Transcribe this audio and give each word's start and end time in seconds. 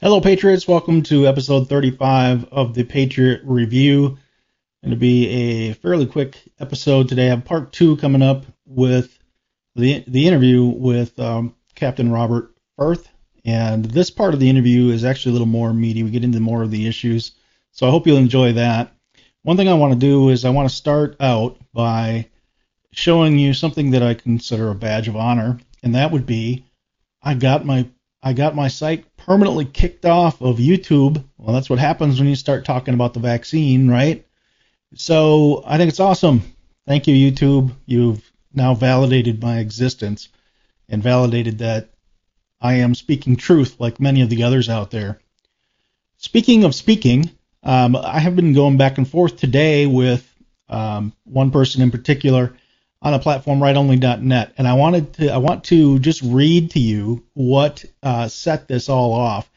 Hello, 0.00 0.20
Patriots. 0.20 0.68
Welcome 0.68 1.02
to 1.02 1.26
episode 1.26 1.68
35 1.68 2.52
of 2.52 2.72
the 2.72 2.84
Patriot 2.84 3.40
Review. 3.42 4.16
Going 4.84 4.90
to 4.90 4.96
be 4.96 5.26
a 5.26 5.72
fairly 5.72 6.06
quick 6.06 6.38
episode 6.60 7.08
today. 7.08 7.26
I 7.26 7.30
have 7.30 7.44
part 7.44 7.72
two 7.72 7.96
coming 7.96 8.22
up 8.22 8.46
with 8.64 9.18
the 9.74 10.04
the 10.06 10.28
interview 10.28 10.66
with 10.66 11.18
um, 11.18 11.56
Captain 11.74 12.12
Robert 12.12 12.54
Firth, 12.76 13.08
and 13.44 13.86
this 13.86 14.08
part 14.08 14.34
of 14.34 14.38
the 14.38 14.48
interview 14.48 14.90
is 14.90 15.04
actually 15.04 15.30
a 15.30 15.32
little 15.32 15.48
more 15.48 15.74
meaty. 15.74 16.04
We 16.04 16.10
get 16.10 16.22
into 16.22 16.38
more 16.38 16.62
of 16.62 16.70
the 16.70 16.86
issues, 16.86 17.32
so 17.72 17.88
I 17.88 17.90
hope 17.90 18.06
you'll 18.06 18.18
enjoy 18.18 18.52
that. 18.52 18.92
One 19.42 19.56
thing 19.56 19.68
I 19.68 19.74
want 19.74 19.94
to 19.94 19.98
do 19.98 20.28
is 20.28 20.44
I 20.44 20.50
want 20.50 20.70
to 20.70 20.76
start 20.76 21.16
out 21.18 21.58
by 21.72 22.28
showing 22.92 23.36
you 23.36 23.52
something 23.52 23.90
that 23.90 24.04
I 24.04 24.14
consider 24.14 24.70
a 24.70 24.76
badge 24.76 25.08
of 25.08 25.16
honor, 25.16 25.58
and 25.82 25.96
that 25.96 26.12
would 26.12 26.24
be 26.24 26.66
I 27.20 27.34
got 27.34 27.66
my 27.66 27.88
I 28.22 28.32
got 28.32 28.54
my 28.54 28.68
site 28.68 29.04
permanently 29.16 29.64
kicked 29.64 30.04
off 30.04 30.40
of 30.40 30.58
YouTube. 30.58 31.22
Well, 31.36 31.54
that's 31.54 31.70
what 31.70 31.78
happens 31.78 32.18
when 32.18 32.28
you 32.28 32.36
start 32.36 32.64
talking 32.64 32.94
about 32.94 33.14
the 33.14 33.20
vaccine, 33.20 33.88
right? 33.88 34.26
So 34.94 35.62
I 35.66 35.76
think 35.76 35.88
it's 35.88 36.00
awesome. 36.00 36.42
Thank 36.86 37.06
you, 37.06 37.14
YouTube. 37.14 37.74
You've 37.86 38.30
now 38.52 38.74
validated 38.74 39.42
my 39.42 39.58
existence 39.58 40.28
and 40.88 41.02
validated 41.02 41.58
that 41.58 41.90
I 42.60 42.74
am 42.74 42.94
speaking 42.94 43.36
truth 43.36 43.76
like 43.78 44.00
many 44.00 44.22
of 44.22 44.30
the 44.30 44.42
others 44.42 44.68
out 44.68 44.90
there. 44.90 45.20
Speaking 46.16 46.64
of 46.64 46.74
speaking, 46.74 47.30
um, 47.62 47.94
I 47.94 48.18
have 48.18 48.34
been 48.34 48.54
going 48.54 48.76
back 48.76 48.98
and 48.98 49.08
forth 49.08 49.36
today 49.36 49.86
with 49.86 50.28
um, 50.68 51.12
one 51.24 51.50
person 51.50 51.82
in 51.82 51.90
particular 51.90 52.54
on 53.00 53.14
a 53.14 53.18
platform 53.18 53.60
rightonly.net, 53.60 54.54
and 54.58 54.66
I 54.66 54.74
wanted 54.74 55.12
to 55.14 55.32
I 55.32 55.38
want 55.38 55.64
to 55.64 55.98
just 55.98 56.22
read 56.22 56.72
to 56.72 56.80
you 56.80 57.24
what 57.34 57.84
uh, 58.02 58.28
set 58.28 58.68
this 58.68 58.88
all 58.88 59.12
off. 59.12 59.50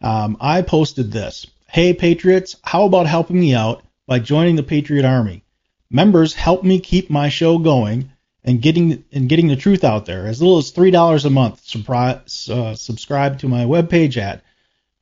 Um, 0.00 0.36
I 0.40 0.62
posted 0.62 1.10
this. 1.10 1.46
Hey 1.68 1.94
Patriots, 1.94 2.56
how 2.62 2.84
about 2.84 3.06
helping 3.06 3.40
me 3.40 3.54
out 3.54 3.82
by 4.06 4.18
joining 4.18 4.56
the 4.56 4.62
Patriot 4.62 5.06
Army? 5.06 5.42
Members 5.90 6.34
help 6.34 6.64
me 6.64 6.80
keep 6.80 7.08
my 7.08 7.28
show 7.28 7.58
going 7.58 8.10
and 8.44 8.60
getting 8.60 9.04
and 9.12 9.28
getting 9.28 9.48
the 9.48 9.56
truth 9.56 9.84
out 9.84 10.04
there. 10.04 10.26
As 10.26 10.42
little 10.42 10.58
as 10.58 10.70
three 10.70 10.90
dollars 10.90 11.24
a 11.24 11.30
month. 11.30 11.64
Surprise, 11.64 12.48
uh, 12.50 12.74
subscribe 12.74 13.38
to 13.38 13.48
my 13.48 13.64
webpage 13.64 14.16
at 14.16 14.42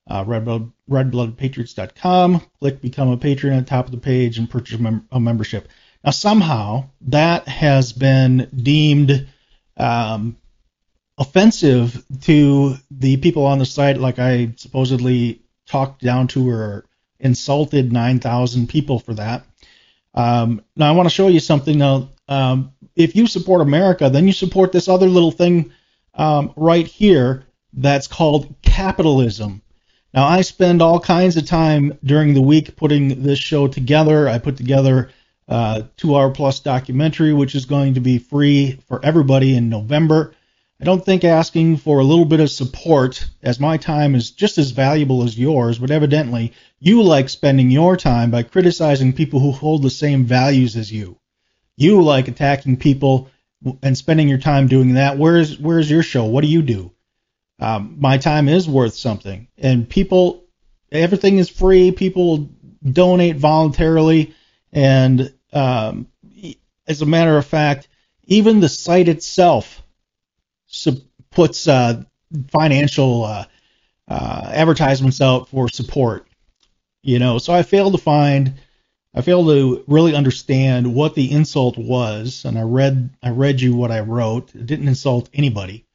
uh, 0.06 0.24
redblood, 0.24 0.72
redbloodpatriots.com. 0.88 2.42
Click 2.58 2.80
become 2.80 3.08
a 3.08 3.16
patron 3.16 3.54
at 3.54 3.60
the 3.60 3.70
top 3.70 3.86
of 3.86 3.92
the 3.92 3.98
page 3.98 4.38
and 4.38 4.50
purchase 4.50 4.78
mem- 4.78 5.08
a 5.10 5.20
membership. 5.20 5.68
Now, 6.04 6.12
somehow 6.12 6.84
that 7.02 7.46
has 7.46 7.92
been 7.92 8.48
deemed 8.54 9.28
um, 9.76 10.36
offensive 11.18 12.02
to 12.22 12.76
the 12.90 13.18
people 13.18 13.44
on 13.44 13.58
the 13.58 13.66
site, 13.66 13.98
like 13.98 14.18
I 14.18 14.52
supposedly 14.56 15.42
talked 15.66 16.02
down 16.02 16.28
to 16.28 16.48
or 16.48 16.84
insulted 17.18 17.92
9,000 17.92 18.68
people 18.68 18.98
for 18.98 19.14
that. 19.14 19.44
Um, 20.14 20.62
now, 20.74 20.88
I 20.88 20.92
want 20.92 21.08
to 21.08 21.14
show 21.14 21.28
you 21.28 21.40
something. 21.40 21.78
Now, 21.78 22.08
um, 22.28 22.72
if 22.96 23.14
you 23.14 23.26
support 23.26 23.60
America, 23.60 24.08
then 24.08 24.26
you 24.26 24.32
support 24.32 24.72
this 24.72 24.88
other 24.88 25.06
little 25.06 25.30
thing 25.30 25.72
um, 26.14 26.52
right 26.56 26.86
here 26.86 27.44
that's 27.72 28.06
called 28.06 28.54
capitalism. 28.62 29.62
Now, 30.12 30.26
I 30.26 30.40
spend 30.40 30.82
all 30.82 30.98
kinds 30.98 31.36
of 31.36 31.46
time 31.46 31.96
during 32.02 32.34
the 32.34 32.42
week 32.42 32.74
putting 32.74 33.22
this 33.22 33.38
show 33.38 33.68
together. 33.68 34.28
I 34.28 34.38
put 34.38 34.56
together 34.56 35.10
uh, 35.50 35.82
two 35.96 36.16
hour 36.16 36.30
plus 36.30 36.60
documentary, 36.60 37.34
which 37.34 37.56
is 37.56 37.64
going 37.64 37.94
to 37.94 38.00
be 38.00 38.18
free 38.18 38.78
for 38.86 39.04
everybody 39.04 39.56
in 39.56 39.68
November. 39.68 40.32
I 40.80 40.84
don't 40.84 41.04
think 41.04 41.24
asking 41.24 41.78
for 41.78 41.98
a 41.98 42.04
little 42.04 42.24
bit 42.24 42.40
of 42.40 42.50
support, 42.50 43.28
as 43.42 43.60
my 43.60 43.76
time 43.76 44.14
is 44.14 44.30
just 44.30 44.56
as 44.58 44.70
valuable 44.70 45.24
as 45.24 45.38
yours, 45.38 45.78
but 45.78 45.90
evidently 45.90 46.52
you 46.78 47.02
like 47.02 47.28
spending 47.28 47.70
your 47.70 47.96
time 47.96 48.30
by 48.30 48.44
criticizing 48.44 49.12
people 49.12 49.40
who 49.40 49.50
hold 49.50 49.82
the 49.82 49.90
same 49.90 50.24
values 50.24 50.76
as 50.76 50.90
you. 50.90 51.18
You 51.76 52.00
like 52.00 52.28
attacking 52.28 52.76
people 52.76 53.28
and 53.82 53.98
spending 53.98 54.28
your 54.28 54.38
time 54.38 54.68
doing 54.68 54.94
that. 54.94 55.18
Where's 55.18 55.58
where's 55.58 55.90
your 55.90 56.04
show? 56.04 56.26
What 56.26 56.42
do 56.42 56.48
you 56.48 56.62
do? 56.62 56.92
Um, 57.58 57.96
my 57.98 58.18
time 58.18 58.48
is 58.48 58.68
worth 58.68 58.94
something, 58.94 59.48
and 59.58 59.88
people, 59.88 60.44
everything 60.92 61.38
is 61.38 61.50
free. 61.50 61.90
People 61.90 62.48
donate 62.82 63.36
voluntarily, 63.36 64.34
and 64.72 65.30
um, 65.52 66.06
as 66.86 67.02
a 67.02 67.06
matter 67.06 67.36
of 67.36 67.46
fact, 67.46 67.88
even 68.24 68.60
the 68.60 68.68
site 68.68 69.08
itself 69.08 69.82
puts 71.30 71.66
uh, 71.68 72.02
financial 72.50 73.24
uh, 73.24 73.44
uh, 74.08 74.50
advertisements 74.52 75.20
out 75.20 75.48
for 75.48 75.68
support. 75.68 76.26
You 77.02 77.18
know, 77.18 77.38
so 77.38 77.52
I 77.52 77.62
failed 77.62 77.94
to 77.94 77.98
find, 77.98 78.54
I 79.14 79.22
failed 79.22 79.46
to 79.48 79.84
really 79.86 80.14
understand 80.14 80.94
what 80.94 81.14
the 81.14 81.32
insult 81.32 81.78
was, 81.78 82.44
and 82.44 82.58
I 82.58 82.62
read, 82.62 83.10
I 83.22 83.30
read 83.30 83.60
you 83.60 83.74
what 83.74 83.90
I 83.90 84.00
wrote. 84.00 84.54
It 84.54 84.66
didn't 84.66 84.88
insult 84.88 85.30
anybody. 85.32 85.86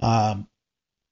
Um, 0.00 0.46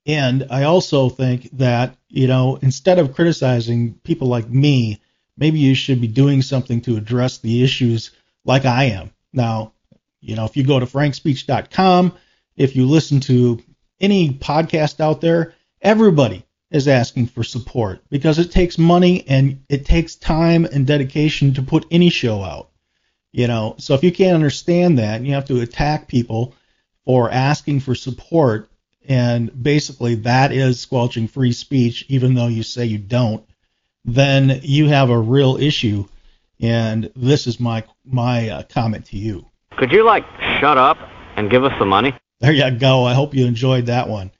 and 0.07 0.47
I 0.51 0.65
also 0.65 1.09
think 1.09 1.49
that 1.59 1.97
you 2.11 2.27
know, 2.27 2.59
instead 2.61 2.99
of 2.99 3.15
criticizing 3.15 3.95
people 4.03 4.29
like 4.29 4.49
me 4.49 5.01
maybe 5.37 5.59
you 5.59 5.75
should 5.75 6.01
be 6.01 6.09
doing 6.09 6.43
something 6.43 6.81
to 6.83 6.97
address 6.97 7.39
the 7.39 7.63
issues 7.63 8.11
like 8.45 8.65
I 8.65 8.85
am. 8.85 9.11
Now, 9.33 9.73
you 10.21 10.37
know, 10.37 10.45
if 10.45 10.57
you 10.57 10.65
go 10.65 10.79
to 10.79 10.87
frankspeech.com, 10.87 12.13
if 12.57 12.77
you 12.77 12.87
listen 12.87 13.21
to 13.21 13.63
any 14.01 14.31
podcast 14.31 15.01
out 15.01 15.21
there, 15.21 15.55
everybody 15.81 16.45
is 16.71 16.89
asking 16.89 17.27
for 17.27 17.43
support 17.43 18.01
because 18.11 18.39
it 18.39 18.53
takes 18.53 18.79
money 18.79 19.27
and 19.29 19.65
it 19.69 19.85
takes 19.85 20.15
time 20.15 20.65
and 20.65 20.87
dedication 20.87 21.55
to 21.55 21.63
put 21.63 21.87
any 21.91 22.11
show 22.11 22.43
out. 22.43 22.71
You 23.33 23.47
know, 23.47 23.77
so 23.79 23.95
if 23.95 24.03
you 24.03 24.13
can't 24.13 24.35
understand 24.35 24.99
that 24.99 25.17
and 25.17 25.27
you 25.27 25.35
have 25.35 25.47
to 25.47 25.61
attack 25.61 26.09
people 26.09 26.55
for 27.05 27.31
asking 27.31 27.81
for 27.81 27.95
support, 27.95 28.69
and 29.09 29.63
basically 29.63 30.17
that 30.17 30.53
is 30.53 30.81
squelching 30.81 31.29
free 31.29 31.53
speech, 31.53 32.05
even 32.09 32.35
though 32.35 32.49
you 32.49 32.63
say 32.63 32.85
you 32.85 32.99
don't, 32.99 33.45
then 34.05 34.61
you 34.63 34.89
have 34.89 35.11
a 35.11 35.19
real 35.19 35.57
issue. 35.57 36.07
And 36.61 37.11
this 37.17 37.47
is 37.47 37.59
my 37.59 37.85
my 38.05 38.49
uh, 38.51 38.63
comment 38.65 39.07
to 39.07 39.17
you. 39.17 39.47
Could 39.79 39.93
you 39.93 40.05
like 40.05 40.25
shut 40.61 40.77
up 40.77 40.99
and 41.37 41.51
give 41.51 41.65
us 41.65 41.73
the 41.79 41.87
money? 41.87 42.15
There 42.41 42.53
you 42.53 42.71
go. 42.71 43.05
I 43.05 43.15
hope 43.15 43.35
you 43.35 43.47
enjoyed 43.47 43.87
that 43.87 44.09
one. 44.09 44.31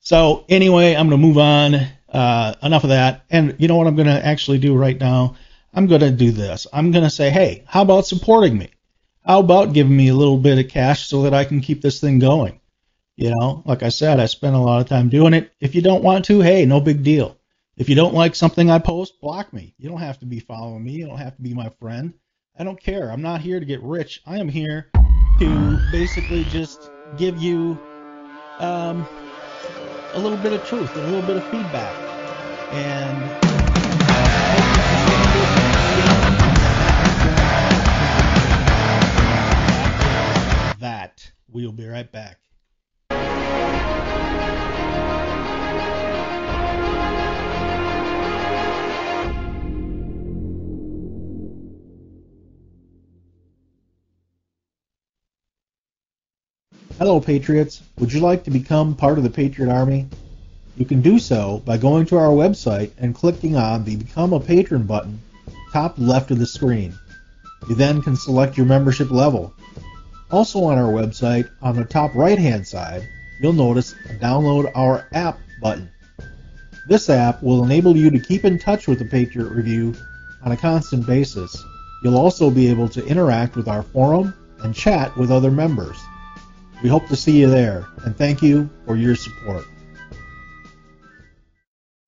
So 0.00 0.44
anyway, 0.48 0.94
I'm 0.94 1.08
going 1.08 1.20
to 1.20 1.26
move 1.26 1.38
on. 1.38 1.74
Uh, 2.12 2.54
enough 2.62 2.82
of 2.82 2.90
that. 2.90 3.24
And 3.30 3.54
you 3.58 3.68
know 3.68 3.76
what 3.76 3.86
I'm 3.86 3.94
going 3.94 4.08
to 4.08 4.26
actually 4.26 4.58
do 4.58 4.74
right 4.74 4.98
now? 4.98 5.36
I'm 5.72 5.86
going 5.86 6.00
to 6.00 6.10
do 6.10 6.32
this. 6.32 6.66
I'm 6.72 6.90
going 6.90 7.04
to 7.04 7.10
say, 7.10 7.30
hey, 7.30 7.62
how 7.66 7.82
about 7.82 8.06
supporting 8.06 8.58
me? 8.58 8.70
How 9.24 9.38
about 9.38 9.72
giving 9.72 9.96
me 9.96 10.08
a 10.08 10.14
little 10.14 10.38
bit 10.38 10.58
of 10.58 10.68
cash 10.68 11.06
so 11.06 11.22
that 11.22 11.34
I 11.34 11.44
can 11.44 11.60
keep 11.60 11.82
this 11.82 12.00
thing 12.00 12.18
going? 12.18 12.60
You 13.14 13.30
know, 13.30 13.62
like 13.64 13.84
I 13.84 13.90
said, 13.90 14.18
I 14.18 14.26
spent 14.26 14.56
a 14.56 14.58
lot 14.58 14.80
of 14.80 14.88
time 14.88 15.08
doing 15.08 15.34
it. 15.34 15.52
If 15.60 15.74
you 15.74 15.82
don't 15.82 16.02
want 16.02 16.24
to, 16.24 16.40
hey, 16.40 16.66
no 16.66 16.80
big 16.80 17.04
deal. 17.04 17.36
If 17.80 17.88
you 17.88 17.94
don't 17.94 18.12
like 18.12 18.34
something 18.34 18.70
I 18.70 18.78
post, 18.78 19.22
block 19.22 19.54
me. 19.54 19.72
You 19.78 19.88
don't 19.88 20.00
have 20.00 20.18
to 20.18 20.26
be 20.26 20.38
following 20.38 20.84
me. 20.84 20.90
You 20.90 21.06
don't 21.06 21.16
have 21.16 21.34
to 21.36 21.40
be 21.40 21.54
my 21.54 21.70
friend. 21.80 22.12
I 22.58 22.62
don't 22.62 22.78
care. 22.78 23.10
I'm 23.10 23.22
not 23.22 23.40
here 23.40 23.58
to 23.58 23.64
get 23.64 23.82
rich. 23.82 24.20
I 24.26 24.36
am 24.36 24.50
here 24.50 24.90
to 25.38 25.78
basically 25.90 26.44
just 26.44 26.90
give 27.16 27.42
you 27.42 27.78
um, 28.58 29.06
a 30.12 30.18
little 30.18 30.36
bit 30.36 30.52
of 30.52 30.62
truth 30.66 30.94
and 30.94 31.04
a 31.04 31.10
little 31.10 31.22
bit 31.22 31.38
of 31.38 31.44
feedback. 31.44 31.96
And 32.70 33.16
that 40.80 41.32
we'll 41.50 41.72
be 41.72 41.88
right 41.88 42.12
back. 42.12 42.40
Hello, 57.00 57.18
Patriots. 57.18 57.80
Would 57.98 58.12
you 58.12 58.20
like 58.20 58.44
to 58.44 58.50
become 58.50 58.94
part 58.94 59.16
of 59.16 59.24
the 59.24 59.30
Patriot 59.30 59.72
Army? 59.72 60.06
You 60.76 60.84
can 60.84 61.00
do 61.00 61.18
so 61.18 61.62
by 61.64 61.78
going 61.78 62.04
to 62.04 62.18
our 62.18 62.28
website 62.28 62.90
and 62.98 63.14
clicking 63.14 63.56
on 63.56 63.84
the 63.84 63.96
Become 63.96 64.34
a 64.34 64.38
Patron 64.38 64.82
button 64.82 65.18
top 65.72 65.94
left 65.96 66.30
of 66.30 66.38
the 66.38 66.44
screen. 66.44 66.92
You 67.70 67.74
then 67.74 68.02
can 68.02 68.16
select 68.16 68.58
your 68.58 68.66
membership 68.66 69.10
level. 69.10 69.54
Also 70.30 70.62
on 70.64 70.76
our 70.76 70.92
website, 70.92 71.48
on 71.62 71.74
the 71.74 71.86
top 71.86 72.14
right 72.14 72.38
hand 72.38 72.66
side, 72.66 73.08
you'll 73.40 73.54
notice 73.54 73.94
a 74.10 74.12
Download 74.16 74.70
Our 74.74 75.08
App 75.14 75.38
button. 75.62 75.90
This 76.86 77.08
app 77.08 77.42
will 77.42 77.64
enable 77.64 77.96
you 77.96 78.10
to 78.10 78.20
keep 78.20 78.44
in 78.44 78.58
touch 78.58 78.86
with 78.86 78.98
the 78.98 79.06
Patriot 79.06 79.48
Review 79.48 79.94
on 80.44 80.52
a 80.52 80.56
constant 80.56 81.06
basis. 81.06 81.64
You'll 82.04 82.18
also 82.18 82.50
be 82.50 82.68
able 82.68 82.90
to 82.90 83.06
interact 83.06 83.56
with 83.56 83.68
our 83.68 83.84
forum 83.84 84.34
and 84.62 84.74
chat 84.74 85.16
with 85.16 85.30
other 85.30 85.50
members. 85.50 85.96
We 86.82 86.88
hope 86.88 87.06
to 87.08 87.16
see 87.16 87.38
you 87.38 87.50
there, 87.50 87.86
and 88.04 88.16
thank 88.16 88.40
you 88.42 88.70
for 88.86 88.96
your 88.96 89.14
support. 89.14 89.66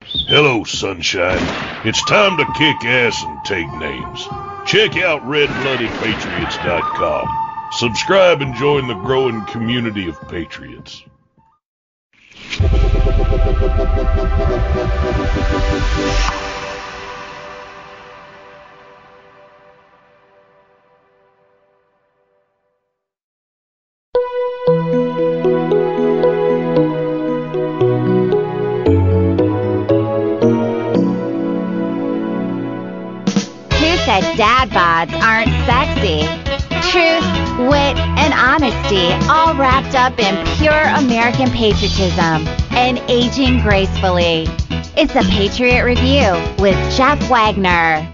Hello, 0.04 0.64
sunshine. 0.64 1.38
It's 1.86 2.02
time 2.06 2.38
to 2.38 2.44
kick 2.56 2.82
ass 2.84 3.22
and 3.22 3.44
take 3.44 3.70
names. 3.74 4.26
Check 4.66 4.96
out 4.96 5.20
redbloodedpatriots.com. 5.22 7.28
Subscribe 7.72 8.40
and 8.40 8.54
join 8.54 8.88
the 8.88 8.94
growing 8.94 9.44
community 9.46 10.08
of 10.08 10.18
patriots. 10.28 11.02
Up 40.02 40.18
in 40.18 40.34
pure 40.56 40.82
American 40.96 41.48
patriotism 41.52 42.44
and 42.72 42.98
aging 43.08 43.60
gracefully. 43.60 44.48
It's 44.96 45.14
a 45.14 45.22
Patriot 45.30 45.84
Review 45.84 46.32
with 46.58 46.74
Jeff 46.96 47.20
Wagner. 47.30 48.12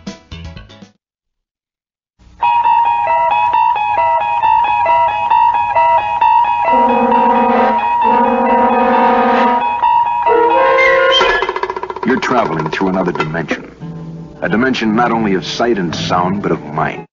You're 12.07 12.21
traveling 12.21 12.71
through 12.71 12.89
another 12.89 13.13
dimension. 13.13 13.65
A 14.43 14.49
dimension 14.51 14.95
not 14.95 15.11
only 15.11 15.33
of 15.33 15.47
sight 15.47 15.79
and 15.79 15.97
sound, 15.97 16.43
but 16.43 16.53
of 16.53 16.63
mind. 16.63 17.08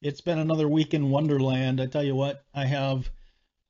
It's 0.00 0.20
been 0.20 0.38
another 0.38 0.68
week 0.68 0.94
in 0.94 1.10
Wonderland. 1.10 1.80
I 1.80 1.86
tell 1.86 2.04
you 2.04 2.14
what, 2.14 2.44
I 2.54 2.66
have 2.66 3.10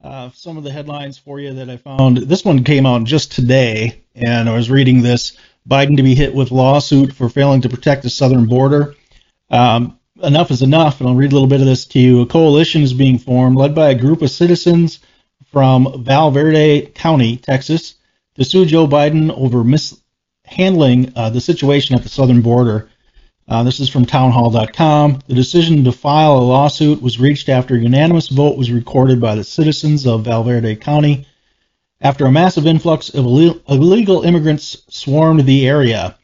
uh, 0.05 0.29
some 0.35 0.59
of 0.59 0.65
the 0.65 0.71
headlines 0.71 1.17
for 1.17 1.41
you 1.41 1.55
that 1.55 1.71
I 1.71 1.79
found. 1.79 2.19
This 2.19 2.45
one 2.45 2.65
came 2.65 2.85
out 2.85 3.05
just 3.05 3.33
today, 3.33 4.03
and 4.15 4.47
I 4.47 4.55
was 4.55 4.71
reading 4.71 5.01
this 5.01 5.39
Biden 5.67 5.97
to 5.97 6.03
be 6.03 6.15
hit 6.15 6.35
with 6.35 6.51
lawsuit 6.51 7.15
for 7.15 7.31
failing 7.31 7.63
to 7.63 7.71
protect 7.71 8.03
the 8.03 8.11
southern 8.11 8.45
border. 8.45 8.95
Um, 9.49 9.99
enough 10.23 10.51
is 10.51 10.61
enough, 10.61 11.01
and 11.01 11.09
I'll 11.09 11.17
read 11.17 11.33
a 11.33 11.35
little 11.35 11.49
bit 11.49 11.61
of 11.61 11.67
this 11.67 11.87
to 11.87 11.99
you. 11.99 12.21
A 12.21 12.27
coalition 12.27 12.83
is 12.83 12.93
being 12.93 13.17
formed 13.17 13.57
led 13.57 13.75
by 13.75 13.89
a 13.89 13.99
group 13.99 14.21
of 14.21 14.31
citizens 14.31 15.01
from 15.51 16.05
Val 16.05 16.31
Verde 16.31 16.93
County, 16.95 17.39
Texas, 17.39 17.95
to 18.35 18.45
sue 18.45 18.67
Joe 18.67 18.87
Biden 18.87 19.31
over 19.31 19.65
mishandling 19.65 21.11
uh, 21.17 21.31
the 21.31 21.41
situation 21.41 21.97
at 21.97 22.03
the 22.03 22.11
southern 22.11 22.43
border. 22.43 22.91
Uh, 23.49 23.63
this 23.63 23.81
is 23.81 23.89
from 23.89 24.05
townhall.com. 24.05 25.21
The 25.27 25.35
decision 25.35 25.85
to 25.85 25.93
file 25.93 26.37
a 26.37 26.41
lawsuit 26.41 27.01
was 27.01 27.19
reached 27.19 27.49
after 27.49 27.75
a 27.75 27.81
unanimous 27.81 28.29
vote 28.29 28.59
was 28.59 28.71
recorded 28.71 29.23
by 29.23 29.37
the 29.37 29.45
citizens 29.45 30.07
of 30.07 30.25
Val 30.25 30.45
Verde 30.45 30.77
County 30.77 31.27
after 32.01 32.27
a 32.27 32.33
massive 32.33 32.67
influx 32.67 33.09
of 33.09 33.25
illegal 33.25 34.23
immigrants 34.23 34.83
swarmed 34.91 35.47
the 35.47 35.67
area. 35.67 36.19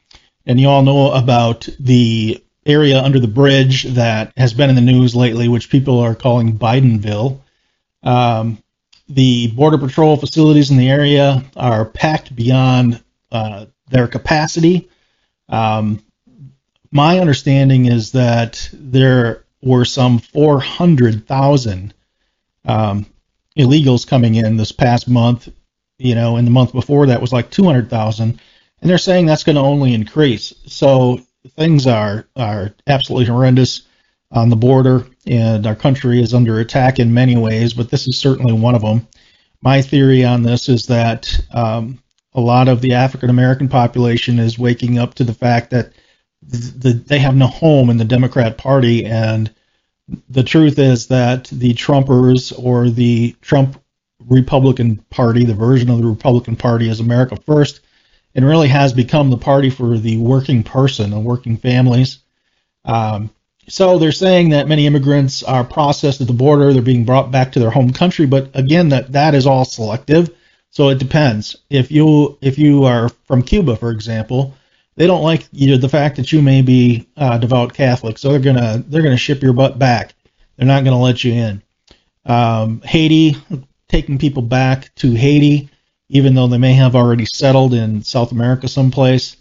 And 0.44 0.60
you 0.60 0.68
all 0.68 0.82
know 0.82 1.12
about 1.12 1.66
the 1.80 2.44
area 2.66 3.02
under 3.02 3.18
the 3.18 3.26
bridge 3.26 3.84
that 3.84 4.32
has 4.36 4.52
been 4.52 4.68
in 4.68 4.76
the 4.76 4.82
news 4.82 5.16
lately, 5.16 5.48
which 5.48 5.70
people 5.70 6.00
are 6.00 6.14
calling 6.14 6.58
Bidenville. 6.58 7.40
Um, 8.02 8.62
the 9.08 9.48
Border 9.48 9.78
Patrol 9.78 10.18
facilities 10.18 10.70
in 10.70 10.76
the 10.76 10.90
area 10.90 11.42
are 11.56 11.86
packed 11.86 12.36
beyond 12.36 13.02
uh, 13.32 13.66
their 13.88 14.08
capacity. 14.08 14.90
Um, 15.48 16.04
my 16.94 17.18
understanding 17.18 17.86
is 17.86 18.12
that 18.12 18.70
there 18.72 19.44
were 19.60 19.84
some 19.84 20.20
400,000 20.20 21.92
um, 22.64 23.06
illegals 23.58 24.06
coming 24.06 24.36
in 24.36 24.56
this 24.56 24.72
past 24.72 25.08
month. 25.08 25.48
You 25.98 26.14
know, 26.14 26.36
in 26.38 26.44
the 26.44 26.50
month 26.50 26.72
before 26.72 27.06
that 27.06 27.20
was 27.20 27.32
like 27.32 27.50
200,000, 27.50 28.40
and 28.80 28.90
they're 28.90 28.98
saying 28.98 29.26
that's 29.26 29.44
going 29.44 29.56
to 29.56 29.62
only 29.62 29.94
increase. 29.94 30.52
So 30.66 31.20
things 31.56 31.86
are 31.86 32.26
are 32.36 32.74
absolutely 32.86 33.26
horrendous 33.26 33.82
on 34.32 34.48
the 34.48 34.56
border, 34.56 35.06
and 35.26 35.66
our 35.66 35.76
country 35.76 36.20
is 36.20 36.34
under 36.34 36.58
attack 36.58 36.98
in 36.98 37.14
many 37.14 37.36
ways, 37.36 37.74
but 37.74 37.90
this 37.90 38.08
is 38.08 38.18
certainly 38.18 38.52
one 38.52 38.74
of 38.74 38.82
them. 38.82 39.06
My 39.62 39.82
theory 39.82 40.24
on 40.24 40.42
this 40.42 40.68
is 40.68 40.86
that 40.86 41.40
um, 41.52 42.02
a 42.34 42.40
lot 42.40 42.68
of 42.68 42.80
the 42.80 42.94
African 42.94 43.30
American 43.30 43.68
population 43.68 44.38
is 44.40 44.58
waking 44.58 44.98
up 44.98 45.14
to 45.14 45.24
the 45.24 45.34
fact 45.34 45.70
that 45.70 45.92
the, 46.48 46.92
they 46.92 47.18
have 47.18 47.36
no 47.36 47.46
home 47.46 47.90
in 47.90 47.96
the 47.96 48.04
Democrat 48.04 48.58
Party, 48.58 49.04
and 49.04 49.52
the 50.28 50.42
truth 50.42 50.78
is 50.78 51.08
that 51.08 51.44
the 51.44 51.74
Trumpers 51.74 52.52
or 52.56 52.90
the 52.90 53.34
Trump 53.40 53.80
Republican 54.26 54.96
Party, 55.10 55.44
the 55.44 55.54
version 55.54 55.90
of 55.90 55.98
the 55.98 56.06
Republican 56.06 56.56
Party, 56.56 56.88
is 56.88 57.00
America 57.00 57.36
First, 57.36 57.80
and 58.34 58.44
really 58.44 58.68
has 58.68 58.92
become 58.92 59.30
the 59.30 59.36
party 59.36 59.70
for 59.70 59.98
the 59.98 60.18
working 60.18 60.62
person 60.62 61.12
and 61.12 61.24
working 61.24 61.56
families. 61.56 62.18
Um, 62.84 63.30
so 63.68 63.98
they're 63.98 64.12
saying 64.12 64.50
that 64.50 64.68
many 64.68 64.86
immigrants 64.86 65.42
are 65.42 65.64
processed 65.64 66.20
at 66.20 66.26
the 66.26 66.34
border, 66.34 66.72
they're 66.72 66.82
being 66.82 67.04
brought 67.04 67.30
back 67.30 67.52
to 67.52 67.58
their 67.58 67.70
home 67.70 67.92
country, 67.92 68.26
but 68.26 68.50
again, 68.54 68.90
that 68.90 69.12
that 69.12 69.34
is 69.34 69.46
all 69.46 69.64
selective. 69.64 70.30
So 70.70 70.88
it 70.88 70.98
depends. 70.98 71.56
If 71.70 71.90
you 71.90 72.36
if 72.40 72.58
you 72.58 72.84
are 72.84 73.08
from 73.26 73.42
Cuba, 73.42 73.76
for 73.76 73.90
example, 73.90 74.54
they 74.96 75.06
don't 75.06 75.22
like 75.22 75.50
the 75.50 75.88
fact 75.88 76.16
that 76.16 76.32
you 76.32 76.40
may 76.40 76.62
be 76.62 77.08
uh, 77.16 77.38
devout 77.38 77.74
Catholic, 77.74 78.18
so 78.18 78.30
they're 78.30 78.38
gonna 78.38 78.82
they're 78.88 79.02
gonna 79.02 79.16
ship 79.16 79.42
your 79.42 79.52
butt 79.52 79.78
back. 79.78 80.14
They're 80.56 80.66
not 80.66 80.84
gonna 80.84 81.00
let 81.00 81.24
you 81.24 81.32
in. 81.32 81.62
Um, 82.24 82.80
Haiti, 82.82 83.36
taking 83.88 84.18
people 84.18 84.42
back 84.42 84.94
to 84.96 85.12
Haiti, 85.12 85.68
even 86.08 86.34
though 86.34 86.46
they 86.46 86.58
may 86.58 86.74
have 86.74 86.96
already 86.96 87.26
settled 87.26 87.74
in 87.74 88.02
South 88.02 88.32
America 88.32 88.68
someplace. 88.68 89.36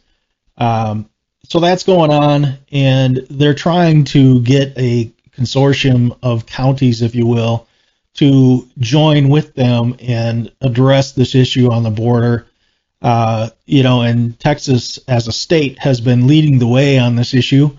Um, 0.58 1.10
so 1.48 1.60
that's 1.60 1.84
going 1.84 2.12
on, 2.12 2.58
and 2.72 3.26
they're 3.30 3.54
trying 3.54 4.06
to 4.06 4.42
get 4.42 4.78
a 4.78 5.12
consortium 5.36 6.18
of 6.24 6.46
counties, 6.46 7.02
if 7.02 7.16
you 7.16 7.28
will, 7.28 7.68
to 8.16 8.68
join 8.80 9.30
with 9.30 9.54
them 9.56 9.96
and 10.00 10.52
address 10.62 11.12
this 11.12 11.36
issue 11.36 11.72
on 11.72 11.84
the 11.84 11.90
border. 11.90 12.48
Uh, 13.04 13.50
you 13.66 13.84
know, 13.84 14.02
and 14.02 14.40
Texas 14.40 14.98
as 15.10 15.28
a 15.28 15.34
state 15.34 15.78
has 15.78 16.00
been 16.00 16.26
leading 16.26 16.58
the 16.58 16.68
way 16.68 16.98
on 16.98 17.16
this 17.16 17.34
issue. 17.34 17.78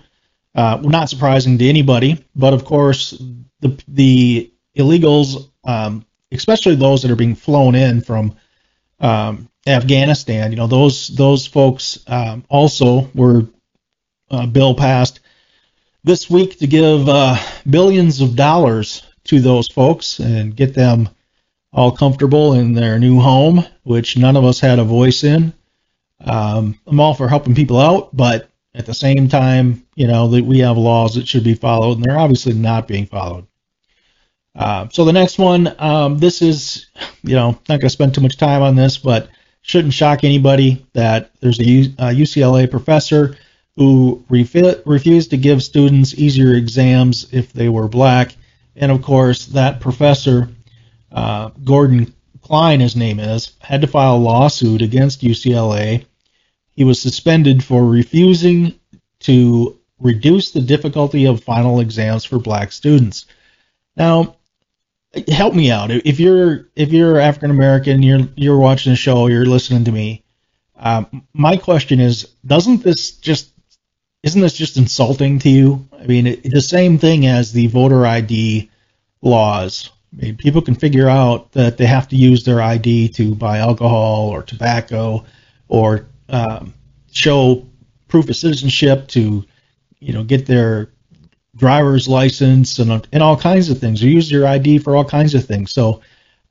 Uh, 0.53 0.79
not 0.83 1.09
surprising 1.09 1.57
to 1.57 1.67
anybody, 1.67 2.23
but 2.35 2.53
of 2.53 2.63
course, 2.63 3.11
the 3.59 3.83
the 3.87 4.53
illegals, 4.77 5.49
um, 5.63 6.05
especially 6.31 6.75
those 6.75 7.01
that 7.01 7.11
are 7.11 7.15
being 7.15 7.35
flown 7.35 7.73
in 7.75 8.01
from 8.01 8.35
um, 8.99 9.49
Afghanistan, 9.67 10.51
you 10.51 10.57
know, 10.57 10.67
those 10.67 11.07
those 11.07 11.47
folks 11.47 11.99
um, 12.07 12.45
also 12.47 13.09
were 13.15 13.47
uh, 14.29 14.45
bill 14.45 14.75
passed 14.75 15.19
this 16.03 16.29
week 16.29 16.59
to 16.59 16.67
give 16.67 17.09
uh, 17.09 17.35
billions 17.67 18.21
of 18.21 18.35
dollars 18.35 19.01
to 19.23 19.39
those 19.39 19.67
folks 19.67 20.19
and 20.19 20.55
get 20.55 20.75
them 20.75 21.09
all 21.75 21.91
comfortable 21.91 22.53
in 22.53 22.73
their 22.73 22.97
new 22.97 23.19
home, 23.19 23.65
which 23.83 24.17
none 24.17 24.37
of 24.37 24.45
us 24.45 24.61
had 24.61 24.79
a 24.79 24.83
voice 24.83 25.25
in. 25.25 25.53
Um, 26.23 26.79
I'm 26.87 26.99
all 27.01 27.13
for 27.13 27.27
helping 27.27 27.53
people 27.53 27.79
out, 27.79 28.15
but 28.15 28.49
at 28.73 28.85
the 28.85 28.93
same 28.93 29.27
time, 29.27 29.85
you 29.95 30.07
know, 30.07 30.29
that 30.29 30.45
we 30.45 30.59
have 30.59 30.77
laws 30.77 31.15
that 31.15 31.27
should 31.27 31.43
be 31.43 31.53
followed, 31.53 31.97
and 31.97 32.05
they're 32.05 32.17
obviously 32.17 32.53
not 32.53 32.87
being 32.87 33.05
followed. 33.05 33.45
Uh, 34.55 34.87
so 34.89 35.03
the 35.03 35.11
next 35.11 35.37
one, 35.37 35.75
um, 35.79 36.17
this 36.17 36.41
is, 36.41 36.87
you 37.23 37.35
know, 37.35 37.49
not 37.51 37.67
going 37.67 37.81
to 37.81 37.89
spend 37.89 38.15
too 38.15 38.21
much 38.21 38.37
time 38.37 38.61
on 38.61 38.77
this, 38.77 38.97
but 38.97 39.29
shouldn't 39.61 39.93
shock 39.93 40.23
anybody 40.23 40.85
that 40.93 41.31
there's 41.41 41.59
a, 41.59 41.63
UCLA 41.63 42.71
professor 42.71 43.35
who 43.75 44.23
refi- 44.29 44.81
refused 44.85 45.31
to 45.31 45.37
give 45.37 45.61
students 45.61 46.13
easier 46.13 46.53
exams 46.53 47.27
if 47.33 47.51
they 47.51 47.67
were 47.67 47.89
black. 47.89 48.33
And 48.77 48.93
of 48.93 49.01
course, 49.01 49.47
that 49.47 49.81
professor, 49.81 50.49
uh, 51.15 51.49
Gordon 51.63 52.13
Klein, 52.41 52.81
his 52.81 52.95
name 52.95 53.19
is, 53.19 53.53
had 53.59 53.81
to 53.81 53.87
file 53.87 54.17
a 54.17 54.17
lawsuit 54.17 54.81
against 54.81 55.21
UCLA. 55.21 56.05
He 56.71 56.83
was 56.83 57.01
suspended 57.01 57.63
for 57.63 57.83
refusing 57.83 58.75
to 59.21 59.79
reduce 59.99 60.51
the 60.51 60.61
difficulty 60.61 61.25
of 61.25 61.43
final 61.43 61.79
exams 61.79 62.25
for 62.25 62.37
black 62.37 62.71
students. 62.71 63.25
Now, 63.95 64.35
help 65.29 65.55
me 65.55 65.71
out. 65.71 65.89
If 65.89 66.19
you're 66.19 66.67
if 66.75 66.91
you're 66.91 67.19
African 67.19 67.49
American, 67.49 68.03
you're 68.03 68.27
you're 68.35 68.57
watching 68.57 68.91
the 68.91 68.97
show, 68.97 69.27
you're 69.27 69.45
listening 69.45 69.85
to 69.85 69.91
me. 69.91 70.23
Um, 70.77 71.25
my 71.33 71.55
question 71.55 72.01
is, 72.01 72.25
doesn't 72.45 72.83
this 72.83 73.11
just 73.11 73.53
isn't 74.21 74.41
this 74.41 74.57
just 74.57 74.75
insulting 74.75 75.39
to 75.39 75.49
you? 75.49 75.87
I 75.97 76.05
mean, 76.05 76.27
it, 76.27 76.43
the 76.43 76.61
same 76.61 76.97
thing 76.97 77.25
as 77.25 77.53
the 77.53 77.67
voter 77.67 78.05
ID 78.05 78.69
laws. 79.21 79.91
People 80.37 80.61
can 80.61 80.75
figure 80.75 81.09
out 81.09 81.51
that 81.53 81.77
they 81.77 81.85
have 81.85 82.07
to 82.09 82.15
use 82.15 82.43
their 82.43 82.61
ID 82.61 83.09
to 83.09 83.35
buy 83.35 83.57
alcohol 83.59 84.29
or 84.29 84.43
tobacco 84.43 85.25
or 85.67 86.07
um, 86.29 86.73
show 87.11 87.65
proof 88.07 88.29
of 88.29 88.35
citizenship 88.35 89.07
to, 89.09 89.43
you 89.99 90.13
know, 90.13 90.23
get 90.23 90.45
their 90.45 90.89
driver's 91.55 92.07
license 92.07 92.79
and 92.79 93.07
and 93.11 93.23
all 93.23 93.37
kinds 93.37 93.69
of 93.69 93.79
things. 93.79 94.01
You 94.01 94.11
use 94.11 94.31
your 94.31 94.47
ID 94.47 94.79
for 94.79 94.95
all 94.95 95.05
kinds 95.05 95.35
of 95.35 95.45
things. 95.45 95.71
So, 95.71 96.01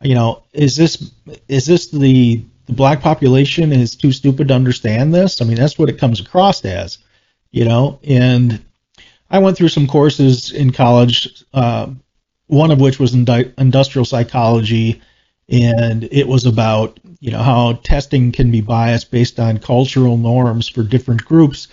you 0.02 0.14
know, 0.14 0.42
is 0.52 0.76
this 0.76 1.10
is 1.48 1.66
this 1.66 1.90
the 1.90 2.44
the 2.66 2.72
black 2.72 3.00
population 3.00 3.72
is 3.72 3.96
too 3.96 4.12
stupid 4.12 4.48
to 4.48 4.54
understand 4.54 5.12
this? 5.12 5.40
I 5.40 5.44
mean, 5.44 5.56
that's 5.56 5.78
what 5.78 5.88
it 5.88 5.98
comes 5.98 6.20
across 6.20 6.64
as, 6.64 6.98
you 7.50 7.64
know. 7.64 8.00
And 8.04 8.64
I 9.30 9.38
went 9.38 9.56
through 9.56 9.68
some 9.68 9.86
courses 9.86 10.52
in 10.52 10.70
college, 10.70 11.44
uh, 11.52 11.88
one 12.54 12.70
of 12.70 12.80
which 12.80 12.98
was 12.98 13.14
industrial 13.14 14.04
psychology, 14.04 15.02
and 15.48 16.04
it 16.04 16.26
was 16.26 16.46
about 16.46 16.98
you 17.20 17.30
know 17.30 17.42
how 17.42 17.74
testing 17.82 18.32
can 18.32 18.50
be 18.50 18.60
biased 18.60 19.10
based 19.10 19.38
on 19.38 19.58
cultural 19.58 20.16
norms 20.16 20.68
for 20.68 20.82
different 20.82 21.24
groups. 21.24 21.68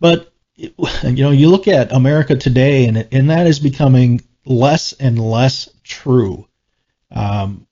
But 0.00 0.32
you 0.56 0.72
know, 1.02 1.30
you 1.30 1.48
look 1.48 1.68
at 1.68 1.92
America 1.92 2.36
today, 2.36 2.86
and 2.86 3.08
and 3.12 3.30
that 3.30 3.46
is 3.46 3.58
becoming 3.58 4.20
less 4.44 4.92
and 4.92 5.18
less 5.18 5.68
true. 5.82 6.46
Um, 7.10 7.66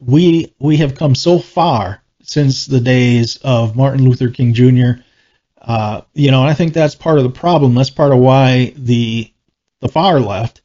we 0.00 0.52
we 0.58 0.78
have 0.78 0.94
come 0.94 1.14
so 1.14 1.38
far 1.38 2.02
since 2.22 2.66
the 2.66 2.80
days 2.80 3.36
of 3.38 3.76
Martin 3.76 4.04
Luther 4.04 4.28
King 4.28 4.54
Jr. 4.54 5.02
Uh, 5.60 6.02
you 6.12 6.30
know, 6.30 6.42
and 6.42 6.50
I 6.50 6.54
think 6.54 6.74
that's 6.74 6.94
part 6.94 7.18
of 7.18 7.24
the 7.24 7.30
problem. 7.30 7.74
That's 7.74 7.90
part 7.90 8.12
of 8.12 8.18
why 8.18 8.74
the 8.76 9.32
the 9.80 9.88
far 9.88 10.20
left, 10.20 10.62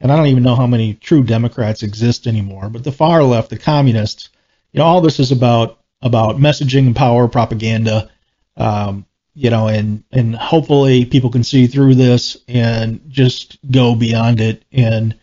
and 0.00 0.10
I 0.10 0.16
don't 0.16 0.28
even 0.28 0.42
know 0.42 0.56
how 0.56 0.66
many 0.66 0.94
true 0.94 1.22
Democrats 1.22 1.82
exist 1.82 2.26
anymore, 2.26 2.70
but 2.70 2.84
the 2.84 2.92
far 2.92 3.22
left, 3.22 3.50
the 3.50 3.58
communists, 3.58 4.30
you 4.72 4.78
know, 4.78 4.86
all 4.86 5.00
this 5.00 5.20
is 5.20 5.32
about 5.32 5.78
about 6.02 6.38
messaging 6.38 6.86
and 6.86 6.96
power 6.96 7.28
propaganda. 7.28 8.10
Um, 8.56 9.06
you 9.34 9.50
know, 9.50 9.68
and 9.68 10.02
and 10.10 10.34
hopefully 10.34 11.04
people 11.04 11.30
can 11.30 11.44
see 11.44 11.66
through 11.66 11.94
this 11.94 12.36
and 12.48 13.00
just 13.08 13.58
go 13.70 13.94
beyond 13.94 14.40
it 14.40 14.64
and 14.72 15.14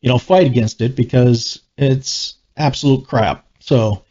you 0.00 0.08
know 0.08 0.18
fight 0.18 0.46
against 0.46 0.80
it 0.80 0.96
because 0.96 1.60
it's 1.76 2.34
absolute 2.56 3.06
crap. 3.06 3.46
So 3.60 4.04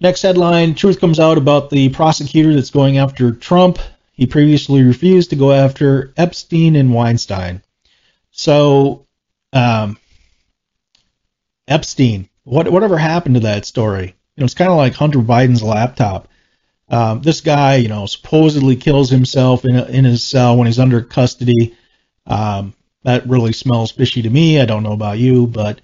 next 0.00 0.22
headline: 0.22 0.74
Truth 0.74 1.00
comes 1.00 1.20
out 1.20 1.38
about 1.38 1.70
the 1.70 1.90
prosecutor 1.90 2.54
that's 2.54 2.70
going 2.70 2.98
after 2.98 3.32
Trump. 3.32 3.78
He 4.12 4.26
previously 4.26 4.82
refused 4.82 5.30
to 5.30 5.36
go 5.36 5.52
after 5.52 6.12
Epstein 6.16 6.74
and 6.74 6.92
Weinstein. 6.92 7.62
So 8.30 9.05
um, 9.52 9.98
Epstein, 11.68 12.28
what 12.44 12.70
whatever 12.70 12.98
happened 12.98 13.34
to 13.36 13.40
that 13.42 13.64
story? 13.64 14.06
You 14.06 14.40
know, 14.40 14.44
it's 14.44 14.54
kind 14.54 14.70
of 14.70 14.76
like 14.76 14.94
Hunter 14.94 15.18
Biden's 15.18 15.62
laptop. 15.62 16.28
Um, 16.88 17.22
this 17.22 17.40
guy, 17.40 17.76
you 17.76 17.88
know, 17.88 18.06
supposedly 18.06 18.76
kills 18.76 19.10
himself 19.10 19.64
in, 19.64 19.76
a, 19.76 19.84
in 19.86 20.04
his 20.04 20.22
cell 20.22 20.56
when 20.56 20.66
he's 20.66 20.78
under 20.78 21.02
custody. 21.02 21.76
Um, 22.26 22.74
that 23.02 23.28
really 23.28 23.52
smells 23.52 23.92
fishy 23.92 24.22
to 24.22 24.30
me. 24.30 24.60
I 24.60 24.66
don't 24.66 24.82
know 24.82 24.92
about 24.92 25.18
you, 25.18 25.46
but 25.46 25.80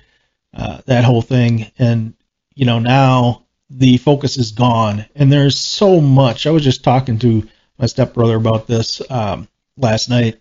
uh, 0.54 0.78
that 0.86 1.04
whole 1.04 1.22
thing. 1.22 1.70
And, 1.78 2.14
you 2.54 2.66
know, 2.66 2.78
now 2.78 3.46
the 3.70 3.96
focus 3.96 4.36
is 4.36 4.52
gone. 4.52 5.06
And 5.14 5.32
there's 5.32 5.58
so 5.58 6.00
much. 6.00 6.46
I 6.46 6.50
was 6.50 6.64
just 6.64 6.84
talking 6.84 7.18
to 7.20 7.48
my 7.78 7.86
stepbrother 7.86 8.36
about 8.36 8.66
this 8.66 9.02
um, 9.10 9.48
last 9.76 10.08
night. 10.08 10.38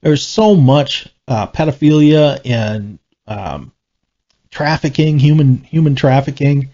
There's 0.00 0.24
so 0.24 0.54
much 0.54 1.08
uh, 1.28 1.46
pedophilia 1.48 2.40
and 2.44 2.98
um, 3.26 3.72
trafficking, 4.50 5.18
human 5.18 5.58
human 5.58 5.94
trafficking, 5.94 6.70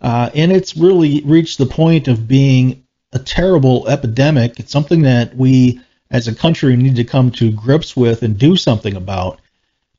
uh, 0.00 0.30
and 0.34 0.52
it's 0.52 0.76
really 0.76 1.22
reached 1.24 1.58
the 1.58 1.66
point 1.66 2.08
of 2.08 2.28
being 2.28 2.84
a 3.12 3.18
terrible 3.18 3.88
epidemic. 3.88 4.58
It's 4.58 4.72
something 4.72 5.02
that 5.02 5.36
we 5.36 5.80
as 6.10 6.28
a 6.28 6.34
country 6.34 6.76
need 6.76 6.96
to 6.96 7.04
come 7.04 7.30
to 7.32 7.50
grips 7.50 7.96
with 7.96 8.22
and 8.22 8.38
do 8.38 8.56
something 8.56 8.96
about. 8.96 9.40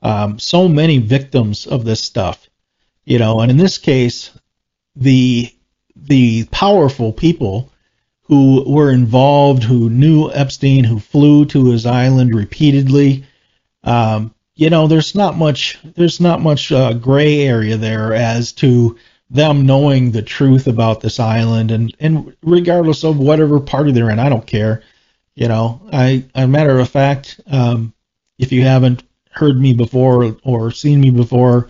Um, 0.02 0.38
so 0.38 0.68
many 0.68 1.00
victims 1.00 1.66
of 1.66 1.84
this 1.84 2.02
stuff, 2.02 2.48
you 3.06 3.18
know, 3.18 3.40
and 3.40 3.50
in 3.50 3.58
this 3.58 3.78
case, 3.78 4.32
the 4.96 5.52
the 5.96 6.46
powerful 6.52 7.12
people 7.14 7.72
who 8.24 8.64
were 8.68 8.92
involved, 8.92 9.64
who 9.64 9.90
knew 9.90 10.32
Epstein, 10.32 10.84
who 10.84 11.00
flew 11.00 11.46
to 11.46 11.72
his 11.72 11.86
island 11.86 12.36
repeatedly, 12.36 13.24
um, 13.86 14.34
you 14.56 14.70
know, 14.70 14.88
there's 14.88 15.16
not 15.16 15.38
much 15.38 15.80
there's 15.96 16.20
not 16.20 16.42
much 16.42 16.72
uh, 16.72 16.94
gray 16.94 17.42
area 17.42 17.78
there 17.78 18.14
as 18.14 18.52
to 18.54 18.98
them 19.30 19.66
knowing 19.66 20.12
the 20.12 20.22
truth 20.22 20.68
about 20.68 21.02
this 21.02 21.20
island 21.20 21.72
and 21.72 21.96
and 22.00 22.36
regardless 22.44 23.04
of 23.04 23.18
whatever 23.18 23.60
party 23.60 23.92
they're 23.92 24.10
in, 24.10 24.20
I 24.20 24.30
don't 24.30 24.48
care. 24.48 24.84
You 25.36 25.48
know, 25.48 25.82
I 25.92 26.26
a 26.36 26.48
matter 26.48 26.80
of 26.80 26.90
fact, 26.90 27.40
um, 27.48 27.94
if 28.38 28.52
you 28.52 28.64
haven't 28.64 29.04
heard 29.32 29.60
me 29.60 29.74
before 29.74 30.38
or 30.44 30.72
seen 30.72 31.02
me 31.02 31.12
before, 31.12 31.70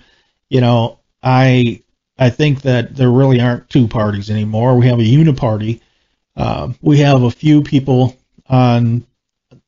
you 0.49 0.61
know, 0.61 0.99
I 1.23 1.81
I 2.19 2.29
think 2.29 2.61
that 2.61 2.95
there 2.95 3.09
really 3.09 3.41
aren't 3.41 3.69
two 3.69 3.87
parties 3.87 4.29
anymore. 4.29 4.77
We 4.77 4.87
have 4.87 4.99
a 4.99 5.03
uniparty. 5.03 5.81
Uh, 6.35 6.73
we 6.81 6.99
have 6.99 7.23
a 7.23 7.31
few 7.31 7.63
people 7.63 8.15
on 8.47 9.05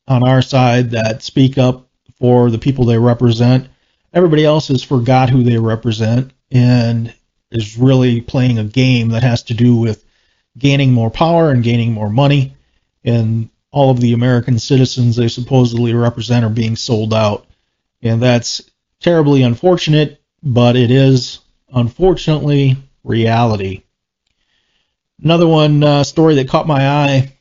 on 0.08 0.28
our 0.28 0.42
side 0.42 0.92
that 0.92 1.24
speak 1.24 1.58
up 1.58 1.87
for 2.20 2.50
the 2.50 2.58
people 2.58 2.86
they 2.86 2.98
represent. 2.98 3.68
Everybody 4.14 4.46
else 4.46 4.70
has 4.70 4.84
forgot 4.84 5.30
who 5.30 5.44
they 5.44 5.58
represent, 5.58 6.32
and 6.52 7.14
is 7.52 7.78
really 7.78 8.22
playing 8.22 8.60
a 8.60 8.64
game 8.64 9.10
that 9.10 9.24
has 9.24 9.44
to 9.44 9.54
do 9.54 9.76
with 9.76 10.04
gaining 10.58 10.92
more 10.92 11.10
power 11.10 11.52
and 11.52 11.64
gaining 11.64 11.94
more 11.94 12.10
money, 12.10 12.56
and 13.04 13.50
all 13.72 13.92
of 13.92 14.00
the 14.00 14.14
American 14.14 14.60
citizens 14.60 15.16
they 15.16 15.28
supposedly 15.28 15.94
represent 15.94 16.44
are 16.46 16.50
being 16.50 16.76
sold 16.76 17.14
out. 17.14 17.46
And 18.02 18.22
that's 18.22 18.62
terribly 19.00 19.44
unfortunate, 19.44 20.22
but 20.42 20.76
it 20.76 20.92
is 20.92 21.40
unfortunately 21.74 22.78
reality. 23.04 23.84
Another 25.24 25.48
one 25.48 25.84
uh, 25.84 26.04
story 26.04 26.36
that 26.36 26.50
caught 26.50 26.68
my 26.68 26.88
eye, 26.88 27.34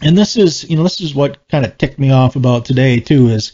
and 0.00 0.16
this 0.16 0.36
is 0.36 0.68
you 0.68 0.76
know 0.76 0.82
this 0.82 1.00
is 1.00 1.14
what 1.14 1.48
kind 1.48 1.64
of 1.64 1.76
ticked 1.78 1.98
me 1.98 2.10
off 2.10 2.36
about 2.36 2.64
today 2.64 3.00
too 3.00 3.28
is 3.28 3.52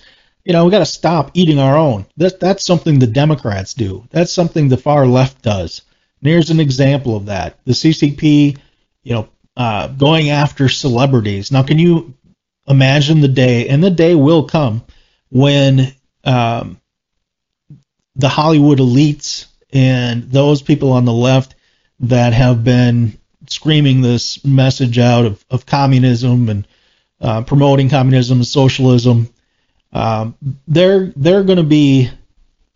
you 0.49 0.55
know, 0.55 0.65
we 0.65 0.71
got 0.71 0.79
to 0.79 0.87
stop 0.87 1.33
eating 1.35 1.59
our 1.59 1.77
own. 1.77 2.07
That, 2.17 2.41
that's 2.41 2.65
something 2.65 2.99
the 2.99 3.07
Democrats 3.07 3.75
do. 3.75 4.09
That's 4.09 4.33
something 4.33 4.69
the 4.69 4.79
far 4.79 5.07
left 5.07 5.43
does. 5.43 5.83
And 6.23 6.31
here's 6.31 6.49
an 6.49 6.59
example 6.59 7.15
of 7.17 7.27
that. 7.27 7.59
The 7.67 7.75
CCP, 7.75 8.57
you 9.03 9.13
know, 9.13 9.29
uh, 9.59 9.89
going 9.89 10.31
after 10.31 10.71
celebrities. 10.71 11.53
Now, 11.53 11.65
can 11.65 11.79
you 11.79 12.15
imagine 12.67 13.21
the 13.21 13.29
day, 13.29 13.69
and 13.69 13.85
the 13.85 13.91
day 13.91 14.15
will 14.15 14.45
come, 14.45 14.83
when 15.29 15.93
um, 16.25 16.81
the 18.17 18.31
Hollywood 18.31 18.79
elites 18.79 19.45
and 19.71 20.31
those 20.33 20.63
people 20.63 20.93
on 20.93 21.05
the 21.05 21.13
left 21.13 21.57
that 22.01 22.33
have 22.33 22.65
been 22.65 23.19
screaming 23.51 24.01
this 24.01 24.43
message 24.47 24.99
out 24.99 25.27
of, 25.27 25.45
of 25.51 25.67
communism 25.67 26.49
and 26.49 26.67
uh, 27.21 27.43
promoting 27.43 27.91
communism 27.91 28.39
and 28.39 28.47
socialism 28.47 29.29
um, 29.93 30.37
they're 30.67 31.13
they're 31.17 31.45
going 31.45 31.59
to 31.59 31.65
be 31.65 32.11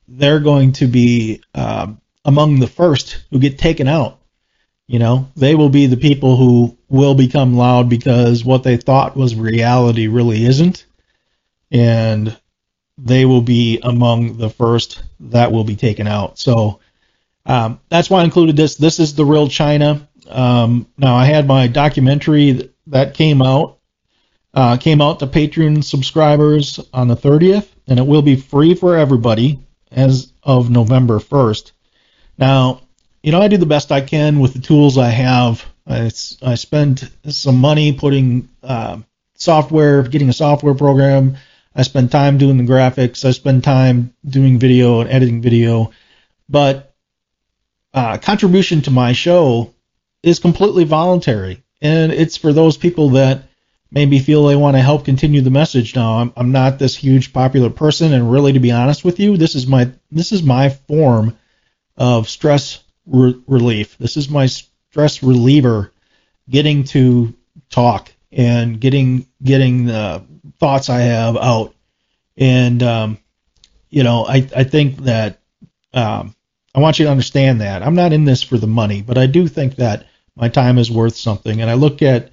they're 0.09 0.40
going 0.40 0.73
to 0.73 0.87
be 0.87 1.42
um, 1.54 2.00
among 2.25 2.59
the 2.59 2.66
first 2.66 3.25
who 3.31 3.38
get 3.38 3.59
taken 3.59 3.88
out. 3.88 4.19
You 4.87 4.99
know, 4.99 5.31
they 5.37 5.54
will 5.54 5.71
be 5.71 5.87
the 5.87 5.97
people 5.97 6.37
who 6.37 6.76
will 6.88 7.14
become 7.14 7.57
loud 7.57 7.88
because 7.88 8.45
what 8.45 8.62
they 8.62 8.76
thought 8.76 9.16
was 9.16 9.35
reality 9.35 10.07
really 10.07 10.45
isn't, 10.45 10.85
and 11.71 12.37
they 12.99 13.25
will 13.25 13.40
be 13.40 13.81
among 13.83 14.37
the 14.37 14.50
first 14.50 15.02
that 15.21 15.52
will 15.52 15.64
be 15.64 15.76
taken 15.76 16.07
out. 16.07 16.38
So 16.38 16.81
um, 17.47 17.81
that's 17.88 18.11
why 18.11 18.21
I 18.21 18.25
included 18.25 18.57
this. 18.57 18.76
This 18.76 18.99
is 18.99 19.14
the 19.14 19.25
real 19.25 19.49
China. 19.49 20.07
Um, 20.28 20.87
now 20.99 21.14
I 21.14 21.25
had 21.25 21.47
my 21.47 21.66
documentary 21.69 22.71
that 22.88 23.14
came 23.14 23.42
out 23.42 23.78
uh, 24.54 24.76
came 24.76 25.00
out 25.00 25.21
to 25.21 25.26
Patreon 25.26 25.82
subscribers 25.82 26.78
on 26.92 27.09
the 27.09 27.16
30th, 27.16 27.68
and 27.87 27.99
it 27.99 28.06
will 28.06 28.23
be 28.23 28.37
free 28.37 28.75
for 28.75 28.97
everybody 28.97 29.61
as 29.90 30.32
of 30.42 30.71
November 30.71 31.18
1st. 31.18 31.73
Now, 32.38 32.82
you 33.23 33.32
know, 33.32 33.40
I 33.40 33.49
do 33.49 33.56
the 33.56 33.66
best 33.66 33.92
I 33.92 34.00
can 34.00 34.40
with 34.40 34.52
the 34.52 34.61
tools 34.61 34.99
I 34.99 35.09
have. 35.09 35.64
I, 35.87 36.11
I 36.42 36.54
spend 36.54 37.11
some 37.28 37.56
money 37.56 37.92
putting 37.92 38.49
uh, 38.62 38.99
software, 39.35 40.02
getting 40.02 40.28
a 40.28 40.35
software 40.35 40.75
program. 40.75 41.37
I 41.75 41.82
spend 41.82 42.11
time 42.11 42.38
doing 42.38 42.59
the 42.59 42.71
graphics. 42.71 43.25
I 43.25 43.30
spend 43.30 43.64
time 43.64 44.14
doing 44.26 44.59
video 44.59 45.00
and 45.00 45.11
editing 45.11 45.40
video. 45.40 45.92
But 46.49 46.94
uh, 47.94 48.18
contribution 48.18 48.82
to 48.82 48.90
my 48.90 49.12
show 49.12 49.73
is 50.23 50.38
completely 50.38 50.85
voluntary, 50.85 51.62
and 51.80 52.12
it's 52.12 52.37
for 52.37 52.52
those 52.52 52.76
people 52.76 53.11
that 53.11 53.44
maybe 53.92 54.18
feel 54.18 54.46
they 54.46 54.56
want 54.56 54.75
to 54.75 54.82
help 54.82 55.04
continue 55.04 55.42
the 55.42 55.50
message. 55.50 55.94
Now, 55.94 56.18
I'm, 56.18 56.32
I'm 56.37 56.50
not 56.50 56.78
this 56.78 56.96
huge 56.96 57.32
popular 57.32 57.70
person, 57.70 58.12
and 58.12 58.32
really, 58.32 58.54
to 58.54 58.61
be 58.61 58.72
honest 58.72 59.04
with 59.04 59.20
you, 59.20 59.37
this 59.37 59.54
is 59.54 59.66
my 59.66 59.92
this 60.11 60.32
is 60.32 60.42
my 60.42 60.70
form 60.70 61.38
of 61.96 62.28
stress 62.28 62.82
re- 63.06 63.40
relief. 63.46 63.96
This 63.99 64.16
is 64.16 64.28
my 64.28 64.46
stress 64.46 65.22
reliever, 65.22 65.92
getting 66.49 66.84
to 66.84 67.34
talk 67.70 68.12
and 68.32 68.80
getting 68.80 69.26
getting 69.42 69.84
the 69.84 70.25
thoughts 70.58 70.88
I 70.88 71.00
have 71.00 71.37
out. 71.37 71.75
And 72.37 72.82
um, 72.82 73.18
you 73.90 74.02
know, 74.02 74.25
I 74.26 74.49
I 74.56 74.64
think 74.64 74.96
that 75.04 75.38
um, 75.92 76.34
I 76.75 76.80
want 76.80 76.99
you 76.99 77.04
to 77.04 77.11
understand 77.11 77.61
that 77.61 77.82
I'm 77.82 77.94
not 77.94 78.14
in 78.14 78.25
this 78.25 78.42
for 78.42 78.56
the 78.56 78.66
money, 78.66 79.02
but 79.02 79.18
I 79.18 79.26
do 79.26 79.46
think 79.46 79.76
that 79.76 80.06
my 80.34 80.49
time 80.49 80.78
is 80.78 80.90
worth 80.90 81.14
something. 81.14 81.61
And 81.61 81.70
I 81.70 81.75
look 81.75 82.00
at 82.00 82.32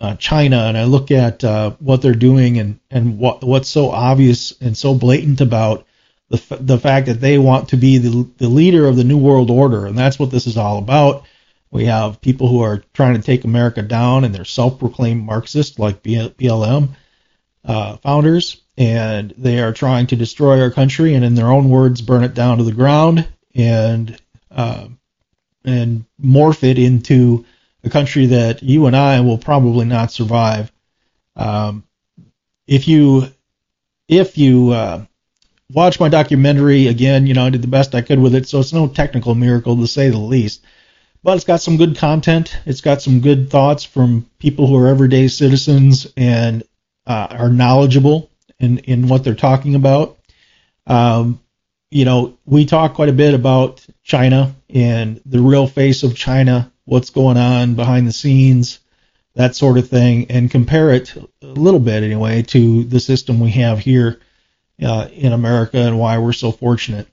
uh, 0.00 0.14
China 0.16 0.58
and 0.64 0.76
I 0.76 0.84
look 0.84 1.10
at 1.10 1.42
uh, 1.42 1.70
what 1.78 2.02
they're 2.02 2.14
doing 2.14 2.58
and 2.58 2.78
and 2.90 3.18
what 3.18 3.42
what's 3.42 3.68
so 3.68 3.90
obvious 3.90 4.52
and 4.60 4.76
so 4.76 4.94
blatant 4.94 5.40
about 5.40 5.86
the 6.28 6.36
f- 6.36 6.58
the 6.60 6.78
fact 6.78 7.06
that 7.06 7.20
they 7.20 7.38
want 7.38 7.70
to 7.70 7.76
be 7.76 7.98
the 7.98 8.28
the 8.38 8.48
leader 8.48 8.86
of 8.86 8.96
the 8.96 9.04
new 9.04 9.18
world 9.18 9.50
order, 9.50 9.86
and 9.86 9.96
that's 9.96 10.18
what 10.18 10.30
this 10.30 10.46
is 10.46 10.56
all 10.56 10.78
about. 10.78 11.24
We 11.70 11.86
have 11.86 12.20
people 12.20 12.48
who 12.48 12.62
are 12.62 12.84
trying 12.94 13.14
to 13.14 13.22
take 13.22 13.44
America 13.44 13.82
down, 13.82 14.24
and 14.24 14.34
they're 14.34 14.44
self-proclaimed 14.44 15.24
Marxists 15.24 15.78
like 15.78 16.02
BLM 16.02 16.90
uh, 17.64 17.96
founders, 17.98 18.62
and 18.78 19.34
they 19.36 19.60
are 19.60 19.72
trying 19.72 20.06
to 20.08 20.16
destroy 20.16 20.60
our 20.60 20.70
country, 20.70 21.14
and 21.14 21.24
in 21.24 21.34
their 21.34 21.50
own 21.50 21.68
words, 21.68 22.02
burn 22.02 22.24
it 22.24 22.34
down 22.34 22.58
to 22.58 22.64
the 22.64 22.72
ground, 22.72 23.26
and 23.54 24.16
uh, 24.50 24.88
and 25.64 26.04
morph 26.22 26.62
it 26.62 26.78
into 26.78 27.44
a 27.86 27.90
country 27.90 28.26
that 28.26 28.62
you 28.62 28.86
and 28.86 28.96
I 28.96 29.20
will 29.20 29.38
probably 29.38 29.86
not 29.86 30.12
survive. 30.12 30.70
Um, 31.36 31.84
if 32.66 32.88
you 32.88 33.28
if 34.08 34.36
you 34.36 34.70
uh, 34.70 35.04
watch 35.72 35.98
my 36.00 36.08
documentary 36.08 36.88
again, 36.88 37.26
you 37.26 37.34
know 37.34 37.46
I 37.46 37.50
did 37.50 37.62
the 37.62 37.68
best 37.68 37.94
I 37.94 38.02
could 38.02 38.18
with 38.18 38.34
it, 38.34 38.48
so 38.48 38.60
it's 38.60 38.72
no 38.72 38.88
technical 38.88 39.34
miracle 39.34 39.76
to 39.76 39.86
say 39.86 40.10
the 40.10 40.18
least. 40.18 40.64
But 41.22 41.36
it's 41.36 41.44
got 41.44 41.60
some 41.60 41.76
good 41.76 41.96
content. 41.96 42.56
It's 42.66 42.80
got 42.80 43.02
some 43.02 43.20
good 43.20 43.50
thoughts 43.50 43.84
from 43.84 44.28
people 44.38 44.66
who 44.66 44.76
are 44.76 44.88
everyday 44.88 45.28
citizens 45.28 46.06
and 46.16 46.62
uh, 47.06 47.28
are 47.30 47.48
knowledgeable 47.48 48.30
in 48.58 48.78
in 48.78 49.08
what 49.08 49.24
they're 49.24 49.34
talking 49.34 49.74
about. 49.74 50.18
Um, 50.86 51.40
you 51.90 52.04
know, 52.04 52.36
we 52.44 52.66
talk 52.66 52.94
quite 52.94 53.08
a 53.08 53.12
bit 53.12 53.34
about 53.34 53.86
China 54.02 54.54
and 54.68 55.20
the 55.24 55.40
real 55.40 55.66
face 55.66 56.02
of 56.02 56.16
China, 56.16 56.70
what's 56.86 57.10
going 57.10 57.36
on 57.36 57.74
behind 57.74 58.06
the 58.06 58.12
scenes, 58.12 58.78
that 59.34 59.54
sort 59.54 59.76
of 59.76 59.90
thing, 59.90 60.30
and 60.30 60.50
compare 60.50 60.90
it 60.90 61.14
a 61.42 61.46
little 61.46 61.80
bit 61.80 62.02
anyway 62.02 62.42
to 62.42 62.84
the 62.84 63.00
system 63.00 63.38
we 63.38 63.50
have 63.50 63.78
here 63.78 64.18
uh, 64.82 65.08
in 65.12 65.32
America 65.32 65.78
and 65.78 65.98
why 65.98 66.16
we're 66.18 66.32
so 66.32 66.50
fortunate. 66.52 67.06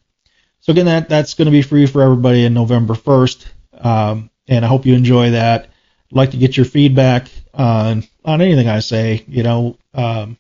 So 0.62 0.72
again, 0.72 0.86
that 0.86 1.10
that's 1.10 1.34
going 1.34 1.48
to 1.48 1.52
be 1.52 1.62
free 1.62 1.86
for 1.88 2.02
everybody 2.02 2.46
in 2.46 2.54
November 2.54 2.94
1st, 2.94 3.46
um, 3.84 4.30
and 4.48 4.64
I 4.64 4.68
hope 4.70 4.86
you 4.86 4.94
enjoy 4.94 5.32
that. 5.32 5.66
I'd 5.66 6.16
like 6.16 6.32
to 6.32 6.38
get 6.38 6.56
your 6.56 6.66
feedback 6.66 7.28
on 7.54 8.06
on 8.24 8.42
anything 8.42 8.70
I 8.70 8.80
say. 8.80 9.26
You 9.28 9.44
know, 9.44 9.78
um, 9.94 10.38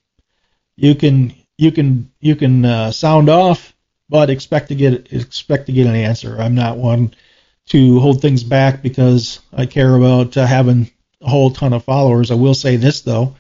you 0.77 0.95
can 0.95 1.33
you 1.57 1.71
can 1.71 2.11
you 2.21 2.35
can 2.35 2.63
uh, 2.63 2.91
sound 2.91 3.27
off, 3.27 3.75
but 4.07 4.29
expect 4.29 4.69
to 4.69 4.75
get 4.75 5.11
expect 5.11 5.65
to 5.65 5.73
get 5.73 5.87
an 5.87 5.95
answer. 5.95 6.39
I'm 6.39 6.55
not 6.55 6.77
one 6.77 7.13
to 7.67 8.00
hold 8.00 8.22
things 8.22 8.43
back 8.43 8.82
because 8.82 9.39
I 9.53 9.65
care 9.65 9.96
about 9.96 10.36
uh, 10.36 10.46
having 10.46 10.91
a 11.22 11.29
whole 11.29 11.51
ton 11.51 11.74
of 11.74 11.84
followers. 11.84 12.32
I 12.32 12.36
will 12.36 12.53
say 12.53 12.75
this 12.75 13.01
though, 13.01 13.36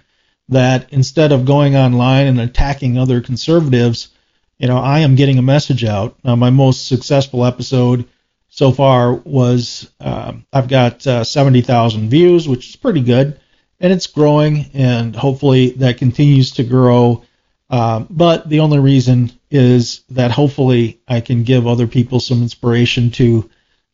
that 0.49 0.91
instead 0.91 1.31
of 1.31 1.45
going 1.45 1.75
online 1.75 2.27
and 2.27 2.39
attacking 2.39 2.97
other 2.97 3.21
conservatives, 3.21 4.09
you 4.57 4.67
know, 4.67 4.77
I 4.77 4.99
am 4.99 5.15
getting 5.15 5.37
a 5.37 5.43
message 5.43 5.83
out. 5.83 6.17
Now, 6.23 6.35
my 6.35 6.49
most 6.49 6.87
successful 6.87 7.45
episode 7.45 8.05
so 8.49 8.71
far 8.71 9.13
was 9.13 9.89
uh, 9.99 10.33
I've 10.53 10.67
got 10.67 11.05
uh, 11.05 11.23
70,000 11.23 12.09
views, 12.09 12.47
which 12.47 12.69
is 12.69 12.75
pretty 12.75 13.01
good 13.01 13.39
and 13.83 13.91
it's 13.91 14.07
growing, 14.07 14.71
and 14.73 15.13
hopefully 15.13 15.71
that 15.71 15.97
continues 15.97 16.51
to 16.51 16.63
grow. 16.63 17.23
Uh, 17.69 18.05
but 18.09 18.47
the 18.47 18.61
only 18.61 18.79
reason 18.79 19.29
is 19.51 20.03
that 20.09 20.31
hopefully 20.31 21.01
I 21.05 21.19
can 21.19 21.43
give 21.43 21.67
other 21.67 21.85
people 21.85 22.21
some 22.21 22.41
inspiration 22.41 23.11
to 23.11 23.49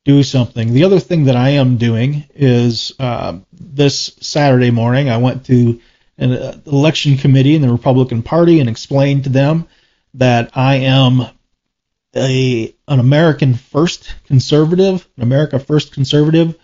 do 0.10 0.24
something. 0.24 0.74
The 0.74 0.86
other 0.86 1.00
thing 1.00 1.26
that 1.26 1.36
I 1.36 1.50
am 1.50 1.78
doing 1.78 2.26
is 2.34 2.94
uh, 3.00 3.38
this 3.54 4.16
Saturday 4.22 4.72
morning 4.72 5.10
I 5.10 5.18
went 5.18 5.46
to 5.46 5.80
an 6.18 6.32
uh, 6.32 6.60
election 6.66 7.18
committee 7.18 7.56
in 7.56 7.62
the 7.62 7.72
Republican 7.72 8.24
Party 8.24 8.60
and 8.60 8.68
explained 8.68 9.26
to 9.26 9.30
them 9.30 9.68
that 10.16 10.50
I 10.56 10.76
am 10.78 11.28
a 12.16 12.76
an 12.88 13.00
American 13.00 13.54
first 13.54 14.16
conservative, 14.26 15.08
an 15.16 15.22
America 15.22 15.60
first 15.60 15.94
conservative 15.94 16.56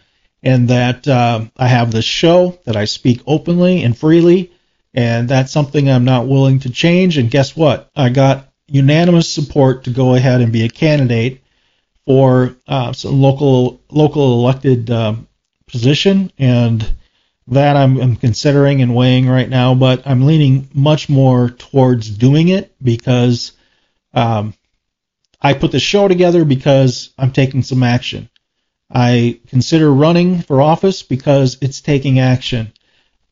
and 0.42 0.70
that 0.70 1.08
uh, 1.08 1.46
I 1.56 1.68
have 1.68 1.92
this 1.92 2.06
show 2.06 2.58
that 2.66 2.76
I 2.76 2.86
speak 2.86 3.22
openly 3.28 3.84
and 3.84 3.96
freely, 3.96 4.54
and 4.94 5.30
that's 5.30 5.52
something 5.52 5.90
I'm 5.90 6.06
not 6.06 6.28
willing 6.28 6.60
to 6.62 6.72
change. 6.72 7.18
And 7.18 7.30
guess 7.30 7.56
what? 7.56 7.92
I 7.96 8.10
got 8.10 8.52
unanimous 8.68 9.30
support 9.32 9.84
to 9.84 9.92
go 9.92 10.16
ahead 10.16 10.42
and 10.42 10.52
be 10.52 10.64
a 10.64 10.70
candidate 10.70 11.44
for 12.06 12.56
uh, 12.68 12.94
some 12.94 13.22
local 13.22 13.82
local 13.90 14.34
elected 14.40 14.90
uh, 14.90 15.16
position, 15.68 16.32
and 16.38 16.96
that 17.48 17.76
I'm, 17.76 18.00
I'm 18.00 18.16
considering 18.16 18.82
and 18.82 18.96
weighing 18.96 19.28
right 19.28 19.50
now. 19.50 19.76
But 19.76 20.06
I'm 20.06 20.26
leaning 20.26 20.68
much 20.74 21.10
more 21.10 21.50
towards 21.50 22.10
doing 22.10 22.50
it 22.50 22.74
because 22.82 23.54
um, 24.14 24.54
I 25.42 25.54
put 25.54 25.72
the 25.72 25.80
show 25.80 26.08
together 26.08 26.46
because 26.46 27.12
I'm 27.18 27.32
taking 27.32 27.64
some 27.64 27.84
action. 27.84 28.30
I 28.90 29.40
consider 29.48 29.92
running 29.92 30.42
for 30.42 30.62
office 30.62 31.04
because 31.04 31.58
it's 31.62 31.82
taking 31.82 32.20
action. 32.20 32.72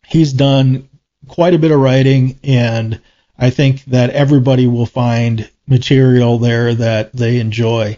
He's 0.08 0.34
done 0.34 0.90
quite 1.28 1.54
a 1.54 1.60
bit 1.60 1.72
of 1.72 1.80
writing, 1.80 2.40
and 2.44 3.00
I 3.38 3.50
think 3.50 3.86
that 3.86 4.12
everybody 4.12 4.68
will 4.68 4.86
find 4.86 5.50
material 5.68 6.38
there 6.38 6.76
that 6.76 7.14
they 7.14 7.40
enjoy. 7.40 7.98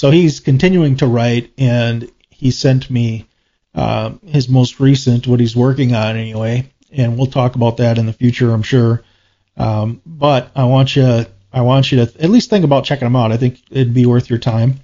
So 0.00 0.10
he's 0.10 0.40
continuing 0.40 0.96
to 0.96 1.06
write, 1.06 1.52
and 1.58 2.10
he 2.30 2.52
sent 2.52 2.88
me 2.88 3.28
uh, 3.74 4.12
his 4.24 4.48
most 4.48 4.80
recent, 4.80 5.26
what 5.26 5.40
he's 5.40 5.54
working 5.54 5.94
on 5.94 6.16
anyway, 6.16 6.72
and 6.90 7.18
we'll 7.18 7.26
talk 7.26 7.54
about 7.54 7.76
that 7.76 7.98
in 7.98 8.06
the 8.06 8.14
future, 8.14 8.50
I'm 8.50 8.62
sure. 8.62 9.02
Um, 9.58 10.00
but 10.06 10.52
I 10.56 10.64
want 10.64 10.96
you 10.96 11.26
I 11.52 11.60
want 11.60 11.92
you 11.92 12.06
to 12.06 12.22
at 12.24 12.30
least 12.30 12.48
think 12.48 12.64
about 12.64 12.84
checking 12.84 13.04
them 13.04 13.14
out. 13.14 13.30
I 13.30 13.36
think 13.36 13.60
it'd 13.70 13.92
be 13.92 14.06
worth 14.06 14.30
your 14.30 14.38
time 14.38 14.80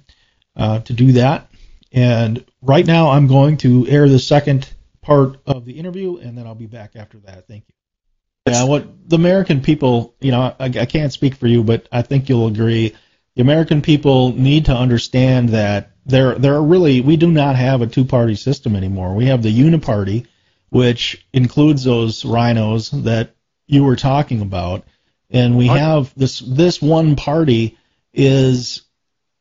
uh, 0.55 0.81
to 0.81 0.93
do 0.93 1.13
that. 1.13 1.49
And 1.91 2.45
right 2.61 2.85
now, 2.85 3.09
I'm 3.09 3.25
going 3.25 3.57
to 3.57 3.87
air 3.87 4.07
the 4.07 4.19
second 4.19 4.69
part 5.01 5.39
of 5.47 5.65
the 5.65 5.79
interview, 5.79 6.17
and 6.17 6.37
then 6.37 6.45
I'll 6.45 6.53
be 6.53 6.67
back 6.67 6.95
after 6.95 7.17
that. 7.21 7.47
Thank 7.47 7.63
you. 7.67 8.53
Yeah, 8.53 8.65
what 8.65 9.09
the 9.09 9.15
American 9.15 9.61
people, 9.61 10.13
you 10.21 10.29
know, 10.29 10.53
I, 10.59 10.65
I 10.65 10.85
can't 10.85 11.11
speak 11.11 11.33
for 11.33 11.47
you, 11.47 11.63
but 11.63 11.87
I 11.91 12.03
think 12.03 12.29
you'll 12.29 12.45
agree. 12.45 12.95
The 13.37 13.43
American 13.43 13.83
people 13.83 14.33
need 14.33 14.65
to 14.65 14.75
understand 14.75 15.49
that 15.49 15.91
there, 16.07 16.33
there 16.33 16.55
are 16.55 16.63
really, 16.63 17.01
we 17.01 17.17
do 17.17 17.29
not 17.29 17.55
have 17.55 17.83
a 17.83 17.87
two-party 17.87 18.33
system 18.33 18.75
anymore. 18.75 19.13
We 19.13 19.27
have 19.27 19.43
the 19.43 19.55
uniparty, 19.55 20.25
which 20.69 21.23
includes 21.31 21.83
those 21.83 22.23
RINOs 22.23 23.03
that 23.03 23.35
you 23.67 23.83
were 23.83 23.95
talking 23.95 24.41
about, 24.41 24.87
and 25.29 25.55
we 25.55 25.67
have 25.67 26.11
this 26.15 26.39
this 26.39 26.81
one 26.81 27.15
party 27.15 27.77
is 28.11 28.81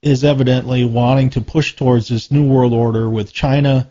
is 0.02 0.24
evidently 0.24 0.84
wanting 0.84 1.30
to 1.30 1.40
push 1.40 1.74
towards 1.74 2.08
this 2.08 2.30
new 2.30 2.46
world 2.46 2.74
order 2.74 3.08
with 3.08 3.32
China 3.32 3.90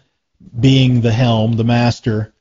being 0.59 1.01
the 1.01 1.13
helm, 1.13 1.53
the 1.53 1.63
master, 1.63 2.31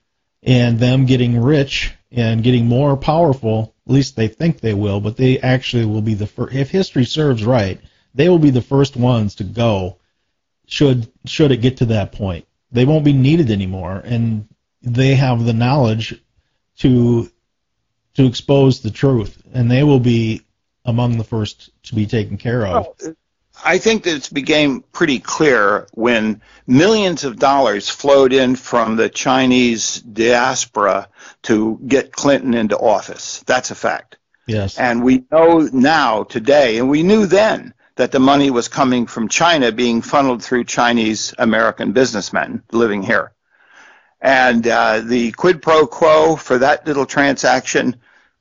and 0.42 0.79
them 0.79 1.07
getting 1.07 1.40
rich 1.40 1.94
and 2.14 2.42
getting 2.42 2.66
more 2.66 2.96
powerful. 2.96 3.74
At 3.87 3.92
least 3.92 4.16
they 4.16 4.29
think 4.29 4.61
they 4.61 4.74
will, 4.74 5.00
but 5.00 5.16
they 5.16 5.38
actually 5.40 5.85
will 5.85 6.03
be 6.03 6.14
the 6.14 6.27
first. 6.27 6.55
If 6.55 6.70
history 6.70 7.05
serves 7.05 7.44
right, 7.44 7.81
they 8.14 8.29
will 8.29 8.38
be 8.38 8.50
the 8.50 8.62
first 8.62 8.96
ones 8.96 9.35
to 9.37 9.44
go. 9.44 9.98
Should 10.66 11.11
should 11.27 11.53
it 11.53 11.59
get 11.59 11.79
to 11.79 11.87
that 11.87 12.12
point, 12.12 12.46
they 12.72 12.85
won't 12.85 13.05
be 13.05 13.12
needed 13.12 13.50
anymore, 13.50 14.00
and 14.05 14.48
they 14.83 15.14
have 15.14 15.44
the 15.44 15.53
knowledge 15.53 16.20
to 16.79 17.31
to 18.14 18.27
expose 18.27 18.81
the 18.81 18.90
truth, 18.90 19.42
and 19.53 19.70
they 19.70 19.83
will 19.83 20.00
be 20.00 20.42
among 20.85 21.18
the 21.18 21.24
first 21.24 21.70
to 21.85 21.94
be 21.94 22.07
taken 22.07 22.37
care 22.37 22.66
of. 22.66 22.88
Well, 23.03 23.14
I 23.62 23.79
think 23.79 24.05
that 24.05 24.14
it 24.29 24.35
became 24.35 24.83
pretty 24.93 25.19
clear 25.19 25.87
when 25.93 26.43
millions 26.67 27.25
of 27.25 27.38
dollars 27.38 27.88
flowed 27.88 28.33
in 28.33 28.57
from 28.57 28.97
the 28.97 29.09
Chinese 29.09 30.01
diaspora 30.01 31.09
to 31.43 31.79
get 31.87 32.12
Clinton 32.12 32.55
into 32.55 32.79
office. 32.79 33.43
That's 33.47 33.71
a 33.71 33.75
fact. 33.75 34.17
Yes. 34.47 34.79
And 34.79 35.03
we 35.05 35.25
know 35.31 35.69
now, 35.73 36.25
today, 36.25 36.79
and 36.79 36.90
we 36.90 37.03
knew 37.03 37.27
then, 37.27 37.75
that 37.97 38.12
the 38.12 38.19
money 38.19 38.51
was 38.51 38.69
coming 38.69 39.07
from 39.07 39.29
China 39.29 39.71
being 39.71 40.03
funneled 40.03 40.43
through 40.43 40.64
Chinese 40.64 41.33
American 41.38 41.93
businessmen 41.93 42.62
living 42.73 43.03
here. 43.03 43.33
And 44.21 44.67
uh, 44.67 45.01
the 45.01 45.33
quid 45.33 45.62
pro 45.62 45.87
quo 45.87 46.35
for 46.37 46.59
that 46.59 46.87
little 46.87 47.07
transaction 47.07 47.97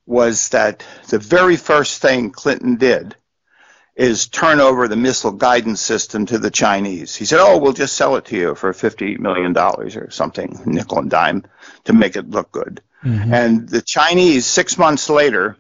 was 0.06 0.50
that 0.50 0.84
the 1.10 1.20
very 1.20 1.56
first 1.56 2.02
thing 2.02 2.32
Clinton 2.32 2.78
did 2.78 3.16
is 3.96 4.28
turn 4.28 4.60
over 4.60 4.88
the 4.88 4.96
missile 4.96 5.32
guidance 5.32 5.80
system 5.80 6.26
to 6.26 6.40
the 6.40 6.50
Chinese. 6.50 7.16
He 7.16 7.26
said, 7.26 7.40
"Oh, 7.40 7.60
we'll 7.60 7.74
just 7.74 7.96
sell 7.96 8.16
it 8.16 8.26
to 8.26 8.36
you 8.36 8.56
for 8.56 8.74
fifty 8.74 9.18
million 9.18 9.54
dollars 9.54 9.96
or 9.96 10.10
something, 10.10 10.60
nickel 10.66 11.00
and 11.00 11.10
dime, 11.10 11.46
to 11.86 11.94
make 11.94 12.16
it 12.16 12.30
look 12.30 12.52
good." 12.52 12.82
Mm-hmm. 13.04 13.34
And 13.34 13.70
the 13.70 13.82
Chinese, 13.82 14.46
six 14.46 14.78
months 14.78 15.10
later, 15.10 15.58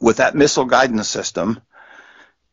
with 0.00 0.18
that 0.18 0.34
missile 0.34 0.64
guidance 0.64 1.08
system, 1.08 1.60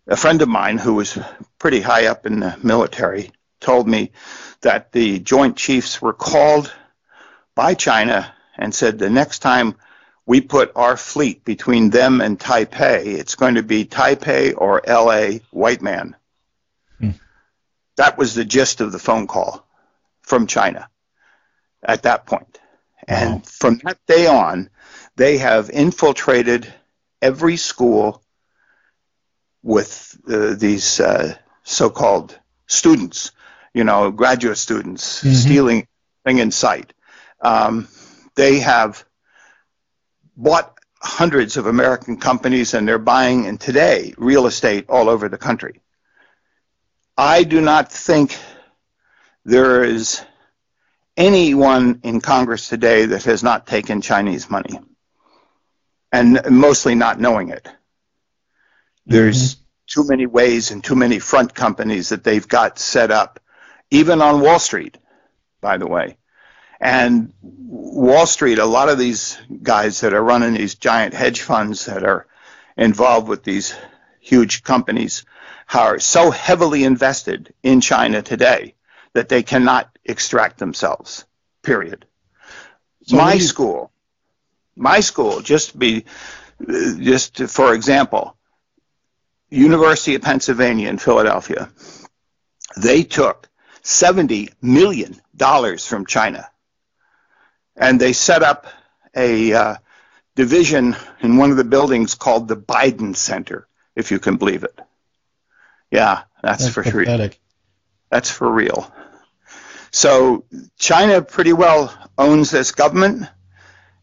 a 0.08 0.18
friend 0.18 0.42
of 0.42 0.50
mine 0.50 0.78
who 0.78 0.96
was 0.96 1.18
pretty 1.60 1.82
high 1.82 2.08
up 2.08 2.26
in 2.26 2.40
the 2.40 2.58
military 2.62 3.32
told 3.60 3.88
me 3.88 4.12
that 4.62 4.92
the 4.92 5.20
Joint 5.20 5.56
Chiefs 5.56 6.02
were 6.02 6.14
called 6.14 6.72
by 7.56 7.74
China 7.74 8.34
and 8.58 8.74
said 8.74 8.98
the 8.98 9.10
next 9.10 9.40
time 9.40 9.76
we 10.26 10.42
put 10.42 10.72
our 10.76 10.98
fleet 10.98 11.46
between 11.46 11.90
them 11.90 12.22
and 12.22 12.40
Taipei, 12.40 13.06
it's 13.06 13.36
going 13.36 13.56
to 13.56 13.64
be 13.64 13.86
Taipei 13.86 14.54
or 14.58 14.82
LA 14.88 15.40
white 15.52 15.82
man. 15.82 16.16
Hmm. 17.00 17.12
That 17.98 18.18
was 18.18 18.34
the 18.34 18.46
gist 18.46 18.82
of 18.82 18.92
the 18.92 19.00
phone 19.00 19.28
call 19.28 19.66
from 20.22 20.48
China 20.48 20.90
at 21.84 22.04
that 22.04 22.26
point. 22.26 22.60
And 23.08 23.36
wow. 23.36 23.42
from 23.46 23.80
that 23.84 24.00
day 24.08 24.26
on, 24.26 24.70
they 25.16 25.38
have 25.38 25.70
infiltrated 25.70 26.74
every 27.22 27.58
school 27.58 28.24
with 29.62 30.18
uh, 30.28 30.56
these 30.56 31.00
uh, 31.00 31.36
so-called 31.64 32.38
students 32.68 33.32
you 33.76 33.84
know, 33.84 34.10
graduate 34.10 34.58
students 34.58 35.20
mm-hmm. 35.20 35.34
stealing 35.34 35.88
thing 36.26 36.40
in 36.40 36.50
sight. 36.50 36.94
Um, 37.42 37.90
they 38.36 38.60
have 38.60 39.05
bought 40.36 40.78
hundreds 41.02 41.58
of 41.58 41.68
American 41.68 42.18
companies 42.18 42.74
and 42.74 42.88
they're 42.88 42.98
buying 42.98 43.46
in 43.46 43.58
today 43.58 44.14
real 44.18 44.48
estate 44.48 44.86
all 44.90 45.10
over 45.10 45.30
the 45.30 45.38
country. 45.38 45.82
I 47.18 47.44
do 47.44 47.62
not 47.62 47.92
think 47.92 48.38
there 49.46 49.84
is 49.84 50.22
anyone 51.16 52.02
in 52.04 52.20
Congress 52.20 52.68
today 52.68 53.06
that 53.06 53.24
has 53.24 53.44
not 53.44 53.68
taken 53.68 54.02
Chinese 54.02 54.50
money 54.50 54.80
and 56.12 56.42
mostly 56.50 56.96
not 56.96 57.20
knowing 57.20 57.50
it. 57.50 57.68
There's 59.06 59.56
mm-hmm. 59.56 59.62
too 60.02 60.08
many 60.08 60.26
ways 60.26 60.72
and 60.72 60.84
too 60.84 60.96
many 60.96 61.20
front 61.20 61.54
companies 61.54 62.10
that 62.10 62.24
they've 62.24 62.48
got 62.48 62.80
set 62.80 63.12
up 63.12 63.40
even 63.92 64.22
on 64.22 64.42
Wall 64.42 64.60
Street, 64.60 64.98
by 65.62 65.78
the 65.78 65.88
way. 65.88 66.18
And 66.80 67.34
Wall 67.42 68.26
Street, 68.26 68.60
a 68.60 68.66
lot 68.66 68.90
of 68.90 68.98
these 68.98 69.38
guys 69.64 70.02
that 70.02 70.14
are 70.14 70.24
running 70.24 70.54
these 70.54 70.76
giant 70.76 71.14
hedge 71.14 71.42
funds 71.42 71.86
that 71.86 72.04
are 72.04 72.28
involved 72.78 73.28
with 73.28 73.44
these 73.44 73.76
huge 74.20 74.64
companies 74.64 75.26
are 75.74 76.00
so 76.00 76.32
heavily 76.32 76.84
invested 76.84 77.54
in 77.64 77.82
China 77.82 78.22
today 78.22 78.76
that 79.14 79.30
they 79.30 79.44
cannot 79.44 79.98
extract 80.04 80.58
themselves. 80.58 81.26
Period. 81.64 82.06
So 83.04 83.18
my 83.18 83.38
school, 83.38 83.92
my 84.76 85.00
school, 85.00 85.42
just 85.42 85.72
to 85.72 85.78
be, 85.78 86.06
just 86.68 87.38
to, 87.38 87.48
for 87.48 87.74
example, 87.74 88.36
University 89.50 90.16
of 90.16 90.22
Pennsylvania 90.22 90.90
in 90.90 90.98
Philadelphia, 90.98 91.70
they 92.78 93.04
took 93.04 93.48
$70 93.84 94.54
million 94.62 95.16
from 95.78 96.06
China. 96.06 96.50
And 97.76 98.00
they 98.00 98.14
set 98.14 98.44
up 98.44 98.68
a 99.16 99.54
uh, 99.54 99.76
division 100.36 100.96
in 101.22 101.38
one 101.38 101.52
of 101.52 101.58
the 101.58 101.64
buildings 101.64 102.16
called 102.16 102.48
the 102.48 102.58
Biden 102.58 103.16
Center, 103.16 103.68
if 103.96 104.12
you 104.12 104.20
can 104.20 104.38
believe 104.38 104.64
it. 104.64 104.78
Yeah, 105.92 106.24
that's, 106.42 106.64
that's 106.64 106.74
for 106.74 106.84
sure. 106.84 107.06
That's 108.10 108.30
for 108.30 108.50
real. 108.50 108.92
So 109.92 110.46
China 110.78 111.22
pretty 111.22 111.54
well 111.54 111.94
owns 112.18 112.52
this 112.52 112.72
government, 112.72 113.28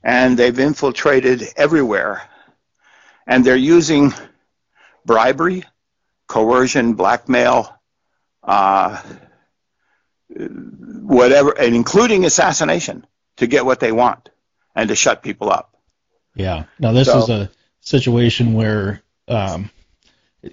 and 0.02 0.38
they've 0.38 0.58
infiltrated 0.58 1.44
everywhere. 1.56 2.22
And 3.26 3.44
they're 3.44 3.56
using 3.56 4.12
bribery, 5.04 5.64
coercion, 6.26 6.94
blackmail, 6.94 7.78
uh, 8.42 9.00
whatever, 10.28 11.50
and 11.58 11.74
including 11.76 12.24
assassination 12.24 13.06
to 13.42 13.48
get 13.48 13.66
what 13.66 13.81
they 13.81 13.90
want 13.90 14.31
and 14.74 14.88
to 14.88 14.94
shut 14.94 15.22
people 15.22 15.50
up. 15.50 15.76
Yeah. 16.35 16.64
Now 16.78 16.92
this 16.92 17.09
so, 17.09 17.18
is 17.18 17.28
a 17.28 17.50
situation 17.81 18.55
where 18.55 19.02
um, 19.26 19.68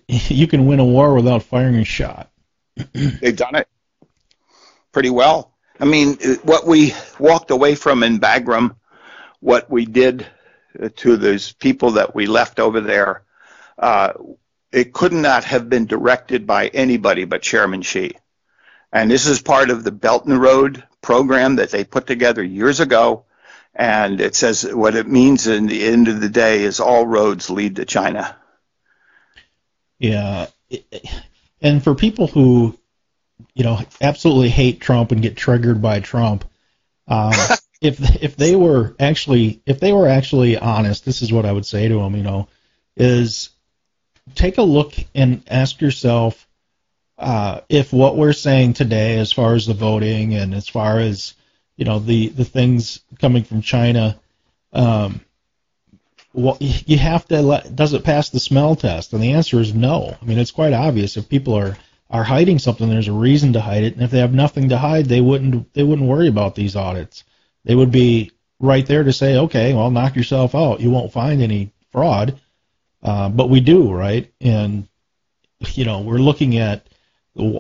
you 0.08 0.48
can 0.48 0.66
win 0.66 0.80
a 0.80 0.86
war 0.86 1.14
without 1.14 1.44
firing 1.44 1.76
a 1.76 1.86
shot. 1.86 2.32
they've 2.94 3.36
done 3.36 3.56
it 3.56 3.68
pretty 4.92 5.12
well. 5.12 5.54
I 5.80 5.86
mean, 5.86 6.18
what 6.42 6.66
we 6.66 6.94
walked 7.20 7.52
away 7.52 7.76
from 7.76 8.04
in 8.04 8.20
Bagram, 8.20 8.76
what 9.40 9.70
we 9.70 9.86
did 9.86 10.26
to 10.98 11.16
those 11.16 11.54
people 11.54 11.92
that 11.92 12.16
we 12.16 12.26
left 12.26 12.60
over 12.60 12.82
there, 12.82 13.24
uh, 13.78 14.14
it 14.72 14.94
could 14.94 15.14
not 15.14 15.44
have 15.44 15.70
been 15.70 15.86
directed 15.86 16.48
by 16.48 16.68
anybody 16.68 17.26
but 17.26 17.44
Chairman 17.44 17.84
Xi. 17.84 18.18
And 18.92 19.12
this 19.12 19.28
is 19.28 19.42
part 19.42 19.70
of 19.70 19.84
the 19.84 19.92
Belt 19.92 20.26
and 20.26 20.42
Road 20.42 20.84
program 21.02 21.58
that 21.58 21.72
they 21.72 21.84
put 21.84 22.08
together 22.08 22.44
years 22.44 22.80
ago. 22.80 23.26
And 23.76 24.20
it 24.20 24.36
says 24.36 24.64
what 24.64 24.96
it 24.96 25.08
means 25.08 25.48
in 25.48 25.68
the 25.68 25.86
end 25.86 26.08
of 26.08 26.20
the 26.20 26.30
day 26.30 26.64
is 26.64 26.80
all 26.80 27.06
roads 27.06 27.50
lead 27.50 27.78
to 27.78 27.86
China. 27.86 28.36
Yeah. 30.00 30.48
And 31.62 31.84
for 31.84 31.96
people 31.96 32.28
who, 32.28 32.78
you 33.54 33.64
know, 33.64 33.80
absolutely 34.02 34.50
hate 34.50 34.82
Trump 34.82 35.12
and 35.12 35.22
get 35.22 35.38
triggered 35.38 35.82
by 35.82 36.00
Trump, 36.00 36.46
um, 37.08 37.34
if 37.82 38.22
if 38.22 38.36
they 38.36 38.56
were 38.56 38.96
actually 39.00 39.62
if 39.66 39.80
they 39.80 39.94
were 39.94 40.08
actually 40.08 40.58
honest, 40.58 41.06
this 41.06 41.22
is 41.22 41.32
what 41.32 41.46
I 41.46 41.52
would 41.52 41.66
say 41.66 41.88
to 41.88 42.00
them. 42.00 42.16
You 42.16 42.24
know, 42.24 42.48
is 42.98 43.50
take 44.36 44.58
a 44.58 44.64
look 44.64 44.94
and 45.16 45.44
ask 45.48 45.80
yourself 45.82 46.48
uh, 47.20 47.62
if 47.68 47.92
what 47.92 48.16
we're 48.16 48.34
saying 48.34 48.74
today, 48.74 49.18
as 49.20 49.32
far 49.32 49.54
as 49.54 49.66
the 49.66 49.74
voting 49.74 50.34
and 50.36 50.54
as 50.54 50.70
far 50.70 51.00
as 51.00 51.34
you 51.76 51.86
know 51.86 52.00
the 52.00 52.30
the 52.30 52.46
things 52.46 53.02
coming 53.20 53.44
from 53.44 53.62
China, 53.62 54.18
um, 54.72 55.20
you 56.34 56.98
have 56.98 57.28
to 57.28 57.42
let, 57.42 57.76
does 57.76 57.94
it 57.94 58.04
pass 58.04 58.30
the 58.30 58.40
smell 58.40 58.76
test? 58.76 59.12
And 59.14 59.22
the 59.22 59.34
answer 59.34 59.60
is 59.60 59.74
no. 59.74 60.16
I 60.22 60.26
mean, 60.26 60.38
it's 60.38 60.52
quite 60.52 60.74
obvious. 60.74 61.18
If 61.18 61.28
people 61.28 61.56
are 61.56 61.78
are 62.10 62.24
hiding 62.24 62.58
something, 62.58 62.90
there's 62.90 63.10
a 63.10 63.14
reason 63.14 63.54
to 63.54 63.62
hide 63.62 63.84
it, 63.84 63.94
and 63.94 64.04
if 64.04 64.12
they 64.12 64.20
have 64.20 64.34
nothing 64.34 64.70
to 64.70 64.78
hide, 64.78 65.06
they 65.06 65.22
wouldn't 65.22 65.74
they 65.74 65.84
wouldn't 65.84 66.08
worry 66.08 66.30
about 66.30 66.56
these 66.56 66.76
audits. 66.76 67.26
They 67.66 67.76
would 67.76 67.92
be 67.92 68.32
right 68.60 68.86
there 68.86 69.04
to 69.04 69.14
say, 69.14 69.38
okay, 69.38 69.74
well, 69.74 69.92
knock 69.92 70.16
yourself 70.16 70.56
out. 70.56 70.80
You 70.80 70.90
won't 70.90 71.12
find 71.12 71.42
any 71.42 71.72
fraud, 71.92 72.40
uh, 73.04 73.28
but 73.30 73.50
we 73.50 73.60
do, 73.60 73.92
right? 73.92 74.32
And 74.40 74.88
you 75.74 75.84
know, 75.84 76.00
we're 76.00 76.20
looking 76.20 76.58
at 76.58 76.88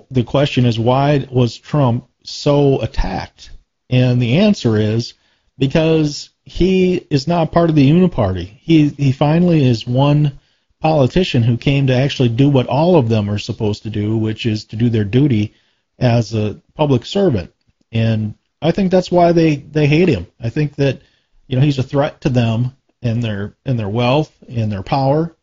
the, 0.10 0.24
question 0.24 0.66
is 0.66 0.78
why 0.80 1.28
was 1.32 1.58
Trump 1.58 2.08
so 2.24 2.82
attacked? 2.82 3.52
And 3.90 4.22
the 4.22 4.38
answer 4.40 4.78
is 4.78 5.14
because 5.58 6.30
he 6.44 6.96
is 7.10 7.28
not 7.28 7.52
part 7.52 7.70
of 7.70 7.76
the 7.76 7.90
Uniparty. 7.90 8.46
He 8.46 8.90
he 8.90 9.12
finally 9.12 9.66
is 9.66 9.88
one 9.88 10.40
politician 10.80 11.44
who 11.44 11.58
came 11.58 11.88
to 11.88 11.96
actually 11.96 12.30
do 12.30 12.50
what 12.50 12.68
all 12.68 12.96
of 12.96 13.10
them 13.10 13.30
are 13.30 13.38
supposed 13.40 13.84
to 13.84 13.90
do, 13.90 14.18
which 14.18 14.46
is 14.46 14.66
to 14.66 14.76
do 14.76 14.90
their 14.90 15.04
duty 15.04 15.54
as 15.98 16.34
a 16.34 16.62
public 16.76 17.06
servant. 17.06 17.54
And 17.92 18.36
I 18.62 18.72
think 18.72 18.92
that's 18.92 19.12
why 19.12 19.32
they 19.32 19.56
they 19.56 19.88
hate 19.88 20.10
him. 20.10 20.28
I 20.40 20.50
think 20.50 20.76
that 20.76 21.02
you 21.48 21.56
know 21.58 21.64
he's 21.64 21.80
a 21.80 21.84
threat 21.84 22.22
to 22.22 22.30
them 22.30 22.76
and 23.02 23.24
their 23.24 23.56
and 23.66 23.78
their 23.80 23.90
wealth 23.90 24.32
and 24.48 24.72
their 24.72 24.84
power. 24.84 25.36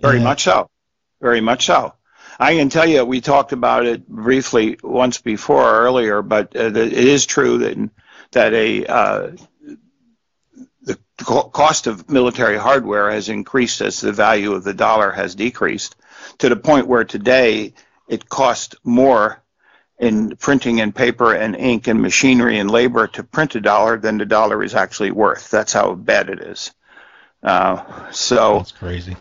Very 0.00 0.16
And- 0.16 0.24
much 0.24 0.42
so. 0.44 0.68
Very 1.20 1.40
much 1.40 1.66
so. 1.66 1.94
I 2.42 2.56
can 2.56 2.70
tell 2.70 2.88
you, 2.88 3.04
we 3.04 3.20
talked 3.20 3.52
about 3.52 3.86
it 3.86 4.08
briefly 4.08 4.76
once 4.82 5.20
before 5.20 5.64
earlier, 5.64 6.22
but 6.22 6.56
uh, 6.56 6.70
the, 6.70 6.82
it 6.82 6.92
is 6.92 7.24
true 7.24 7.58
that 7.58 7.90
that 8.32 8.52
a 8.52 8.84
uh, 8.84 9.30
the 10.82 10.98
co- 11.18 11.50
cost 11.50 11.86
of 11.86 12.10
military 12.10 12.58
hardware 12.58 13.12
has 13.12 13.28
increased 13.28 13.80
as 13.80 14.00
the 14.00 14.10
value 14.10 14.54
of 14.54 14.64
the 14.64 14.74
dollar 14.74 15.12
has 15.12 15.36
decreased 15.36 15.94
to 16.38 16.48
the 16.48 16.56
point 16.56 16.88
where 16.88 17.04
today 17.04 17.74
it 18.08 18.28
costs 18.28 18.74
more 18.82 19.40
in 20.00 20.34
printing 20.34 20.80
and 20.80 20.92
paper 20.92 21.32
and 21.32 21.54
ink 21.54 21.86
and 21.86 22.02
machinery 22.02 22.58
and 22.58 22.72
labor 22.72 23.06
to 23.06 23.22
print 23.22 23.54
a 23.54 23.60
dollar 23.60 23.98
than 23.98 24.18
the 24.18 24.26
dollar 24.26 24.64
is 24.64 24.74
actually 24.74 25.12
worth. 25.12 25.48
That's 25.48 25.72
how 25.72 25.94
bad 25.94 26.28
it 26.28 26.40
is. 26.40 26.72
Uh, 27.40 28.10
so 28.10 28.58
That's 28.58 28.72
crazy. 28.72 29.16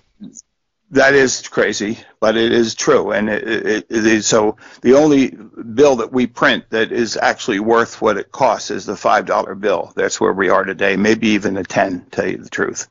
That 0.91 1.13
is 1.13 1.47
crazy, 1.47 1.99
but 2.19 2.37
it 2.37 2.51
is 2.51 2.75
true, 2.75 3.11
and 3.11 3.29
it, 3.29 3.47
it, 3.47 3.85
it 3.89 4.23
so. 4.23 4.57
The 4.81 4.93
only 4.95 5.29
bill 5.29 5.97
that 5.97 6.11
we 6.11 6.27
print 6.27 6.65
that 6.69 6.91
is 6.91 7.17
actually 7.17 7.59
worth 7.59 8.01
what 8.01 8.17
it 8.17 8.31
costs 8.31 8.71
is 8.71 8.85
the 8.85 8.97
five 8.97 9.25
dollar 9.25 9.55
bill. 9.55 9.93
That's 9.95 10.19
where 10.19 10.33
we 10.33 10.49
are 10.49 10.63
today. 10.63 10.97
Maybe 10.97 11.29
even 11.29 11.57
a 11.57 11.63
ten. 11.63 12.05
Tell 12.11 12.27
you 12.27 12.37
the 12.37 12.49
truth, 12.49 12.87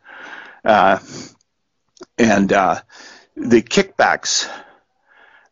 uh, 0.64 0.98
and 2.18 2.52
uh, 2.52 2.80
the 3.36 3.62
kickbacks 3.62 4.48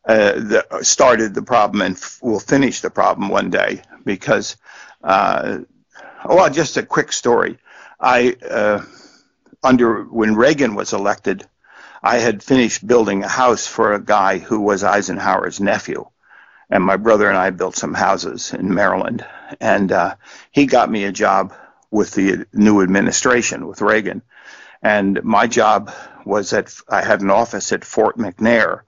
uh, 0.07 0.63
started 0.83 1.35
the 1.35 1.43
problem 1.43 1.83
and 1.83 1.97
f- 1.97 2.19
will 2.23 2.41
finish 2.41 2.81
the 2.81 2.91
problem 2.91 3.29
one 3.29 3.51
day 3.51 3.83
because. 4.05 4.57
Uh, 5.03 5.59
well, 6.25 6.51
just 6.51 6.77
a 6.77 6.83
quick 6.83 7.13
story. 7.13 7.59
I 8.01 8.37
uh, 8.49 8.83
under 9.63 10.05
when 10.05 10.35
Reagan 10.37 10.75
was 10.75 10.93
elected. 10.93 11.49
I 12.03 12.19
had 12.19 12.45
finished 12.45 12.87
building 12.87 13.25
a 13.25 13.29
house 13.29 13.67
for 13.67 13.93
a 13.93 14.01
guy 14.01 14.39
who 14.39 14.61
was 14.61 14.85
Eisenhower's 14.85 15.59
nephew. 15.59 16.07
And 16.71 16.85
my 16.85 16.97
brother 16.97 17.29
and 17.29 17.37
I 17.37 17.51
built 17.51 17.75
some 17.75 17.95
houses 17.95 18.55
in 18.55 18.73
Maryland. 18.73 19.27
And 19.61 19.91
uh, 19.91 20.15
he 20.53 20.67
got 20.67 20.91
me 20.91 21.05
a 21.05 21.13
job 21.13 21.55
with 21.91 22.13
the 22.13 22.47
new 22.53 22.83
administration, 22.83 23.67
with 23.67 23.81
Reagan. 23.81 24.23
And 24.81 25.25
my 25.25 25.49
job 25.49 25.93
was 26.25 26.53
at, 26.53 26.73
I 26.89 27.03
had 27.03 27.21
an 27.21 27.31
office 27.31 27.73
at 27.73 27.85
Fort 27.85 28.17
McNair. 28.17 28.83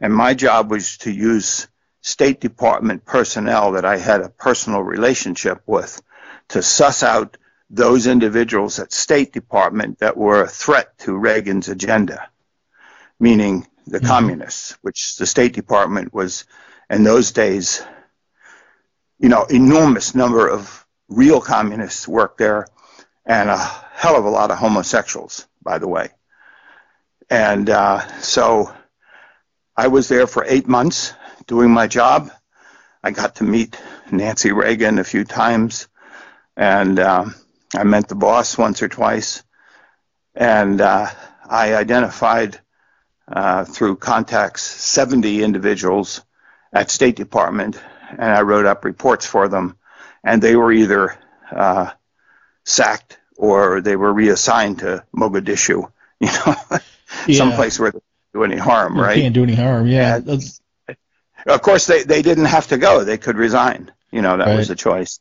And 0.00 0.14
my 0.14 0.32
job 0.32 0.70
was 0.70 0.96
to 0.98 1.10
use 1.10 1.68
State 2.00 2.40
Department 2.40 3.04
personnel 3.04 3.72
that 3.72 3.84
I 3.84 3.98
had 3.98 4.22
a 4.22 4.30
personal 4.30 4.82
relationship 4.82 5.60
with 5.66 6.00
to 6.48 6.62
suss 6.62 7.02
out 7.02 7.36
those 7.68 8.06
individuals 8.06 8.78
at 8.78 8.92
State 8.92 9.32
Department 9.32 9.98
that 9.98 10.16
were 10.16 10.42
a 10.42 10.48
threat 10.48 10.96
to 11.00 11.14
Reagan's 11.14 11.68
agenda 11.68 12.28
meaning 13.18 13.66
the 13.86 14.00
communists, 14.00 14.76
which 14.82 15.16
the 15.16 15.26
State 15.26 15.52
Department 15.52 16.12
was 16.12 16.44
in 16.90 17.04
those 17.04 17.32
days, 17.32 17.82
you 19.18 19.28
know, 19.28 19.44
enormous 19.44 20.14
number 20.14 20.48
of 20.48 20.84
real 21.08 21.40
communists 21.40 22.06
worked 22.08 22.38
there 22.38 22.66
and 23.24 23.48
a 23.48 23.56
hell 23.56 24.16
of 24.16 24.24
a 24.24 24.30
lot 24.30 24.50
of 24.50 24.58
homosexuals, 24.58 25.46
by 25.62 25.78
the 25.78 25.88
way. 25.88 26.08
And 27.30 27.70
uh, 27.70 28.06
so 28.20 28.72
I 29.76 29.88
was 29.88 30.08
there 30.08 30.26
for 30.26 30.44
eight 30.46 30.68
months 30.68 31.12
doing 31.46 31.70
my 31.70 31.86
job. 31.86 32.30
I 33.02 33.10
got 33.10 33.36
to 33.36 33.44
meet 33.44 33.78
Nancy 34.10 34.52
Reagan 34.52 34.98
a 34.98 35.04
few 35.04 35.24
times, 35.24 35.88
and 36.56 36.98
um, 36.98 37.34
I 37.74 37.84
met 37.84 38.08
the 38.08 38.14
boss 38.14 38.58
once 38.58 38.82
or 38.82 38.88
twice. 38.88 39.42
And 40.34 40.80
uh, 40.80 41.08
I 41.48 41.74
identified 41.74 42.60
uh, 43.30 43.64
through 43.64 43.96
contacts 43.96 44.62
70 44.62 45.42
individuals 45.42 46.22
at 46.72 46.90
State 46.90 47.16
Department, 47.16 47.80
and 48.10 48.22
I 48.22 48.42
wrote 48.42 48.66
up 48.66 48.84
reports 48.84 49.26
for 49.26 49.48
them, 49.48 49.76
and 50.22 50.40
they 50.42 50.56
were 50.56 50.72
either 50.72 51.16
uh, 51.50 51.90
sacked 52.64 53.18
or 53.36 53.80
they 53.80 53.96
were 53.96 54.12
reassigned 54.12 54.80
to 54.80 55.04
Mogadishu, 55.14 55.90
you 56.20 56.26
know, 56.28 56.54
Yeah. 57.26 57.38
someplace 57.38 57.78
where 57.78 57.90
they 57.92 58.00
do 58.32 58.44
any 58.44 58.56
harm, 58.56 58.96
You 58.96 59.02
right? 59.02 59.16
Can't 59.20 59.34
do 59.34 59.42
any 59.42 59.54
harm. 59.54 59.86
Yeah. 59.86 60.18
That's- 60.20 60.60
Of 61.46 61.62
course, 61.62 61.86
they, 61.86 62.02
they 62.02 62.22
didn't 62.22 62.46
have 62.46 62.68
to 62.68 62.78
go; 62.78 63.04
they 63.04 63.18
could 63.18 63.36
resign. 63.36 63.92
You 64.10 64.22
know, 64.22 64.36
that 64.36 64.48
was 64.56 64.68
Right. 64.68 64.70
a 64.70 64.82
choice. 64.82 65.20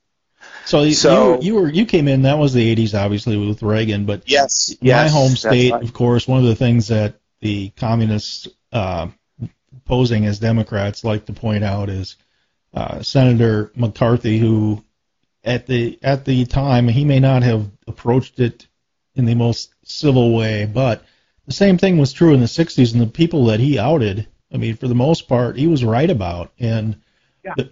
So, 0.65 0.81
you- 0.83 0.93
So- 0.93 1.35
you 1.41 1.41
you 1.41 1.55
were 1.55 1.69
you 1.69 1.85
came 1.85 2.07
in 2.07 2.23
that 2.23 2.37
was 2.39 2.53
the 2.53 2.75
80s 2.75 2.93
obviously 2.99 3.37
with 3.37 3.61
Reagan, 3.61 4.05
but 4.05 4.23
Yes, 4.25 4.69
my 4.81 4.87
yes, 4.87 5.11
home 5.11 5.35
state, 5.35 5.71
right. 5.73 5.83
of 5.83 5.93
course, 5.93 6.27
one 6.27 6.39
of 6.39 6.45
the 6.45 6.55
things 6.55 6.87
that 6.87 7.15
the 7.45 7.69
communists 7.77 8.47
uh, 8.71 9.07
posing 9.85 10.25
as 10.25 10.39
Democrats 10.39 11.03
like 11.03 11.27
to 11.27 11.33
point 11.33 11.63
out 11.63 11.89
is 11.89 12.15
uh, 12.73 13.03
Senator 13.03 13.71
McCarthy, 13.75 14.39
who 14.39 14.83
at 15.43 15.67
the 15.67 15.99
at 16.01 16.25
the 16.25 16.45
time 16.45 16.87
he 16.87 17.05
may 17.05 17.19
not 17.19 17.43
have 17.43 17.69
approached 17.85 18.39
it 18.39 18.65
in 19.13 19.25
the 19.25 19.35
most 19.35 19.75
civil 19.83 20.35
way, 20.35 20.65
but 20.65 21.05
the 21.45 21.53
same 21.53 21.77
thing 21.77 21.99
was 21.99 22.13
true 22.13 22.33
in 22.33 22.39
the 22.39 22.47
60s, 22.47 22.93
and 22.93 23.01
the 23.01 23.05
people 23.05 23.45
that 23.45 23.59
he 23.59 23.77
outed, 23.77 24.27
I 24.51 24.57
mean, 24.57 24.75
for 24.75 24.87
the 24.87 24.95
most 24.95 25.27
part, 25.27 25.55
he 25.55 25.67
was 25.67 25.85
right 25.85 26.09
about, 26.09 26.51
and 26.59 26.99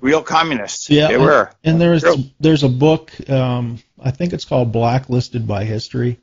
Real 0.02 0.22
communists. 0.22 0.88
yeah, 0.88 1.08
they 1.08 1.16
and, 1.16 1.24
were. 1.24 1.50
And 1.64 1.82
there's 1.82 2.04
True. 2.04 2.26
there's 2.40 2.62
a 2.62 2.70
book, 2.70 3.12
um, 3.28 3.80
I 4.00 4.12
think 4.12 4.34
it's 4.34 4.46
called 4.46 4.72
Blacklisted 4.72 5.48
by 5.48 5.64
History, 5.64 6.20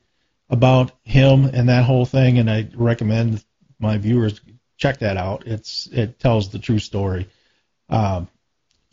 about 0.50 0.92
him 1.04 1.44
and 1.46 1.68
that 1.68 1.84
whole 1.84 2.04
thing. 2.04 2.38
And 2.38 2.50
I 2.50 2.68
recommend 2.74 3.44
my 3.78 3.96
viewers 3.96 4.40
check 4.76 4.98
that 4.98 5.16
out. 5.16 5.46
It's 5.46 5.86
it 5.92 6.18
tells 6.18 6.50
the 6.50 6.58
true 6.58 6.78
story. 6.78 7.28
Um, 7.88 8.28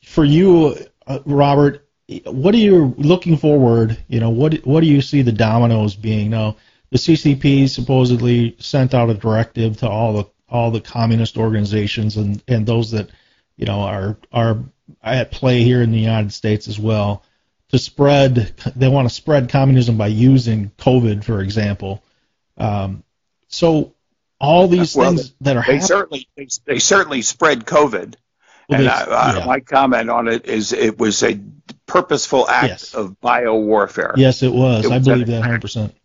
for 0.03 0.23
you, 0.23 0.77
uh, 1.07 1.19
Robert, 1.25 1.87
what 2.25 2.53
are 2.53 2.59
you 2.59 2.93
looking 2.97 3.37
forward? 3.37 3.97
You 4.07 4.19
know, 4.19 4.29
what 4.29 4.55
what 4.65 4.81
do 4.81 4.87
you 4.87 5.01
see 5.01 5.21
the 5.21 5.31
dominoes 5.31 5.95
being 5.95 6.29
now? 6.29 6.57
The 6.89 6.97
CCP 6.97 7.67
supposedly 7.67 8.55
sent 8.59 8.93
out 8.93 9.09
a 9.09 9.13
directive 9.13 9.77
to 9.77 9.89
all 9.89 10.13
the 10.13 10.25
all 10.49 10.71
the 10.71 10.81
communist 10.81 11.37
organizations 11.37 12.15
and 12.17 12.41
and 12.47 12.65
those 12.65 12.91
that 12.91 13.09
you 13.57 13.65
know 13.65 13.81
are 13.81 14.17
are 14.31 14.59
at 15.03 15.31
play 15.31 15.63
here 15.63 15.81
in 15.81 15.91
the 15.91 15.99
United 15.99 16.31
States 16.31 16.67
as 16.67 16.79
well 16.79 17.23
to 17.69 17.77
spread 17.77 18.53
they 18.75 18.87
want 18.87 19.07
to 19.09 19.13
spread 19.13 19.49
communism 19.49 19.97
by 19.97 20.07
using 20.07 20.71
COVID 20.77 21.23
for 21.23 21.41
example. 21.41 22.03
Um, 22.57 23.03
so 23.47 23.93
all 24.39 24.67
these 24.67 24.95
Well, 24.95 25.11
things 25.11 25.33
that 25.41 25.57
are 25.57 25.61
They 25.61 25.73
happening. 25.73 25.81
certainly 25.81 26.27
they, 26.37 26.47
they 26.65 26.79
certainly 26.79 27.21
spread 27.21 27.65
COVID. 27.65 28.15
Well, 28.69 28.79
and 28.81 28.89
I, 28.89 29.03
I, 29.03 29.37
yeah. 29.37 29.45
my 29.45 29.59
comment 29.61 30.09
on 30.09 30.27
it 30.27 30.45
is 30.45 30.73
it 30.73 30.97
was 30.97 31.23
a 31.23 31.39
purposeful 31.85 32.47
act 32.49 32.67
Yes. 32.69 32.93
of 32.93 33.19
bio 33.21 33.55
warfare. 33.55 34.13
Yes, 34.17 34.43
it 34.43 34.51
was. 34.51 34.85
It 34.85 34.91
I 34.91 34.97
was 34.97 35.07
believe 35.07 35.27
that 35.27 35.39
100. 35.39 35.61
percent 35.61 35.95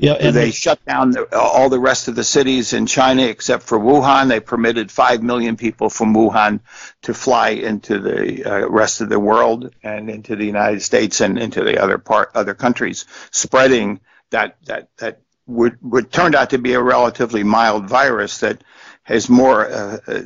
Yeah, 0.00 0.14
and 0.14 0.34
they 0.34 0.50
shut 0.50 0.82
down 0.86 1.10
the, 1.10 1.28
all 1.38 1.68
the 1.68 1.78
rest 1.78 2.08
of 2.08 2.14
the 2.14 2.24
cities 2.24 2.72
in 2.72 2.86
China 2.86 3.24
except 3.24 3.64
for 3.64 3.78
Wuhan. 3.78 4.28
They 4.28 4.40
permitted 4.40 4.90
5 4.90 5.22
million 5.22 5.58
people 5.58 5.90
from 5.90 6.14
Wuhan 6.14 6.60
to 7.02 7.12
fly 7.12 7.50
into 7.50 7.98
the 7.98 8.44
uh, 8.44 8.68
rest 8.70 9.02
of 9.02 9.10
the 9.10 9.20
world 9.20 9.74
and 9.82 10.08
into 10.08 10.36
the 10.36 10.46
United 10.46 10.80
States 10.80 11.20
and 11.20 11.38
into 11.38 11.62
the 11.62 11.82
other 11.82 11.98
part 11.98 12.30
other 12.34 12.54
countries, 12.54 13.04
spreading 13.30 14.00
that 14.30 14.56
that 14.64 14.88
that 14.96 15.20
would 15.46 15.76
would 15.82 16.10
turned 16.10 16.34
out 16.34 16.48
to 16.50 16.58
be 16.58 16.72
a 16.72 16.82
relatively 16.82 17.42
mild 17.42 17.86
virus 17.86 18.38
that 18.38 18.64
is 19.06 19.28
more 19.28 19.68
uh, 19.70 19.98
uh, 20.06 20.22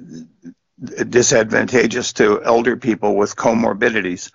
disadvantageous 1.09 2.13
to 2.13 2.45
elder 2.45 2.77
people 2.77 3.17
with 3.17 3.35
comorbidities. 3.35 4.31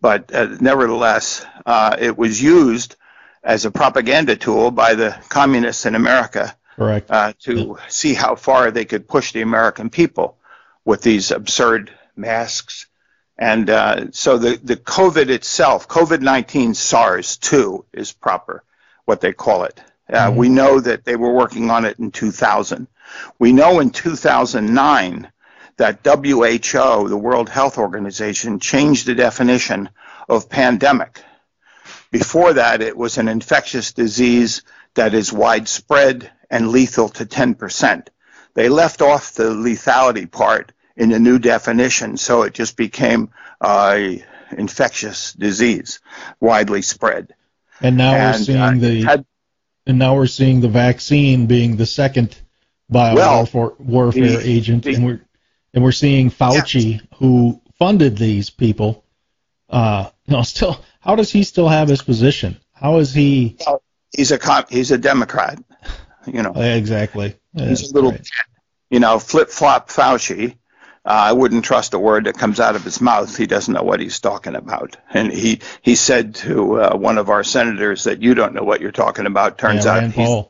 But 0.00 0.34
uh, 0.34 0.56
nevertheless, 0.60 1.46
uh, 1.64 1.94
it 1.96 2.18
was 2.18 2.42
used 2.42 2.96
as 3.42 3.64
a 3.64 3.70
propaganda 3.70 4.36
tool 4.36 4.70
by 4.70 4.94
the 4.94 5.16
communists 5.28 5.86
in 5.86 5.94
America 5.94 6.54
Correct. 6.76 7.10
uh, 7.10 7.32
to 7.40 7.78
see 7.88 8.14
how 8.14 8.34
far 8.34 8.70
they 8.70 8.84
could 8.84 9.08
push 9.08 9.32
the 9.32 9.42
American 9.42 9.90
people 9.90 10.36
with 10.84 11.02
these 11.02 11.30
absurd 11.30 11.92
masks. 12.16 12.86
And 13.38 13.70
uh, 13.70 14.10
so 14.12 14.36
the, 14.36 14.60
the 14.62 14.76
COVID 14.76 15.30
itself, 15.30 15.88
COVID 15.88 16.20
19 16.20 16.74
SARS 16.74 17.38
2 17.38 17.86
is 17.92 18.12
proper, 18.12 18.62
what 19.06 19.20
they 19.20 19.32
call 19.32 19.64
it. 19.64 19.80
Uh, 20.12 20.32
We 20.36 20.48
know 20.48 20.80
that 20.80 21.04
they 21.04 21.16
were 21.16 21.32
working 21.32 21.70
on 21.70 21.84
it 21.84 21.98
in 21.98 22.10
2000. 22.10 22.86
We 23.38 23.52
know 23.52 23.80
in 23.80 23.90
2009 23.90 25.30
that 25.76 26.00
WHO, 26.04 27.08
the 27.08 27.16
World 27.16 27.48
Health 27.48 27.78
Organization, 27.78 28.60
changed 28.60 29.06
the 29.06 29.14
definition 29.14 29.88
of 30.28 30.50
pandemic. 30.50 31.22
Before 32.10 32.52
that, 32.54 32.82
it 32.82 32.96
was 32.96 33.18
an 33.18 33.28
infectious 33.28 33.92
disease 33.92 34.62
that 34.94 35.14
is 35.14 35.32
widespread 35.32 36.30
and 36.50 36.68
lethal 36.68 37.08
to 37.10 37.24
10%. 37.24 38.08
They 38.54 38.68
left 38.68 39.00
off 39.00 39.32
the 39.34 39.50
lethality 39.50 40.30
part 40.30 40.72
in 40.96 41.10
the 41.10 41.20
new 41.20 41.38
definition, 41.38 42.16
so 42.16 42.42
it 42.42 42.52
just 42.54 42.76
became 42.76 43.30
a 43.62 44.24
infectious 44.56 45.32
disease, 45.32 46.00
widely 46.40 46.82
spread. 46.82 47.34
And 47.80 47.96
now 47.96 48.12
we're 48.12 48.38
seeing 48.38 48.58
uh, 48.60 48.72
the 48.78 49.02
had- 49.04 49.24
and 49.86 49.98
now 49.98 50.16
we're 50.16 50.26
seeing 50.26 50.60
the 50.60 50.68
vaccine 50.68 51.46
being 51.46 51.76
the 51.76 51.86
second 51.86 52.36
bio 52.90 53.14
Well, 53.14 53.36
warfare, 53.52 53.76
warfare 53.78 54.38
the- 54.38 54.48
agent, 54.48 54.82
the- 54.84 54.94
and 54.94 55.06
we're 55.06 55.20
and 55.72 55.84
we're 55.84 55.92
seeing 55.92 56.30
Fauci, 56.32 57.00
who 57.14 57.62
funded 57.78 58.18
these 58.18 58.50
people. 58.50 59.04
Uh, 59.68 60.10
you 60.26 60.36
know, 60.36 60.42
still, 60.42 60.84
how 61.00 61.16
does 61.16 61.30
he 61.30 61.42
still 61.42 61.68
have 61.68 61.88
his 61.88 62.02
position? 62.02 62.58
How 62.72 62.98
is 62.98 63.12
he 63.12 63.58
He's 64.16 64.32
a 64.32 64.38
com- 64.38 64.64
he's 64.68 64.90
a 64.90 64.98
Democrat, 64.98 65.62
you 66.26 66.42
know. 66.42 66.52
exactly? 66.54 67.36
He's 67.54 67.90
a 67.90 67.94
little, 67.94 68.12
right. 68.12 68.28
you 68.90 69.00
know, 69.00 69.18
flip 69.18 69.50
flop 69.50 69.88
Fauci. 69.88 70.56
Uh, 71.04 71.08
I 71.08 71.32
wouldn't 71.32 71.64
trust 71.64 71.94
a 71.94 71.98
word 71.98 72.24
that 72.24 72.36
comes 72.36 72.60
out 72.60 72.76
of 72.76 72.84
his 72.84 73.00
mouth. 73.00 73.34
He 73.34 73.46
doesn't 73.46 73.72
know 73.72 73.82
what 73.82 74.00
he's 74.00 74.20
talking 74.20 74.54
about. 74.54 74.96
And 75.14 75.32
he, 75.32 75.60
he 75.80 75.94
said 75.94 76.34
to 76.36 76.80
uh, 76.80 76.96
one 76.96 77.16
of 77.16 77.30
our 77.30 77.42
senators 77.42 78.04
that 78.04 78.20
you 78.20 78.34
don't 78.34 78.52
know 78.52 78.64
what 78.64 78.82
you're 78.82 78.92
talking 78.92 79.24
about. 79.24 79.56
Turns 79.56 79.86
yeah, 79.86 79.94
out 79.94 80.12
he 80.12 80.44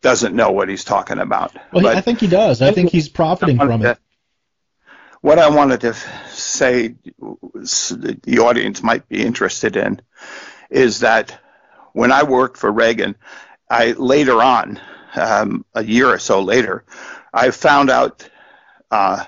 doesn't 0.00 0.34
know 0.34 0.52
what 0.52 0.70
he's 0.70 0.84
talking 0.84 1.18
about. 1.18 1.54
Well, 1.72 1.82
he, 1.82 1.88
I 1.88 2.00
think 2.00 2.20
he 2.20 2.28
does. 2.28 2.62
I 2.62 2.72
think 2.72 2.90
he's 2.90 3.08
profiting 3.10 3.58
from 3.58 3.84
it. 3.84 3.94
to- 3.94 4.00
What 5.20 5.38
I 5.38 5.50
wanted 5.50 5.82
to 5.82 5.96
say, 6.48 6.94
the 7.08 8.38
audience 8.40 8.82
might 8.82 9.08
be 9.08 9.24
interested 9.24 9.76
in, 9.76 10.00
is 10.70 11.00
that 11.00 11.38
when 11.92 12.12
I 12.12 12.22
worked 12.22 12.56
for 12.56 12.70
Reagan, 12.70 13.16
I 13.70 13.92
later 13.92 14.42
on, 14.42 14.80
um, 15.14 15.64
a 15.74 15.84
year 15.84 16.08
or 16.08 16.18
so 16.18 16.40
later, 16.40 16.84
I 17.32 17.50
found 17.50 17.90
out 17.90 18.28
uh, 18.90 19.24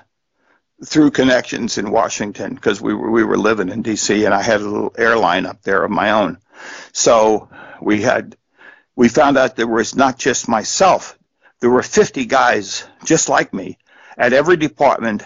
through 0.85 1.11
connections 1.11 1.77
in 1.77 1.91
Washington 1.91 2.55
because 2.55 2.81
we 2.81 2.93
were 2.93 3.11
we 3.11 3.23
were 3.23 3.37
living 3.37 3.69
in 3.69 3.81
D.C. 3.81 4.25
and 4.25 4.33
I 4.33 4.41
had 4.41 4.61
a 4.61 4.67
little 4.67 4.93
airline 4.97 5.45
up 5.45 5.61
there 5.61 5.83
of 5.83 5.91
my 5.91 6.11
own. 6.11 6.39
So 6.91 7.49
we 7.81 8.01
had 8.01 8.35
we 8.95 9.09
found 9.09 9.37
out 9.37 9.55
there 9.55 9.67
was 9.67 9.95
not 9.95 10.17
just 10.17 10.47
myself. 10.47 11.17
There 11.59 11.69
were 11.69 11.83
50 11.83 12.25
guys 12.25 12.85
just 13.05 13.29
like 13.29 13.53
me 13.53 13.77
at 14.17 14.33
every 14.33 14.57
department 14.57 15.23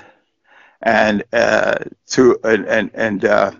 and 0.81 1.23
uh, 1.33 1.77
through 2.07 2.37
and 2.43 2.91
and, 2.93 3.25
uh, 3.25 3.51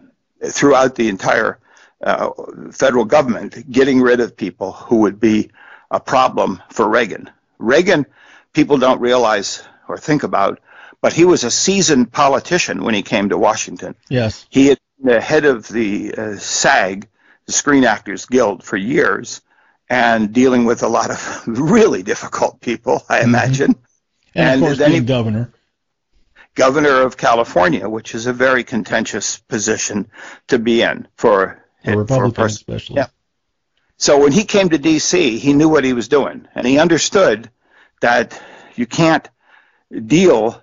throughout 0.44 0.96
the 0.96 1.10
entire 1.10 1.60
uh, 2.02 2.30
federal 2.72 3.06
government, 3.06 3.70
getting 3.72 4.02
rid 4.02 4.20
of 4.20 4.36
people 4.36 4.72
who 4.74 4.98
would 4.98 5.20
be 5.20 5.50
a 5.92 6.00
problem 6.00 6.62
for 6.70 6.88
Reagan. 6.88 7.30
Reagan, 7.58 8.06
people 8.54 8.78
don't 8.78 9.00
realize 9.00 9.64
or 9.88 9.98
think 9.98 10.24
about, 10.24 10.60
but 11.02 11.14
he 11.14 11.26
was 11.26 11.44
a 11.44 11.52
seasoned 11.52 12.12
politician 12.12 12.84
when 12.84 12.94
he 12.94 13.02
came 13.02 13.30
to 13.30 13.38
Washington. 13.38 13.96
Yes. 14.10 14.46
He 14.50 14.68
had 14.68 14.80
been 14.98 15.14
the 15.14 15.22
head 15.22 15.46
of 15.46 15.68
the 15.68 16.14
uh, 16.16 16.36
SAG, 16.38 17.08
the 17.46 17.52
Screen 17.52 17.86
Actors 17.86 18.26
Guild, 18.26 18.64
for 18.64 18.78
years, 18.78 19.42
and 19.90 20.34
dealing 20.34 20.66
with 20.66 20.84
a 20.84 20.88
lot 20.88 21.12
of 21.12 21.44
really 21.48 22.04
difficult 22.04 22.60
people, 22.62 23.04
I 23.08 23.22
imagine. 23.22 23.76
And, 24.34 24.50
And 24.50 24.62
of 24.62 24.68
course, 24.68 24.78
then 24.80 24.90
being 24.92 25.02
he- 25.04 25.08
governor. 25.08 25.54
Governor 26.56 27.02
of 27.02 27.18
California, 27.18 27.88
which 27.88 28.16
is 28.16 28.26
a 28.26 28.34
very 28.34 28.64
contentious 28.64 29.38
position 29.38 30.10
to 30.48 30.58
be 30.58 30.82
in 30.82 31.08
for, 31.16 31.64
A 31.84 31.92
for 31.92 31.94
a 31.94 31.98
Republican, 31.98 32.44
person. 32.44 32.56
especially. 32.56 32.96
Yeah. 32.96 33.08
So 33.98 34.20
when 34.20 34.32
he 34.32 34.46
came 34.46 34.70
to 34.70 34.78
D.C., 34.78 35.38
he 35.38 35.54
knew 35.54 35.70
what 35.70 35.84
he 35.84 35.94
was 35.94 36.08
doing, 36.08 36.48
and 36.56 36.66
he 36.66 36.80
understood 36.80 37.50
that 38.02 38.42
you 38.76 38.86
can't 38.86 39.30
deal 40.06 40.62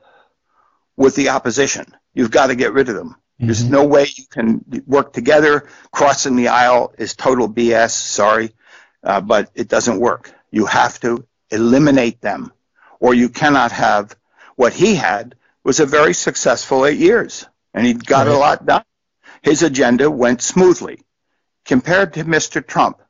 with 0.97 1.15
the 1.15 1.31
opposition. 1.31 1.87
You've 2.15 2.31
got 2.31 2.49
to 2.49 2.55
get 2.55 2.73
rid 2.73 2.89
of 2.89 2.95
them. 2.95 3.17
There's 3.39 3.65
no 3.65 3.85
way 3.85 4.07
you 4.15 4.25
can 4.27 4.65
work 4.87 5.13
together. 5.13 5.69
Crossing 5.91 6.37
the 6.37 6.49
aisle 6.49 6.95
is 6.97 7.17
total 7.17 7.49
BS. 7.49 7.91
Sorry, 7.91 8.53
uh, 9.03 9.21
but 9.21 9.51
it 9.55 9.67
doesn't 9.67 9.99
work. 9.99 10.33
You 10.53 10.67
have 10.67 11.01
to 11.01 11.27
eliminate 11.51 12.21
them, 12.21 12.53
or 13.01 13.15
you 13.15 13.29
cannot 13.29 13.73
have 13.73 14.15
what 14.55 14.73
he 14.73 14.95
had 14.95 15.35
was 15.65 15.81
a 15.81 15.87
very 15.87 16.15
successful 16.15 16.87
eight 16.87 16.99
years, 16.99 17.47
and 17.75 17.87
he 17.87 17.95
got 17.95 18.27
a 18.29 18.37
lot 18.37 18.67
done. 18.67 18.85
His 19.43 19.63
agenda 19.63 20.11
went 20.11 20.43
smoothly 20.43 21.03
compared 21.65 22.15
to 22.15 22.25
Mr. 22.25 22.65
Trump. 22.67 23.01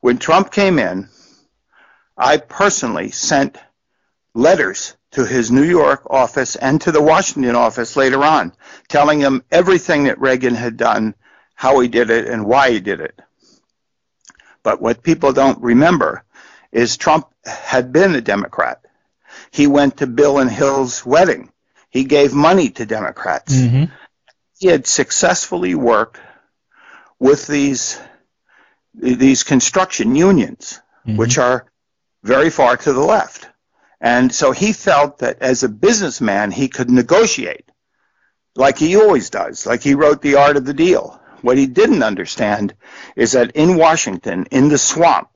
When 0.00 0.18
Trump 0.18 0.50
came 0.50 0.78
in, 0.78 1.08
I 2.16 2.38
personally 2.38 3.10
sent 3.10 3.58
letters 4.34 4.96
to 5.12 5.26
his 5.26 5.50
New 5.50 5.62
York 5.62 6.06
office 6.10 6.56
and 6.56 6.80
to 6.80 6.92
the 6.92 7.02
Washington 7.02 7.54
office 7.54 7.96
later 7.96 8.24
on, 8.24 8.52
telling 8.88 9.20
him 9.20 9.44
everything 9.50 10.04
that 10.04 10.20
Reagan 10.20 10.54
had 10.54 10.76
done, 10.76 11.14
how 11.54 11.78
he 11.80 11.88
did 11.88 12.10
it, 12.10 12.26
and 12.26 12.46
why 12.46 12.70
he 12.70 12.80
did 12.80 13.00
it. 13.00 13.20
But 14.62 14.80
what 14.80 15.02
people 15.02 15.32
don't 15.32 15.62
remember 15.62 16.24
is 16.70 16.96
Trump 16.96 17.28
had 17.44 17.92
been 17.92 18.14
a 18.14 18.20
Democrat. 18.20 18.84
He 19.50 19.66
went 19.66 19.98
to 19.98 20.06
Bill 20.06 20.38
and 20.38 20.50
Hill's 20.50 21.04
wedding. 21.04 21.51
He 21.92 22.04
gave 22.04 22.32
money 22.34 22.70
to 22.70 22.84
Democrats 22.84 23.54
hmm 23.54 23.84
he 24.62 24.68
had 24.68 24.86
successfully 24.86 25.74
worked 25.74 26.20
with 27.18 27.48
these 27.48 28.00
these 28.94 29.42
construction 29.42 30.14
unions, 30.14 30.80
which 31.04 31.36
are 31.36 31.66
very 32.22 32.48
far 32.48 32.76
to 32.76 32.92
the 32.92 33.00
left. 33.16 33.48
And 34.00 34.32
so 34.32 34.52
he 34.52 34.72
felt 34.72 35.18
that 35.18 35.42
as 35.42 35.64
a 35.64 35.68
businessman, 35.68 36.52
he 36.52 36.68
could 36.68 36.90
negotiate 36.90 37.68
like 38.54 38.78
he 38.78 38.94
always 38.94 39.30
does, 39.30 39.66
like 39.66 39.82
he 39.82 39.94
wrote 39.94 40.22
The 40.22 40.36
Art 40.36 40.56
of 40.56 40.64
the 40.64 40.74
Deal. 40.74 41.20
What 41.40 41.58
he 41.58 41.66
didn't 41.66 42.04
understand 42.04 42.74
is 43.16 43.32
that 43.32 43.56
in 43.56 43.76
Washington, 43.76 44.46
in 44.52 44.68
the 44.68 44.78
swamp, 44.78 45.28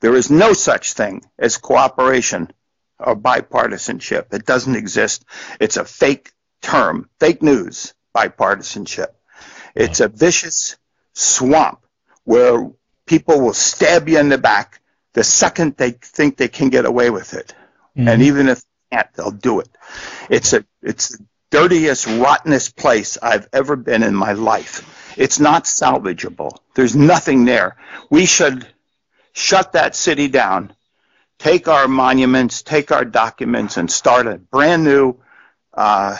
there 0.00 0.16
is 0.16 0.30
no 0.30 0.54
such 0.54 0.94
thing 0.94 1.22
as 1.38 1.58
cooperation 1.58 2.50
or 3.00 3.16
bipartisanship. 3.16 4.32
It 4.32 4.46
doesn't 4.46 4.76
exist. 4.76 5.24
It's 5.60 5.76
a 5.76 5.84
fake 5.84 6.32
term, 6.62 7.08
fake 7.18 7.42
news, 7.42 7.94
bipartisanship. 8.14 9.08
It's 9.74 10.00
a 10.00 10.08
vicious 10.08 10.76
swamp 11.14 11.80
where 12.24 12.70
people 13.06 13.40
will 13.40 13.54
stab 13.54 14.08
you 14.08 14.18
in 14.18 14.28
the 14.28 14.38
back 14.38 14.80
the 15.12 15.24
second 15.24 15.76
they 15.76 15.92
think 15.92 16.36
they 16.36 16.48
can 16.48 16.68
get 16.68 16.84
away 16.84 17.10
with 17.10 17.34
it. 17.34 17.54
Mm-hmm. 17.96 18.08
And 18.08 18.22
even 18.22 18.48
if 18.48 18.60
they 18.60 18.96
can't, 18.96 19.12
they'll 19.14 19.30
do 19.30 19.60
it. 19.60 19.68
It's 20.28 20.52
a 20.52 20.64
it's 20.82 21.08
the 21.08 21.26
dirtiest, 21.50 22.06
rottenest 22.06 22.76
place 22.76 23.18
I've 23.20 23.48
ever 23.52 23.76
been 23.76 24.02
in 24.02 24.14
my 24.14 24.32
life. 24.32 25.14
It's 25.18 25.40
not 25.40 25.64
salvageable. 25.64 26.56
There's 26.74 26.94
nothing 26.94 27.44
there. 27.44 27.76
We 28.08 28.26
should 28.26 28.66
shut 29.32 29.72
that 29.72 29.96
city 29.96 30.28
down, 30.28 30.74
take 31.40 31.66
our 31.68 31.88
monuments, 31.88 32.62
take 32.62 32.92
our 32.92 33.04
documents, 33.04 33.76
and 33.78 33.90
start 33.90 34.26
a 34.26 34.36
brand 34.38 34.84
new 34.84 35.16
uh, 35.74 36.16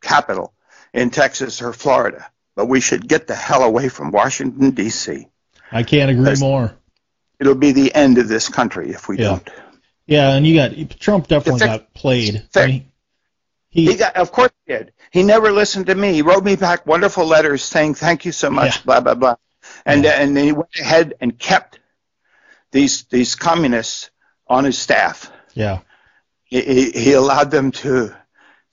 capital 0.00 0.52
in 0.92 1.10
Texas 1.10 1.60
or 1.62 1.72
Florida. 1.72 2.30
But 2.54 2.66
we 2.66 2.80
should 2.80 3.08
get 3.08 3.26
the 3.26 3.34
hell 3.34 3.62
away 3.64 3.88
from 3.88 4.10
Washington, 4.12 4.70
D.C. 4.72 5.26
I 5.72 5.82
can't 5.82 6.10
agree 6.10 6.34
more. 6.38 6.72
It'll 7.38 7.54
be 7.54 7.72
the 7.72 7.94
end 7.94 8.18
of 8.18 8.28
this 8.28 8.48
country 8.48 8.90
if 8.90 9.08
we 9.08 9.16
Yeah. 9.18 9.24
don't. 9.24 9.50
Yeah, 10.06 10.34
and 10.34 10.46
you 10.46 10.54
got 10.56 10.72
Trump 11.00 11.28
definitely 11.28 11.60
Fair- 11.60 11.68
got 11.78 11.94
played. 11.94 12.42
I 12.56 12.66
mean, 12.66 12.90
he, 13.70 13.86
He 13.86 13.94
got, 13.96 14.16
of 14.16 14.32
course, 14.32 14.50
he 14.66 14.72
did. 14.72 14.92
He 15.12 15.22
never 15.22 15.52
listened 15.52 15.86
to 15.86 15.94
me. 15.94 16.12
He 16.12 16.22
wrote 16.22 16.44
me 16.44 16.56
back 16.56 16.84
wonderful 16.86 17.24
letters 17.24 17.62
saying 17.62 17.94
thank 17.94 18.24
you 18.24 18.32
so 18.32 18.50
much, 18.50 18.76
Yeah. 18.78 18.82
blah 18.84 19.00
blah 19.00 19.14
blah, 19.14 19.36
and 19.86 20.04
and 20.04 20.36
then 20.36 20.44
he 20.44 20.52
went 20.52 20.74
ahead 20.78 21.14
and 21.20 21.38
kept 21.38 21.78
these 22.72 23.04
these 23.04 23.36
communists 23.36 24.10
on 24.50 24.64
his 24.64 24.76
staff. 24.76 25.32
yeah, 25.54 25.78
He, 26.44 26.90
he, 26.90 27.12
allowed 27.12 27.50
them 27.50 27.70
to 27.70 28.14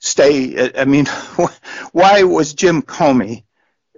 stay. 0.00 0.72
I 0.76 0.84
mean, 0.84 1.06
why 1.92 2.24
was 2.24 2.52
Jim 2.52 2.82
Comey, 2.82 3.44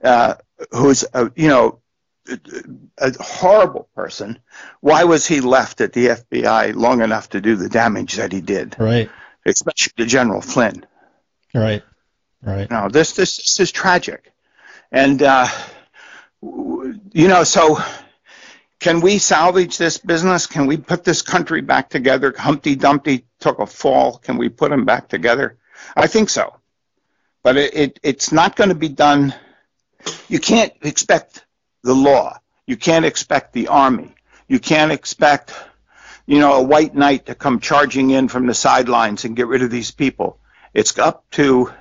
uh, 0.05 0.35
who's 0.71 1.05
a, 1.13 1.33
you 1.35 1.49
know 1.49 1.81
a 2.99 3.23
horrible 3.23 3.89
person. 3.97 4.39
Why 4.81 5.05
was 5.05 5.27
he 5.27 5.41
left 5.41 5.81
at 5.81 5.93
the 5.93 6.09
FBI 6.09 6.75
long 6.77 7.01
enough 7.01 7.31
to 7.31 7.41
do 7.41 7.57
the 7.57 7.69
damage 7.69 8.17
that 8.17 8.31
he 8.31 8.41
did? 8.41 8.77
Right. 8.79 9.11
Especially 9.45 9.95
to 9.97 10.07
General 10.07 10.43
Flynn. 10.43 10.87
Right. 11.55 11.83
Right. 12.43 12.71
No, 12.71 12.89
this 12.89 13.13
this, 13.13 13.37
this 13.37 13.61
is 13.61 13.73
tragic, 13.73 14.33
and 14.93 15.23
uh, 15.23 15.49
you 16.43 17.29
know, 17.29 17.45
so 17.45 17.79
can 18.81 19.03
we 19.03 19.19
salvage 19.19 19.77
this 19.79 19.99
business? 19.99 20.47
Can 20.47 20.67
we 20.67 20.79
put 20.79 21.05
this 21.05 21.21
country 21.23 21.61
back 21.61 21.91
together? 21.91 22.35
Humpty 22.37 22.75
Dumpty 22.75 23.27
took 23.39 23.59
a 23.59 23.67
fall. 23.67 24.17
Can 24.17 24.39
we 24.39 24.49
put 24.49 24.71
them 24.71 24.87
back 24.87 25.09
together? 25.09 25.59
I 25.95 26.07
think 26.07 26.31
so, 26.31 26.57
but 27.43 27.57
it, 27.57 27.75
it 27.75 28.01
it's 28.03 28.33
not 28.33 28.57
going 28.57 28.71
to 28.71 28.75
be 28.75 28.89
done. 28.89 29.35
You 30.29 30.41
can't 30.41 30.73
expect 30.83 31.45
the 31.83 31.95
law. 31.95 32.39
You 32.67 32.77
can't 32.77 33.05
expect 33.05 33.53
the 33.53 33.69
army. 33.69 34.15
You 34.49 34.59
can't 34.59 34.93
expect, 34.93 35.53
you 36.27 36.39
know, 36.39 36.55
a 36.55 36.63
white 36.63 36.95
knight 36.95 37.27
to 37.27 37.35
come 37.35 37.61
charging 37.61 38.11
in 38.11 38.29
from 38.29 38.47
the 38.47 38.55
sidelines 38.55 39.25
and 39.25 39.37
get 39.37 39.47
rid 39.47 39.63
of 39.63 39.71
these 39.71 39.91
people. 39.91 40.39
It's 40.73 40.99
up 40.99 41.25
to, 41.33 41.73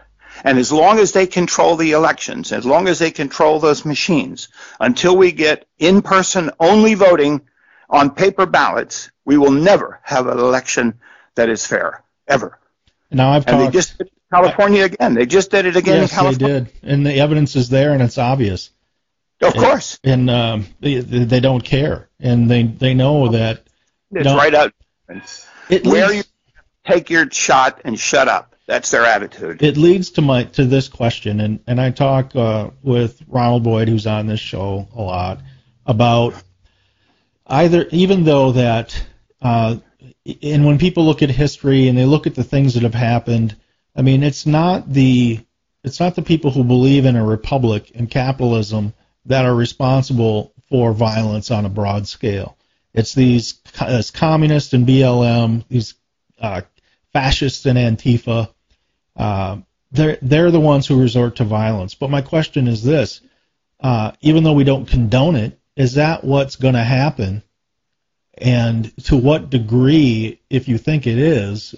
and 0.43 0.57
as 0.57 0.71
long 0.71 0.99
as 0.99 1.11
they 1.11 1.27
control 1.27 1.75
the 1.75 1.91
elections, 1.91 2.51
as 2.51 2.65
long 2.65 2.87
as 2.87 2.99
they 2.99 3.11
control 3.11 3.59
those 3.59 3.85
machines, 3.85 4.47
until 4.79 5.15
we 5.17 5.31
get 5.31 5.67
in-person 5.79 6.51
only 6.59 6.93
voting 6.93 7.41
on 7.89 8.09
paper 8.11 8.45
ballots, 8.45 9.11
we 9.25 9.37
will 9.37 9.51
never 9.51 9.99
have 10.03 10.27
an 10.27 10.37
election 10.39 10.99
that 11.35 11.49
is 11.49 11.65
fair, 11.65 12.03
ever. 12.27 12.57
Now 13.11 13.31
I've 13.31 13.47
And 13.47 13.57
talked. 13.57 13.73
they 13.73 13.77
just 13.77 13.97
did 13.97 14.07
it 14.07 14.13
in 14.13 14.37
California 14.37 14.83
again. 14.83 15.13
They 15.15 15.25
just 15.25 15.51
did 15.51 15.65
it 15.65 15.75
again 15.75 16.01
yes, 16.01 16.11
in 16.11 16.15
California. 16.15 16.47
they 16.59 16.59
did, 16.65 16.73
and 16.83 17.05
the 17.05 17.13
evidence 17.19 17.55
is 17.55 17.69
there, 17.69 17.93
and 17.93 18.01
it's 18.01 18.17
obvious. 18.17 18.69
Of 19.41 19.53
course. 19.53 19.99
And 20.03 20.29
um, 20.29 20.67
they 20.81 20.95
they 20.99 21.39
don't 21.39 21.63
care, 21.63 22.09
and 22.19 22.51
they 22.51 22.63
they 22.63 22.93
know 22.93 23.29
that. 23.29 23.63
It's 24.11 24.25
No. 24.25 24.35
right 24.35 24.53
out. 24.53 24.73
It 25.69 25.85
Where 25.85 26.11
you 26.13 26.23
take 26.85 27.09
your 27.09 27.29
shot 27.31 27.81
and 27.85 27.97
shut 27.97 28.27
up. 28.27 28.48
That's 28.69 28.91
their 28.91 29.03
attitude. 29.03 29.63
it 29.63 29.77
leads 29.77 30.11
to 30.11 30.21
my 30.21 30.43
to 30.43 30.63
this 30.63 30.89
question, 30.89 31.39
and 31.39 31.59
and 31.65 31.81
I 31.81 31.89
talk 31.89 32.35
uh, 32.35 32.69
with 32.83 33.19
Ronald 33.27 33.63
Boyd, 33.63 33.87
who's 33.87 34.05
on 34.05 34.27
this 34.27 34.39
show 34.39 34.87
a 34.93 35.01
lot, 35.01 35.41
about 35.87 36.35
either 37.47 37.87
even 37.91 38.25
though 38.25 38.51
that, 38.51 39.03
uh, 39.41 39.77
and 40.43 40.67
when 40.67 40.77
people 40.77 41.03
look 41.03 41.23
at 41.23 41.31
history 41.31 41.87
and 41.87 41.97
they 41.97 42.05
look 42.05 42.27
at 42.27 42.35
the 42.35 42.43
things 42.43 42.75
that 42.75 42.83
have 42.83 42.93
happened, 42.93 43.55
I 43.95 44.03
mean, 44.03 44.21
it's 44.21 44.45
not 44.45 44.87
the 44.87 45.39
it's 45.83 45.99
not 45.99 46.13
the 46.13 46.21
people 46.21 46.51
who 46.51 46.63
believe 46.63 47.05
in 47.05 47.15
a 47.15 47.25
republic 47.25 47.91
and 47.95 48.07
capitalism 48.07 48.93
that 49.25 49.45
are 49.45 49.55
responsible 49.55 50.53
for 50.69 50.93
violence 50.93 51.49
on 51.49 51.65
a 51.65 51.69
broad 51.69 52.07
scale. 52.07 52.55
It's 52.93 53.15
these 53.15 53.61
it's 53.81 54.11
communists 54.11 54.73
and 54.73 54.87
BLM, 54.87 55.67
these 55.69 55.95
uh, 56.39 56.61
fascists 57.13 57.65
and 57.65 57.79
Antifa. 57.79 58.49
Uh, 59.19 59.57
they're 59.91 60.17
they're 60.21 60.49
the 60.49 60.59
ones 60.59 60.87
who 60.87 60.99
resort 60.99 61.35
to 61.35 61.43
violence. 61.43 61.93
But 61.93 62.09
my 62.09 62.21
question 62.21 62.67
is 62.67 62.83
this: 62.83 63.21
uh, 63.81 64.13
even 64.21 64.43
though 64.43 64.53
we 64.53 64.63
don't 64.63 64.87
condone 64.87 65.35
it, 65.35 65.59
is 65.75 65.95
that 65.95 66.23
what's 66.23 66.55
going 66.55 66.75
to 66.75 66.83
happen? 66.83 67.43
And 68.37 68.95
to 69.05 69.17
what 69.17 69.49
degree, 69.49 70.39
if 70.49 70.69
you 70.69 70.77
think 70.77 71.05
it 71.05 71.17
is, 71.17 71.75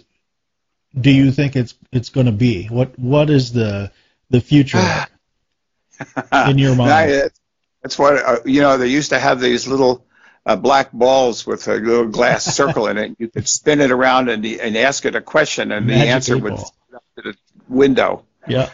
do 1.00 1.10
you 1.10 1.32
think 1.32 1.56
it's 1.56 1.74
it's 1.92 2.10
going 2.10 2.28
to 2.28 2.32
be? 2.32 2.68
What 2.68 2.98
what 3.00 3.32
is 3.32 3.52
the 3.52 3.92
the 4.30 4.42
future 4.42 4.78
in 6.48 6.60
your 6.60 6.76
mind? 6.76 7.32
That's 7.82 7.98
what 7.98 8.18
uh, 8.18 8.40
you 8.46 8.62
know. 8.62 8.78
They 8.78 8.88
used 8.88 9.10
to 9.10 9.20
have 9.20 9.40
these 9.40 9.68
little 9.68 10.06
uh, 10.46 10.58
black 10.58 10.92
balls 10.92 11.48
with 11.48 11.68
a 11.68 11.76
little 11.76 12.08
glass 12.08 12.44
circle 12.44 12.86
in 12.86 13.00
it. 13.00 13.16
You 13.18 13.30
could 13.30 13.48
spin 13.48 13.82
it 13.82 13.90
around 13.90 14.30
and, 14.30 14.46
and 14.46 14.78
ask 14.78 15.06
it 15.06 15.16
a 15.16 15.22
question, 15.22 15.72
and 15.72 15.90
the 15.90 15.96
answer 15.96 16.36
eight 16.36 16.44
would 16.44 16.60
ball. 17.22 17.28
sit 17.28 17.28
up 17.28 17.36
to 17.36 17.58
the 17.58 17.74
window. 17.74 18.26
Yeah. 18.48 18.70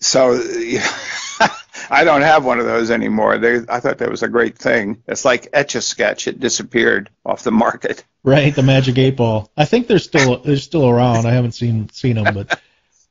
So 0.00 0.32
I 1.90 2.04
don't 2.04 2.22
have 2.22 2.44
one 2.44 2.58
of 2.58 2.66
those 2.66 2.90
anymore. 2.90 3.38
They, 3.38 3.60
I 3.68 3.80
thought 3.80 3.98
that 3.98 4.10
was 4.10 4.22
a 4.22 4.28
great 4.28 4.58
thing. 4.58 5.02
It's 5.06 5.24
like 5.24 5.48
Etch 5.52 5.74
a 5.74 5.80
Sketch. 5.80 6.26
It 6.28 6.40
disappeared 6.40 7.10
off 7.24 7.44
the 7.44 7.52
market. 7.52 8.04
Right, 8.24 8.54
the 8.54 8.62
Magic 8.62 8.98
Eight 8.98 9.16
Ball. 9.16 9.50
I 9.56 9.64
think 9.64 9.88
they're 9.88 9.98
still 9.98 10.38
they're 10.38 10.56
still 10.56 10.88
around. 10.88 11.26
I 11.26 11.32
haven't 11.32 11.52
seen 11.52 11.88
seen 11.90 12.16
them, 12.16 12.34
but 12.34 12.60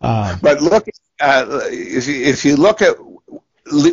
um, 0.01 0.39
But 0.41 0.61
look, 0.61 0.87
uh, 1.19 1.61
if 1.65 2.07
you, 2.07 2.23
if 2.23 2.45
you 2.45 2.55
look 2.55 2.81
at 2.81 2.95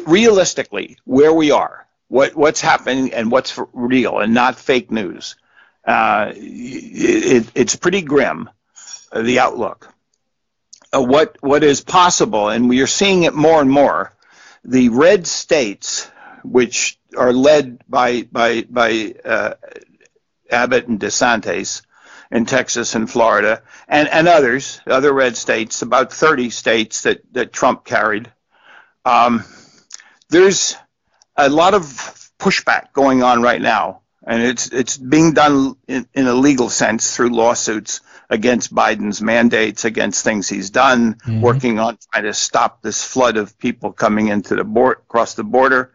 realistically 0.07 0.97
where 1.05 1.33
we 1.33 1.51
are, 1.51 1.87
what 2.09 2.35
what's 2.35 2.61
happening, 2.61 3.13
and 3.13 3.31
what's 3.31 3.59
real, 3.73 4.19
and 4.21 4.33
not 4.33 4.57
fake 4.57 4.91
news, 4.91 5.37
uh, 5.85 6.33
it, 6.35 7.51
it's 7.55 7.77
pretty 7.77 8.03
grim. 8.03 8.49
The 9.15 9.39
outlook, 9.39 9.93
uh, 10.95 11.03
what 11.03 11.37
what 11.41 11.65
is 11.65 11.81
possible, 11.81 12.49
and 12.49 12.69
we 12.69 12.81
are 12.81 12.87
seeing 12.87 13.25
it 13.25 13.35
more 13.35 13.61
and 13.61 13.71
more. 13.71 14.13
The 14.65 14.89
red 14.89 15.27
states, 15.27 16.11
which 16.45 16.99
are 17.17 17.33
led 17.33 17.83
by 17.89 18.23
by 18.23 18.63
by 18.63 19.15
uh, 19.25 19.55
Abbott 20.51 20.89
and 20.89 20.99
DeSantis 21.01 21.83
in 22.31 22.47
Texas 22.47 22.95
and 22.95 23.11
Florida, 23.11 23.63
and, 23.87 24.09
and 24.09 24.29
others, 24.29 24.81
other 24.87 25.13
red 25.13 25.37
states, 25.37 25.81
about 25.81 26.13
30 26.13 26.51
states 26.51 27.03
that, 27.03 27.23
that 27.33 27.53
Trump 27.53 27.85
carried. 27.85 28.31
Um, 29.05 29.45
there's 30.29 30.77
a 31.37 31.49
lot 31.49 31.73
of 31.73 31.85
pushback 32.39 32.93
going 32.93 33.23
on 33.23 33.41
right 33.41 33.61
now, 33.61 34.03
and 34.27 34.43
it's 34.43 34.69
it's 34.69 34.97
being 34.99 35.33
done 35.33 35.77
in, 35.87 36.07
in 36.13 36.27
a 36.27 36.35
legal 36.35 36.69
sense 36.69 37.17
through 37.17 37.31
lawsuits 37.31 38.01
against 38.31 38.75
Biden's 38.75 39.23
mandates, 39.23 39.85
against 39.85 40.23
things 40.25 40.49
he's 40.49 40.71
done, 40.71 41.17
working 41.41 41.79
on 41.79 41.99
trying 42.13 42.25
to 42.25 42.35
stop 42.35 42.83
this 42.83 43.03
flood 43.03 43.37
of 43.37 43.59
people 43.59 43.93
coming 43.93 44.29
into 44.29 44.55
the 44.55 44.65
board 44.65 44.99
across 45.09 45.35
the 45.35 45.45
border, 45.45 45.93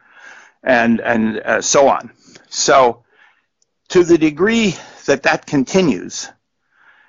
and 0.64 1.00
and 1.00 1.40
uh, 1.40 1.62
so 1.62 1.88
on. 1.90 2.12
So 2.50 3.04
to 3.90 4.04
the 4.04 4.18
degree 4.18 4.76
that 5.06 5.24
that 5.24 5.46
continues, 5.46 6.30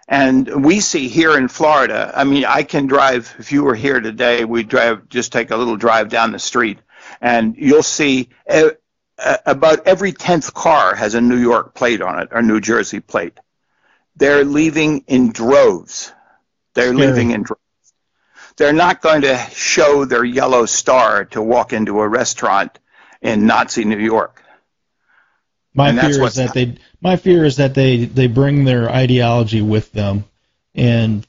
and 0.08 0.64
we 0.64 0.80
see 0.80 1.08
here 1.08 1.36
in 1.38 1.48
Florida, 1.48 2.12
I 2.14 2.24
mean, 2.24 2.44
I 2.44 2.62
can 2.62 2.86
drive, 2.86 3.34
if 3.38 3.52
you 3.52 3.64
were 3.64 3.74
here 3.74 4.00
today, 4.00 4.44
we 4.44 4.62
drive, 4.62 5.08
just 5.08 5.32
take 5.32 5.50
a 5.50 5.56
little 5.56 5.76
drive 5.76 6.10
down 6.10 6.32
the 6.32 6.38
street, 6.38 6.78
and 7.22 7.56
you'll 7.56 7.82
see 7.82 8.28
uh, 8.50 8.70
about 9.46 9.86
every 9.86 10.12
10th 10.12 10.52
car 10.52 10.94
has 10.94 11.14
a 11.14 11.20
New 11.20 11.38
York 11.38 11.74
plate 11.74 12.02
on 12.02 12.20
it, 12.20 12.28
or 12.32 12.42
New 12.42 12.60
Jersey 12.60 13.00
plate. 13.00 13.38
They're 14.16 14.44
leaving 14.44 15.04
in 15.06 15.32
droves. 15.32 16.12
They're 16.74 16.94
Scary. 16.94 17.06
leaving 17.06 17.30
in 17.32 17.42
droves. 17.42 17.60
They're 18.56 18.72
not 18.72 19.02
going 19.02 19.22
to 19.22 19.36
show 19.52 20.04
their 20.04 20.24
yellow 20.24 20.66
star 20.66 21.24
to 21.26 21.42
walk 21.42 21.72
into 21.72 22.00
a 22.00 22.08
restaurant 22.08 22.78
in 23.20 23.46
Nazi 23.46 23.84
New 23.84 23.98
York. 23.98 24.42
my 25.74 25.88
And 25.88 26.00
fear 26.00 26.22
is 26.22 26.34
that 26.36 26.54
they 26.54 26.76
my 27.00 27.16
fear 27.16 27.44
is 27.44 27.56
that 27.56 27.74
they 27.74 28.04
they 28.04 28.28
bring 28.28 28.64
their 28.64 28.88
ideology 28.90 29.60
with 29.60 29.90
them 29.92 30.24
and 30.74 31.26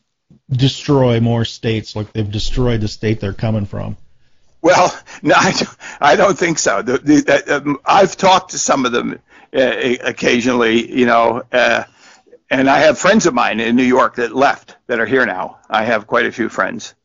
destroy 0.50 1.20
more 1.20 1.46
states 1.46 1.96
like 1.96 2.14
they've 2.14 2.30
destroyed 2.30 2.82
the 2.82 2.88
state 2.88 3.20
they're 3.20 3.34
coming 3.34 3.66
from. 3.66 3.98
Well, 4.62 4.96
no, 5.22 5.36
I 5.36 5.52
don't, 5.52 5.78
I 6.00 6.16
don't 6.16 6.38
think 6.38 6.60
so. 6.60 6.82
The, 6.82 6.98
the, 6.98 7.44
uh, 7.48 7.58
um, 7.58 7.80
I've 7.86 8.18
talked 8.18 8.52
to 8.52 8.60
some 8.60 8.86
of 8.86 8.92
them 8.92 9.20
uh, 9.56 9.96
occasionally, 10.04 10.92
you 10.92 11.06
know, 11.06 11.44
uh, 11.52 11.84
and 12.50 12.70
I 12.70 12.80
have 12.80 12.98
friends 13.00 13.26
of 13.26 13.34
mine 13.34 13.60
in 13.60 13.76
New 13.76 13.84
York 13.84 14.16
that 14.18 14.36
left 14.36 14.78
that 14.88 15.00
are 15.00 15.06
here 15.06 15.26
now. 15.26 15.60
I 15.70 15.86
have 15.86 16.08
quite 16.08 16.26
a 16.26 16.32
few 16.32 16.50
friends 16.50 16.96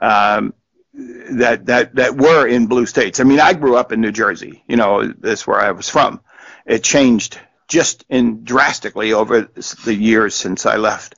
um, 0.00 0.54
that 0.94 1.66
that 1.66 1.96
that 1.96 2.16
were 2.16 2.46
in 2.46 2.66
blue 2.66 2.86
states. 2.86 3.20
I 3.20 3.24
mean, 3.24 3.40
I 3.40 3.54
grew 3.54 3.76
up 3.76 3.92
in 3.92 4.00
New 4.00 4.12
Jersey. 4.12 4.64
You 4.68 4.76
know, 4.76 5.06
that's 5.08 5.46
where 5.46 5.60
I 5.60 5.72
was 5.72 5.88
from. 5.88 6.20
It 6.66 6.84
changed 6.84 7.38
just 7.68 8.04
in 8.08 8.44
drastically 8.44 9.12
over 9.14 9.48
the 9.84 9.94
years 9.94 10.34
since 10.34 10.66
I 10.66 10.76
left 10.76 11.14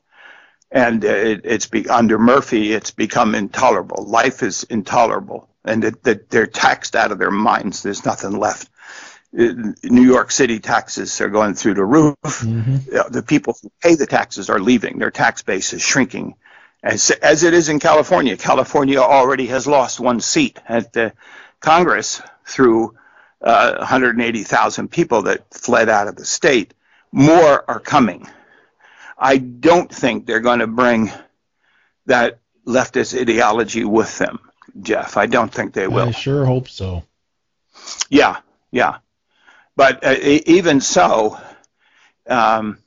and 0.70 1.04
it, 1.04 1.42
it's 1.44 1.66
be, 1.66 1.88
under 1.88 2.18
Murphy, 2.18 2.72
it's 2.72 2.90
become 2.90 3.34
intolerable. 3.34 4.04
Life 4.06 4.42
is 4.42 4.64
intolerable, 4.64 5.48
and 5.64 5.82
that 5.82 6.30
they're 6.30 6.46
taxed 6.46 6.96
out 6.96 7.12
of 7.12 7.18
their 7.18 7.30
minds. 7.30 7.82
There's 7.82 8.04
nothing 8.04 8.32
left. 8.38 8.68
Uh, 9.32 9.72
New 9.82 10.02
York 10.02 10.30
City 10.30 10.60
taxes 10.60 11.20
are 11.20 11.28
going 11.28 11.54
through 11.54 11.74
the 11.74 11.84
roof. 11.84 12.16
Uh, 12.24 13.08
The 13.08 13.22
people 13.22 13.56
who 13.60 13.70
pay 13.82 13.94
the 13.94 14.06
taxes 14.06 14.48
are 14.50 14.60
leaving. 14.60 14.98
Their 14.98 15.10
tax 15.10 15.42
base 15.42 15.72
is 15.72 15.82
shrinking, 15.82 16.34
as 16.82 17.10
as 17.10 17.42
it 17.42 17.52
is 17.54 17.68
in 17.68 17.78
California. 17.80 18.36
California 18.36 18.98
already 18.98 19.46
has 19.46 19.66
lost 19.66 20.00
one 20.00 20.20
seat 20.20 20.58
at 20.68 20.92
the 20.92 21.12
Congress 21.60 22.22
through 22.46 22.96
uh, 23.42 23.76
180,000 23.78 24.88
people 24.90 25.22
that 25.22 25.52
fled 25.52 25.88
out 25.88 26.08
of 26.08 26.16
the 26.16 26.24
state. 26.24 26.72
More 27.12 27.64
are 27.68 27.80
coming. 27.80 28.26
I 29.18 29.38
don't 29.38 29.92
think 29.92 30.26
they're 30.26 30.40
going 30.40 30.60
to 30.60 30.66
bring 30.66 31.10
that 32.06 32.38
leftist 32.66 33.18
ideology 33.18 33.84
with 33.84 34.18
them, 34.18 34.38
Jeff. 34.80 35.16
I 35.16 35.26
don't 35.26 35.52
think 35.52 35.72
they 35.72 35.88
will. 35.88 36.08
I 36.08 36.10
sure 36.12 36.44
hope 36.44 36.68
so. 36.68 37.04
Yeah, 38.08 38.40
Yeah, 38.70 38.98
but 39.76 40.04
uh, 40.04 40.16
even 40.20 40.80
so, 40.80 41.38
um, 42.26 42.78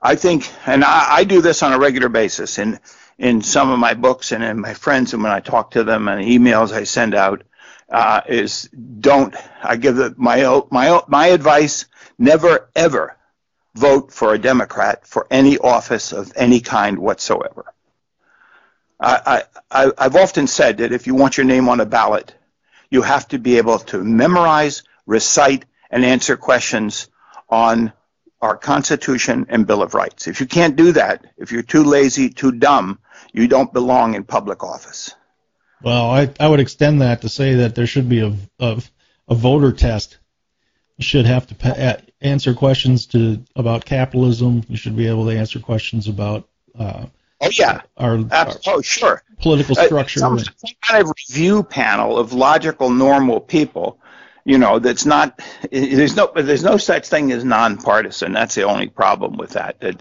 I 0.00 0.14
think, 0.14 0.50
and 0.66 0.84
I, 0.84 1.16
I 1.16 1.24
do 1.24 1.42
this 1.42 1.62
on 1.62 1.72
a 1.72 1.78
regular 1.78 2.08
basis 2.08 2.58
in 2.58 2.78
in 3.18 3.42
some 3.42 3.70
of 3.70 3.78
my 3.78 3.92
books 3.92 4.32
and 4.32 4.42
in 4.42 4.60
my 4.60 4.72
friends, 4.72 5.12
and 5.12 5.22
when 5.22 5.32
I 5.32 5.40
talk 5.40 5.72
to 5.72 5.84
them 5.84 6.08
and 6.08 6.24
emails 6.24 6.72
I 6.72 6.84
send 6.84 7.14
out, 7.14 7.42
uh, 7.90 8.22
is 8.26 8.68
don't. 9.00 9.34
I 9.62 9.76
give 9.76 9.96
the, 9.96 10.14
my 10.16 10.62
my 10.70 11.02
my 11.08 11.26
advice: 11.26 11.86
never 12.18 12.70
ever 12.74 13.16
vote 13.74 14.12
for 14.12 14.32
a 14.32 14.38
Democrat 14.38 15.06
for 15.06 15.26
any 15.30 15.58
office 15.58 16.12
of 16.12 16.32
any 16.34 16.60
kind 16.60 16.98
whatsoever. 16.98 17.66
I, 19.02 19.44
I, 19.70 19.92
I've 19.96 20.16
often 20.16 20.46
said 20.46 20.78
that 20.78 20.92
if 20.92 21.06
you 21.06 21.14
want 21.14 21.38
your 21.38 21.46
name 21.46 21.68
on 21.68 21.80
a 21.80 21.86
ballot, 21.86 22.34
you 22.90 23.00
have 23.02 23.26
to 23.28 23.38
be 23.38 23.56
able 23.56 23.78
to 23.78 24.04
memorize, 24.04 24.82
recite, 25.06 25.64
and 25.90 26.04
answer 26.04 26.36
questions 26.36 27.08
on 27.48 27.92
our 28.40 28.56
Constitution 28.56 29.46
and 29.48 29.66
Bill 29.66 29.82
of 29.82 29.94
Rights. 29.94 30.26
If 30.26 30.40
you 30.40 30.46
can't 30.46 30.76
do 30.76 30.92
that, 30.92 31.26
if 31.36 31.52
you're 31.52 31.62
too 31.62 31.84
lazy, 31.84 32.30
too 32.30 32.52
dumb, 32.52 32.98
you 33.32 33.48
don't 33.48 33.72
belong 33.72 34.14
in 34.14 34.24
public 34.24 34.62
office. 34.64 35.14
Well, 35.82 36.10
I, 36.10 36.30
I 36.38 36.48
would 36.48 36.60
extend 36.60 37.02
that 37.02 37.22
to 37.22 37.28
say 37.28 37.54
that 37.56 37.74
there 37.74 37.86
should 37.86 38.08
be 38.08 38.20
a, 38.20 38.34
a, 38.58 38.82
a 39.28 39.34
voter 39.34 39.72
test. 39.72 40.18
You 40.96 41.04
should 41.04 41.26
have 41.26 41.46
to 41.48 41.54
pa- 41.54 41.96
answer 42.20 42.54
questions 42.54 43.06
to 43.06 43.42
about 43.56 43.84
capitalism. 43.84 44.62
You 44.68 44.76
should 44.76 44.96
be 44.96 45.06
able 45.06 45.26
to 45.26 45.36
answer 45.36 45.58
questions 45.58 46.08
about 46.08 46.48
uh, 46.78 47.06
Oh 47.42 47.48
yeah, 47.52 47.80
our, 47.96 48.18
our 48.32 48.54
oh 48.66 48.82
sure. 48.82 49.22
political 49.40 49.78
Uh, 49.78 49.86
structure. 49.86 50.20
some, 50.20 50.38
some 50.38 50.74
kind 50.82 51.02
of 51.02 51.10
review 51.28 51.62
panel 51.62 52.18
of 52.18 52.34
logical, 52.34 52.90
normal 52.90 53.40
people. 53.40 53.98
You 54.44 54.58
know, 54.58 54.78
that's 54.78 55.06
not. 55.06 55.40
There's 55.70 56.16
no. 56.16 56.32
There's 56.34 56.64
no 56.64 56.76
such 56.76 57.08
thing 57.08 57.32
as 57.32 57.44
nonpartisan. 57.44 58.32
That's 58.32 58.54
the 58.54 58.62
only 58.62 58.88
problem 58.88 59.36
with 59.36 59.50
that. 59.50 59.80
The, 59.80 59.92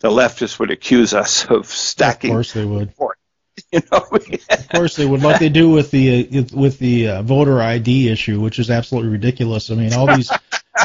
the 0.00 0.10
leftists 0.10 0.58
would 0.58 0.70
accuse 0.70 1.14
us 1.14 1.44
of 1.46 1.66
stacking 1.66 2.30
of 2.30 2.36
course 2.36 2.52
they 2.52 2.64
would. 2.64 2.90
support. 2.90 3.18
You 3.70 3.80
know. 3.90 4.06
Of 4.50 4.68
course 4.70 4.96
they 4.96 5.04
would, 5.04 5.22
like 5.22 5.38
they 5.38 5.50
do 5.50 5.70
with 5.70 5.90
the 5.90 6.46
with 6.54 6.78
the 6.78 7.08
uh, 7.08 7.22
voter 7.22 7.60
ID 7.60 8.08
issue, 8.08 8.40
which 8.40 8.58
is 8.58 8.70
absolutely 8.70 9.10
ridiculous. 9.10 9.70
I 9.70 9.74
mean, 9.74 9.92
all 9.92 10.06
these 10.06 10.30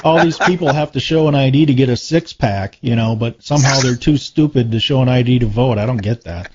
all 0.04 0.22
these 0.22 0.38
people 0.38 0.72
have 0.72 0.92
to 0.94 1.00
show 1.00 1.28
an 1.28 1.36
ID 1.36 1.68
to 1.68 1.74
get 1.74 1.90
a 1.90 1.96
six 1.98 2.34
pack, 2.34 2.78
you 2.82 2.96
know, 2.96 3.16
but 3.16 3.42
somehow 3.44 3.80
they're 3.80 3.96
too 3.96 4.18
stupid 4.18 4.72
to 4.72 4.80
show 4.80 5.02
an 5.02 5.10
ID 5.10 5.40
to 5.40 5.46
vote. 5.46 5.78
I 5.78 5.86
don't 5.86 6.02
get 6.02 6.26
that. 6.26 6.52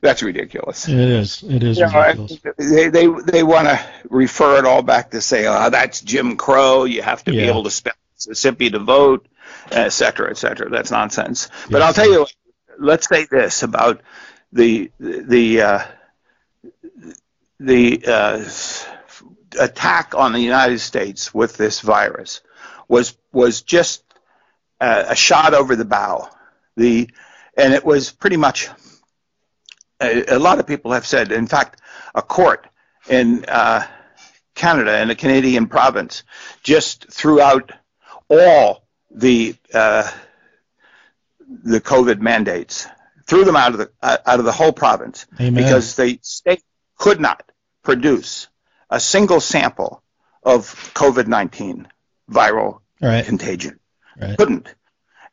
That's 0.00 0.22
ridiculous. 0.22 0.88
It 0.88 0.98
is. 0.98 1.42
It 1.48 1.62
is 1.62 1.78
You 1.78 1.86
know, 1.86 2.02
ridiculous. 2.06 2.40
they 2.58 2.88
they 2.88 3.06
they 3.06 3.42
want 3.42 3.68
to 3.68 3.80
refer 4.10 4.58
it 4.58 4.64
all 4.64 4.82
back 4.82 5.10
to 5.12 5.20
say, 5.20 5.46
oh, 5.46 5.70
that's 5.70 6.00
Jim 6.00 6.36
Crow. 6.36 6.84
You 6.84 7.02
have 7.02 7.24
to 7.24 7.30
be 7.30 7.40
able 7.40 7.64
to 7.64 7.70
spell 7.70 7.94
Mississippi 8.14 8.70
to 8.70 8.78
vote, 8.78 9.26
et 9.70 9.90
cetera, 9.90 10.30
et 10.30 10.38
cetera. 10.38 10.68
That's 10.70 10.90
nonsense. 10.90 11.48
But 11.70 11.78
Yes. 11.78 11.82
I'll 11.88 11.94
tell 11.94 12.10
you, 12.10 12.26
let's 12.78 13.08
say 13.08 13.26
this 13.30 13.62
about 13.62 14.00
the 14.52 14.90
the 15.00 15.60
uh, 15.62 15.84
the 17.60 18.02
uh, 18.06 18.44
attack 19.60 20.14
on 20.14 20.32
the 20.32 20.40
United 20.40 20.78
States 20.80 21.32
with 21.34 21.56
this 21.56 21.80
virus 21.80 22.40
was 22.88 23.16
was 23.32 23.62
just 23.62 24.02
a, 24.80 25.06
a 25.10 25.16
shot 25.16 25.54
over 25.54 25.76
the 25.76 25.84
bow. 25.84 26.28
The 26.76 27.10
and 27.56 27.72
it 27.72 27.84
was 27.84 28.12
pretty 28.12 28.36
much 28.36 28.68
a, 30.00 30.36
a 30.36 30.38
lot 30.38 30.58
of 30.58 30.66
people 30.66 30.92
have 30.92 31.06
said. 31.06 31.32
In 31.32 31.46
fact, 31.46 31.80
a 32.14 32.22
court 32.22 32.66
in 33.08 33.44
uh, 33.46 33.86
Canada 34.54 35.00
in 35.00 35.10
a 35.10 35.14
Canadian 35.14 35.66
province 35.66 36.22
just 36.62 37.10
threw 37.10 37.40
out 37.40 37.72
all 38.28 38.86
the 39.10 39.54
uh, 39.72 40.10
the 41.62 41.80
COVID 41.80 42.20
mandates, 42.20 42.86
threw 43.26 43.44
them 43.44 43.56
out 43.56 43.72
of 43.72 43.78
the 43.78 43.90
uh, 44.02 44.16
out 44.26 44.38
of 44.38 44.44
the 44.44 44.52
whole 44.52 44.72
province 44.72 45.26
Amen. 45.40 45.54
because 45.54 45.96
the 45.96 46.18
state 46.22 46.62
could 46.98 47.20
not 47.20 47.50
produce 47.82 48.48
a 48.90 48.98
single 48.98 49.40
sample 49.40 50.02
of 50.42 50.66
COVID-19 50.94 51.86
viral 52.30 52.80
Right. 53.00 53.24
contagion. 53.26 53.78
Right. 54.18 54.38
Couldn't. 54.38 54.74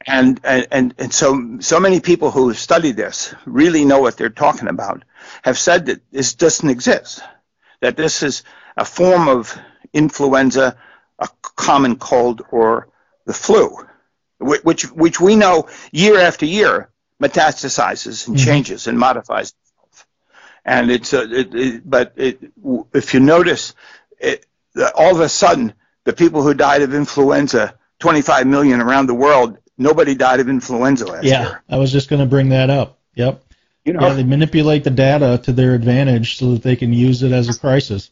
And, 0.06 0.39
and 0.43 0.93
and 0.97 1.14
so 1.14 1.58
so 1.60 1.80
many 1.80 1.99
people 2.01 2.30
who 2.32 2.49
have 2.49 2.58
studied 2.60 2.97
this 2.97 3.34
really 3.45 3.86
know 3.86 3.99
what 3.99 4.18
they're 4.18 4.30
talking 4.30 4.68
about 4.68 5.04
have 5.43 5.58
said 5.58 5.86
that 5.86 6.01
this 6.12 6.34
doesn't 6.36 6.70
exist. 6.70 7.22
That 7.82 7.95
this 7.95 8.22
is 8.24 8.43
a 8.76 8.86
form 8.86 9.30
of 9.30 9.58
influenza, 9.93 10.78
a 11.20 11.30
common 11.41 11.95
cold, 11.97 12.41
or 12.51 12.89
the 13.26 13.34
flu, 13.34 13.78
which 14.39 14.84
which 14.91 15.22
we 15.22 15.36
know 15.38 15.70
year 15.91 16.20
after 16.20 16.45
year 16.45 16.89
metastasizes 17.22 18.28
and 18.28 18.36
Mhm. 18.36 18.43
changes 18.45 18.88
and 18.88 18.97
modifies 18.99 19.54
itself. 19.54 20.08
And 20.66 20.91
it's 20.91 21.14
a, 21.14 21.22
it, 21.32 21.56
it, 21.56 21.89
but 21.89 22.14
it, 22.18 22.51
if 22.93 23.14
you 23.14 23.20
notice, 23.22 23.74
it, 24.20 24.45
all 24.95 25.16
of 25.16 25.22
a 25.22 25.30
sudden 25.30 25.74
the 26.04 26.14
people 26.14 26.41
who 26.43 26.54
died 26.54 26.82
of 26.82 26.93
influenza, 26.93 27.76
25 27.99 28.47
million 28.47 28.82
around 28.82 29.06
the 29.08 29.14
world, 29.14 29.58
nobody 29.84 30.16
died 30.16 30.40
of 30.40 30.50
influenza 30.50 31.06
last 31.06 31.26
Yeah, 31.26 31.44
year. 31.44 31.64
I 31.70 31.78
was 31.78 31.92
just 31.92 32.10
going 32.10 32.22
to 32.22 32.26
bring 32.26 32.50
that 32.50 32.70
up. 32.70 33.00
Yep. 33.16 33.44
You 33.86 33.94
know, 33.94 34.02
Yeah, 34.02 34.14
they 34.14 34.24
manipulate 34.24 34.84
the 34.84 34.90
data 34.90 35.40
to 35.44 35.52
their 35.52 35.76
advantage 35.76 36.38
so 36.38 36.54
that 36.54 36.64
they 36.64 36.76
can 36.76 36.94
use 36.94 37.22
it 37.22 37.32
as 37.32 37.50
a 37.50 37.60
crisis. 37.60 38.10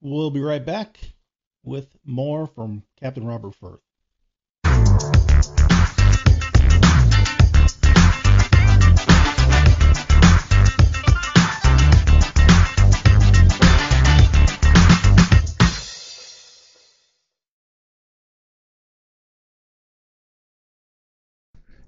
We'll 0.00 0.30
be 0.30 0.40
right 0.40 0.64
back 0.64 0.98
with 1.64 1.88
more 2.04 2.46
from 2.46 2.84
Captain 3.00 3.26
Robert 3.26 3.54
Firth. 3.56 3.80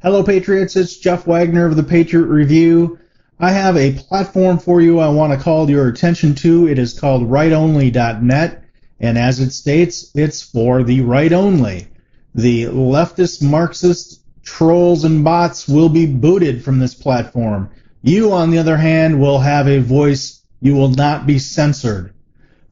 Hello, 0.01 0.22
Patriots. 0.22 0.76
It's 0.76 0.96
Jeff 0.96 1.26
Wagner 1.26 1.66
of 1.66 1.74
the 1.74 1.82
Patriot 1.82 2.26
Review. 2.26 3.01
I 3.40 3.51
have 3.51 3.76
a 3.76 3.94
platform 3.94 4.61
for 4.61 4.80
you 4.80 5.01
I 5.01 5.09
want 5.09 5.32
to 5.32 5.44
call 5.44 5.68
your 5.68 5.88
attention 5.88 6.36
to. 6.36 6.68
It 6.68 6.78
is 6.78 6.96
called 6.96 7.28
rightonly.net, 7.28 8.62
and 9.01 9.18
as 9.18 9.40
it 9.40 9.51
states, 9.51 10.12
it's 10.14 10.40
for 10.40 10.84
the 10.84 11.01
right 11.01 11.32
only. 11.32 11.88
The 12.32 12.66
leftist 12.66 13.42
Marxist 13.42 14.20
trolls 14.44 15.03
and 15.03 15.24
bots 15.24 15.66
will 15.66 15.88
be 15.88 16.07
booted 16.07 16.62
from 16.62 16.78
this 16.78 16.94
platform. 16.94 17.68
You, 18.01 18.30
on 18.30 18.53
the 18.53 18.59
other 18.59 18.76
hand, 18.76 19.20
will 19.20 19.40
have 19.40 19.66
a 19.66 19.80
voice. 19.80 20.42
You 20.61 20.76
will 20.76 20.90
not 20.90 21.26
be 21.26 21.40
censored. 21.40 22.14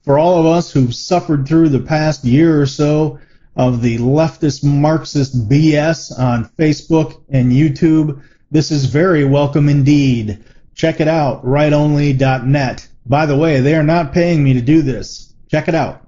For 0.05 0.17
all 0.17 0.39
of 0.39 0.47
us 0.47 0.71
who've 0.71 0.95
suffered 0.95 1.49
through 1.49 1.71
the 1.71 1.81
past 1.81 2.25
year 2.25 2.63
or 2.63 2.67
so, 2.67 3.19
of 3.57 3.83
the 3.83 3.99
leftist 3.99 4.63
Marxist 4.63 5.49
BS 5.49 6.19
on 6.19 6.49
Facebook 6.59 7.23
and 7.31 7.51
YouTube. 7.51 8.23
This 8.51 8.71
is 8.71 8.85
very 8.85 9.25
welcome 9.25 9.69
indeed. 9.69 10.45
Check 10.75 11.01
it 11.01 11.09
out, 11.09 11.45
rightonly.net. 11.45 12.89
By 13.07 13.27
the 13.27 13.37
way, 13.37 13.61
they 13.61 13.75
are 13.75 13.83
not 13.83 14.13
paying 14.13 14.45
me 14.45 14.53
to 14.55 14.61
do 14.61 14.83
this. 14.83 15.33
Check 15.49 15.69
it 15.69 15.75
out. 15.75 16.03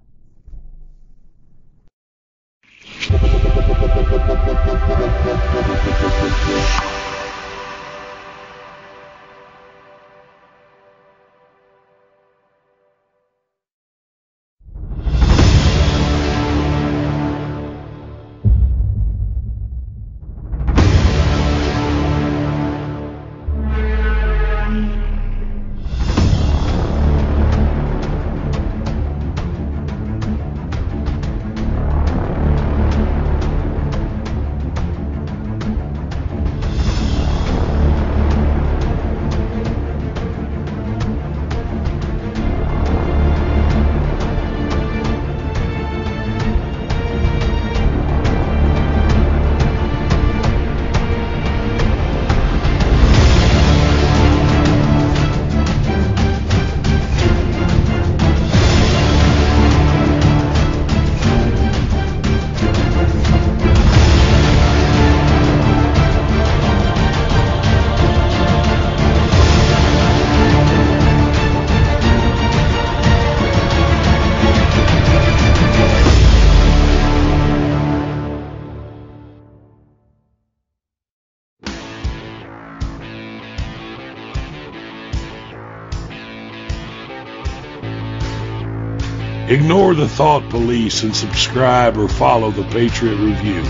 Ignore 89.59 89.97
the 89.97 90.09
thought 90.09 90.49
police 90.51 91.03
and 91.03 91.15
subscribe 91.15 91.99
or 91.99 92.07
follow 92.07 92.53
the 92.53 92.63
Patriot 92.63 93.17
Review. 93.17 93.65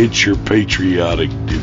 It's 0.00 0.24
your 0.24 0.36
patriotic 0.36 1.30
duty. 1.46 1.59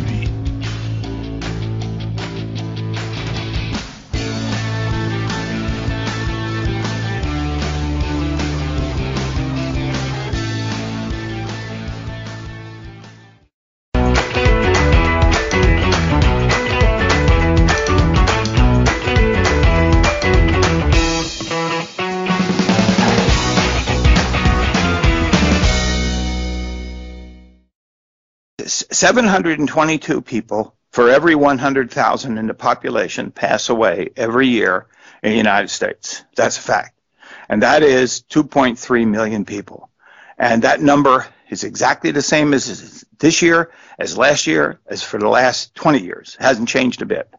Seven 28.97 29.25
hundred 29.25 29.59
and 29.59 29.69
twenty-two 29.69 30.21
people 30.21 30.73
for 30.89 31.07
every 31.11 31.35
100,000 31.35 32.39
in 32.39 32.47
the 32.47 32.55
population 32.55 33.29
pass 33.29 33.69
away 33.69 34.09
every 34.17 34.47
year 34.47 34.87
in 35.21 35.29
the 35.29 35.37
United 35.37 35.67
States. 35.67 36.23
That's 36.35 36.57
a 36.57 36.61
fact. 36.61 36.99
And 37.47 37.61
that 37.61 37.83
is 37.83 38.23
2.3 38.31 39.07
million 39.07 39.45
people. 39.45 39.91
And 40.39 40.63
that 40.63 40.81
number 40.81 41.27
is 41.47 41.63
exactly 41.63 42.09
the 42.09 42.23
same 42.23 42.55
as 42.55 43.05
this 43.19 43.43
year, 43.43 43.69
as 43.99 44.17
last 44.17 44.47
year, 44.47 44.79
as 44.87 45.03
for 45.03 45.19
the 45.19 45.29
last 45.29 45.75
20 45.75 45.99
years. 45.99 46.35
It 46.39 46.43
hasn't 46.43 46.67
changed 46.67 47.03
a 47.03 47.05
bit. 47.05 47.31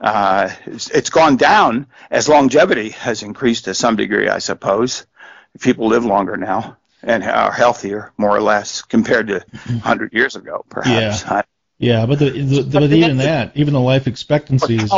Uh, 0.00 0.50
it's, 0.66 0.90
it's 0.90 1.10
gone 1.10 1.36
down 1.36 1.86
as 2.10 2.28
longevity 2.28 2.88
has 2.88 3.22
increased 3.22 3.66
to 3.66 3.74
some 3.74 3.94
degree, 3.94 4.28
I 4.28 4.40
suppose. 4.40 5.06
People 5.60 5.86
live 5.86 6.04
longer 6.04 6.36
now 6.36 6.78
and 7.02 7.22
are 7.24 7.52
healthier, 7.52 8.12
more 8.16 8.34
or 8.34 8.42
less, 8.42 8.82
compared 8.82 9.28
to 9.28 9.44
100 9.66 10.12
years 10.12 10.36
ago, 10.36 10.64
perhaps. 10.68 11.22
Yeah. 11.22 11.42
Yeah, 11.78 12.04
but 12.04 12.18
the, 12.18 12.28
the, 12.30 12.62
the 12.62 12.80
but 12.80 12.92
even 12.92 13.16
that, 13.16 13.52
even 13.56 13.72
the 13.72 13.80
life 13.80 14.06
expectancy 14.06 14.76
is 14.76 14.92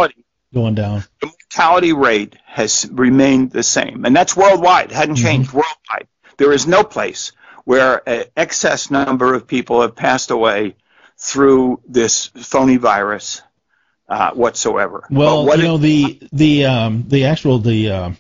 going 0.52 0.74
down. 0.74 1.04
The 1.20 1.26
mortality 1.28 1.92
rate 1.92 2.36
has 2.44 2.88
remained 2.90 3.52
the 3.52 3.62
same, 3.62 4.04
and 4.04 4.16
that's 4.16 4.36
worldwide. 4.36 4.90
It 4.90 4.94
hadn't 4.94 5.14
changed 5.14 5.50
mm-hmm. 5.50 5.58
worldwide. 5.58 6.08
There 6.38 6.52
is 6.52 6.66
no 6.66 6.82
place 6.82 7.30
where 7.64 8.06
an 8.08 8.24
excess 8.36 8.90
number 8.90 9.32
of 9.32 9.46
people 9.46 9.82
have 9.82 9.94
passed 9.94 10.32
away 10.32 10.74
through 11.16 11.80
this 11.86 12.26
phony 12.26 12.78
virus 12.78 13.42
uh, 14.08 14.32
whatsoever. 14.32 15.06
Well, 15.08 15.46
what 15.46 15.58
you 15.58 15.64
know 15.64 15.78
the 15.78 16.20
the 16.32 16.66
um, 16.66 17.04
the 17.06 17.26
actual 17.26 17.58
the 17.58 17.90
uh, 17.90 18.10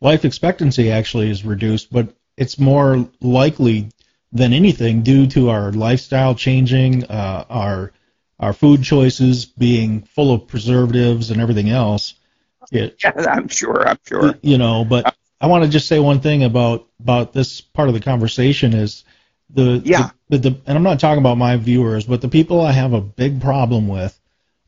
life 0.00 0.24
expectancy 0.24 0.90
actually 0.90 1.30
is 1.30 1.44
reduced, 1.44 1.92
but 1.92 2.08
it's 2.36 2.58
more 2.58 3.08
likely 3.20 3.90
than 4.32 4.52
anything 4.52 5.02
due 5.02 5.26
to 5.28 5.50
our 5.50 5.72
lifestyle 5.72 6.34
changing, 6.34 7.04
uh, 7.04 7.44
our 7.48 7.92
our 8.38 8.52
food 8.52 8.82
choices 8.82 9.44
being 9.44 10.02
full 10.02 10.32
of 10.32 10.48
preservatives 10.48 11.30
and 11.30 11.40
everything 11.40 11.68
else. 11.68 12.14
It, 12.72 12.96
yeah, 13.04 13.12
I'm 13.28 13.48
sure. 13.48 13.86
I'm 13.86 13.98
sure. 14.06 14.34
You 14.42 14.58
know, 14.58 14.84
but 14.84 15.14
I 15.40 15.46
want 15.46 15.64
to 15.64 15.70
just 15.70 15.88
say 15.88 15.98
one 15.98 16.20
thing 16.20 16.44
about 16.44 16.86
about 17.00 17.32
this 17.32 17.60
part 17.60 17.88
of 17.88 17.94
the 17.94 18.00
conversation 18.00 18.74
is 18.74 19.04
the 19.50 19.82
yeah 19.84 20.10
the, 20.28 20.38
the, 20.38 20.50
the 20.50 20.60
and 20.66 20.76
I'm 20.76 20.84
not 20.84 21.00
talking 21.00 21.20
about 21.20 21.38
my 21.38 21.56
viewers, 21.56 22.04
but 22.04 22.20
the 22.20 22.28
people 22.28 22.60
I 22.60 22.72
have 22.72 22.92
a 22.92 23.00
big 23.00 23.40
problem 23.40 23.88
with 23.88 24.18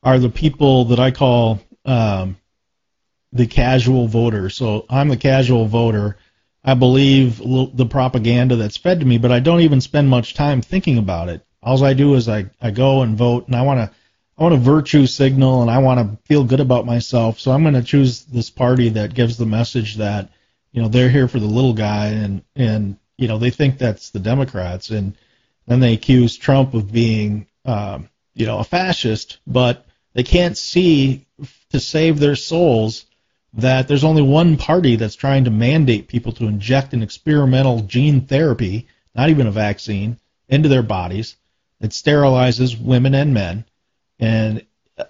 are 0.02 0.18
the 0.18 0.30
people 0.30 0.86
that 0.86 0.98
I 0.98 1.10
call 1.10 1.60
um, 1.84 2.36
the 3.32 3.46
casual 3.46 4.08
voter. 4.08 4.50
So 4.50 4.86
I'm 4.90 5.08
the 5.08 5.16
casual 5.16 5.66
voter. 5.66 6.16
I 6.64 6.74
believe 6.74 7.38
the 7.38 7.86
propaganda 7.88 8.56
that's 8.56 8.76
fed 8.76 9.00
to 9.00 9.06
me, 9.06 9.18
but 9.18 9.32
I 9.32 9.40
don't 9.40 9.62
even 9.62 9.80
spend 9.80 10.08
much 10.08 10.34
time 10.34 10.62
thinking 10.62 10.96
about 10.96 11.28
it. 11.28 11.44
All 11.62 11.82
I 11.84 11.94
do 11.94 12.14
is 12.14 12.28
I, 12.28 12.50
I 12.60 12.70
go 12.70 13.02
and 13.02 13.16
vote, 13.16 13.46
and 13.46 13.56
I 13.56 13.62
want 13.62 13.80
to 13.80 13.96
I 14.38 14.42
want 14.42 14.54
a 14.54 14.58
virtue 14.58 15.06
signal, 15.06 15.62
and 15.62 15.70
I 15.70 15.78
want 15.78 16.00
to 16.00 16.18
feel 16.26 16.44
good 16.44 16.60
about 16.60 16.86
myself. 16.86 17.38
So 17.38 17.50
I'm 17.50 17.62
going 17.62 17.74
to 17.74 17.82
choose 17.82 18.24
this 18.24 18.50
party 18.50 18.88
that 18.90 19.14
gives 19.14 19.36
the 19.36 19.46
message 19.46 19.96
that 19.96 20.30
you 20.72 20.80
know 20.80 20.88
they're 20.88 21.10
here 21.10 21.28
for 21.28 21.40
the 21.40 21.46
little 21.46 21.74
guy, 21.74 22.06
and 22.08 22.42
and 22.56 22.96
you 23.18 23.28
know 23.28 23.38
they 23.38 23.50
think 23.50 23.78
that's 23.78 24.10
the 24.10 24.20
Democrats, 24.20 24.90
and 24.90 25.16
then 25.66 25.80
they 25.80 25.94
accuse 25.94 26.36
Trump 26.36 26.74
of 26.74 26.92
being 26.92 27.46
um, 27.64 28.08
you 28.34 28.46
know 28.46 28.58
a 28.58 28.64
fascist, 28.64 29.38
but 29.46 29.84
they 30.14 30.22
can't 30.22 30.56
see 30.56 31.26
to 31.70 31.80
save 31.80 32.18
their 32.18 32.36
souls 32.36 33.06
that 33.54 33.86
there's 33.88 34.04
only 34.04 34.22
one 34.22 34.56
party 34.56 34.96
that's 34.96 35.14
trying 35.14 35.44
to 35.44 35.50
mandate 35.50 36.08
people 36.08 36.32
to 36.32 36.46
inject 36.46 36.94
an 36.94 37.02
experimental 37.02 37.80
gene 37.80 38.22
therapy, 38.22 38.86
not 39.14 39.28
even 39.28 39.46
a 39.46 39.52
vaccine, 39.52 40.18
into 40.48 40.68
their 40.68 40.82
bodies 40.82 41.36
that 41.80 41.90
sterilizes 41.90 42.80
women 42.80 43.14
and 43.14 43.34
men, 43.34 43.64
and 44.18 44.64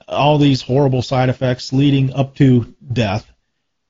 all 0.09 0.39
these 0.39 0.63
horrible 0.63 1.03
side 1.03 1.29
effects 1.29 1.73
leading 1.73 2.13
up 2.15 2.35
to 2.37 2.75
death. 2.93 3.31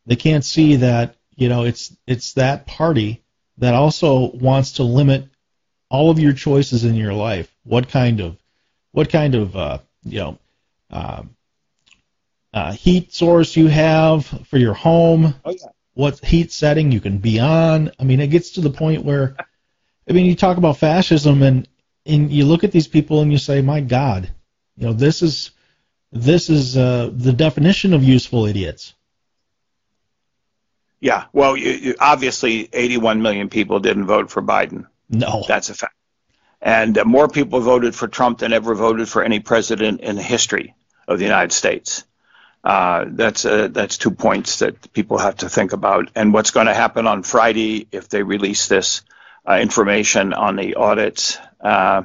They 0.07 0.17
can't 0.17 0.45
see 0.45 0.77
that 0.77 1.17
you 1.37 1.49
know 1.49 1.65
it's 1.65 1.97
it's 2.07 2.35
that 2.35 2.67
party 2.67 3.23
that 3.59 3.75
also 3.75 4.33
wants 4.33 4.73
to 4.73 4.83
limit 4.83 5.29
all 5.89 6.11
of 6.11 6.19
your 6.19 6.33
choices 6.33 6.85
in 6.85 6.95
your 6.95 7.13
life. 7.13 7.55
What 7.65 7.89
kind 7.89 8.21
of 8.21 8.37
what 8.91 9.11
kind 9.11 9.35
of 9.35 9.57
uh, 9.57 9.79
you 10.05 10.19
know 10.19 10.39
uh, 10.91 11.23
uh, 12.53 12.73
heat 12.73 13.13
source 13.13 13.57
you 13.57 13.69
have 13.69 14.27
for 14.49 14.59
your 14.59 14.75
home, 14.75 15.35
oh, 15.45 15.51
yeah. 15.51 15.69
what 15.95 16.25
heat 16.25 16.53
setting 16.53 16.93
you 16.93 17.01
can 17.01 17.19
be 17.19 17.41
on. 17.41 17.91
I 17.99 18.05
mean, 18.05 18.21
it 18.21 18.29
gets 18.29 18.51
to 18.53 18.61
the 18.61 18.71
point 18.71 19.05
where, 19.05 19.37
I 20.09 20.13
mean, 20.13 20.27
you 20.27 20.35
talk 20.35 20.57
about 20.57 20.79
fascism 20.79 21.43
and 21.43 21.69
and 22.05 22.33
you 22.33 22.45
look 22.45 22.65
at 22.65 22.73
these 22.73 22.89
people 22.89 23.21
and 23.21 23.31
you 23.31 23.39
say, 23.39 23.63
my 23.63 23.81
God, 23.81 24.29
you 24.77 24.87
know, 24.87 24.93
this 24.93 25.23
is 25.23 25.53
this 26.11 26.51
is 26.51 26.77
uh, 26.77 27.11
the 27.13 27.33
definition 27.33 27.95
of 27.95 28.05
useful 28.05 28.47
idiots. 28.47 28.95
Yeah, 31.01 31.25
well, 31.33 31.57
you, 31.57 31.71
you, 31.71 31.95
obviously, 31.99 32.69
81 32.73 33.23
million 33.23 33.49
people 33.49 33.81
didn't 33.81 34.07
vote 34.07 34.31
for 34.31 34.41
Biden. 34.41 34.87
No, 35.09 35.45
that's 35.49 35.69
a 35.69 35.75
fact. 35.75 35.95
And 36.61 36.97
uh, 36.97 37.05
more 37.05 37.29
people 37.29 37.61
voted 37.61 37.95
for 37.95 38.07
Trump 38.07 38.39
than 38.39 38.53
ever 38.53 38.75
voted 38.75 39.09
for 39.09 39.23
any 39.23 39.41
president 39.41 40.01
in 40.01 40.15
the 40.15 40.23
history 40.23 40.75
of 41.09 41.19
the 41.19 41.25
United 41.25 41.53
States. 41.53 42.05
Uh, 42.65 43.07
that's 43.09 43.45
uh, 43.45 43.69
that's 43.69 43.99
two 43.99 44.13
points 44.13 44.61
that 44.61 44.93
people 44.93 45.19
have 45.19 45.37
to 45.37 45.49
think 45.49 45.73
about. 45.73 46.11
And 46.15 46.33
what's 46.33 46.53
going 46.53 46.69
to 46.69 46.75
happen 46.75 47.07
on 47.07 47.25
Friday 47.25 47.89
if 47.91 48.09
they 48.09 48.23
release 48.23 48.69
this 48.69 49.03
uh, 49.49 49.59
information 49.61 50.33
on 50.33 50.57
the 50.57 50.77
audits, 50.77 51.39
uh, 51.61 52.03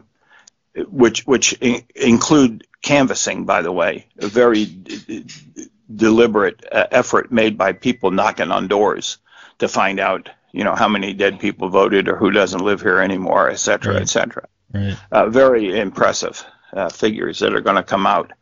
which 0.75 1.27
which 1.27 1.53
in- 1.61 1.83
include 1.95 2.65
canvassing, 2.81 3.45
by 3.45 3.61
the 3.61 3.71
way, 3.71 4.07
a 4.17 4.27
very 4.27 4.65
d- 4.65 5.25
deliberate 5.95 6.65
uh, 6.71 6.87
effort 6.91 7.31
made 7.31 7.57
by 7.57 7.73
people 7.73 8.09
knocking 8.11 8.51
on 8.51 8.67
doors 8.67 9.19
to 9.59 9.67
find 9.67 9.99
out, 9.99 10.29
you 10.51 10.63
know, 10.63 10.75
how 10.75 10.87
many 10.87 11.13
dead 11.13 11.39
people 11.39 11.69
voted 11.69 12.07
or 12.07 12.17
who 12.17 12.31
doesn't 12.31 12.65
live 12.65 12.81
here 12.81 12.99
anymore, 12.99 13.49
et 13.49 13.59
cetera, 13.59 13.93
right. 13.93 14.01
et 14.01 14.09
cetera. 14.09 14.47
Right. 14.73 14.97
Uh, 15.11 15.29
very 15.29 15.79
impressive 15.79 16.43
uh, 16.73 16.89
figures 16.89 17.39
that 17.39 17.53
are 17.53 17.61
going 17.61 17.75
to 17.75 17.83
come 17.83 18.05
out. 18.05 18.33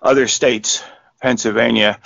Other 0.00 0.28
states, 0.28 0.84
Pennsylvania, 1.24 1.98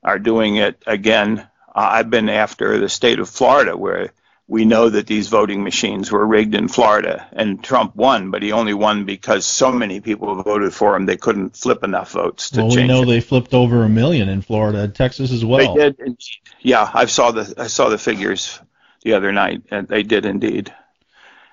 are 0.00 0.20
doing 0.20 0.54
it 0.54 0.80
again. 0.86 1.44
I've 1.74 2.08
been 2.08 2.28
after 2.28 2.78
the 2.78 2.88
state 2.88 3.18
of 3.18 3.28
Florida, 3.28 3.76
where 3.76 4.12
we 4.46 4.64
know 4.64 4.88
that 4.88 5.08
these 5.08 5.26
voting 5.26 5.64
machines 5.64 6.12
were 6.12 6.24
rigged 6.24 6.54
in 6.54 6.68
Florida, 6.68 7.26
and 7.32 7.62
Trump 7.64 7.96
won, 7.96 8.30
but 8.30 8.44
he 8.44 8.52
only 8.52 8.72
won 8.72 9.04
because 9.06 9.44
so 9.44 9.72
many 9.72 10.00
people 10.00 10.40
voted 10.42 10.72
for 10.72 10.94
him 10.94 11.04
they 11.04 11.16
couldn't 11.16 11.56
flip 11.56 11.82
enough 11.82 12.12
votes 12.12 12.50
to 12.50 12.60
well, 12.60 12.70
change. 12.70 12.80
we 12.80 12.86
know 12.86 13.02
it. 13.02 13.06
they 13.06 13.20
flipped 13.20 13.54
over 13.54 13.82
a 13.82 13.88
million 13.88 14.28
in 14.28 14.40
Florida, 14.40 14.86
Texas 14.86 15.32
as 15.32 15.44
well. 15.44 15.74
They 15.74 15.90
did, 15.90 16.16
yeah. 16.60 16.88
I 16.94 17.06
saw 17.06 17.32
the 17.32 17.52
I 17.58 17.66
saw 17.66 17.88
the 17.88 17.98
figures 17.98 18.60
the 19.02 19.14
other 19.14 19.32
night, 19.32 19.62
and 19.72 19.88
they 19.88 20.04
did 20.04 20.26
indeed. 20.26 20.72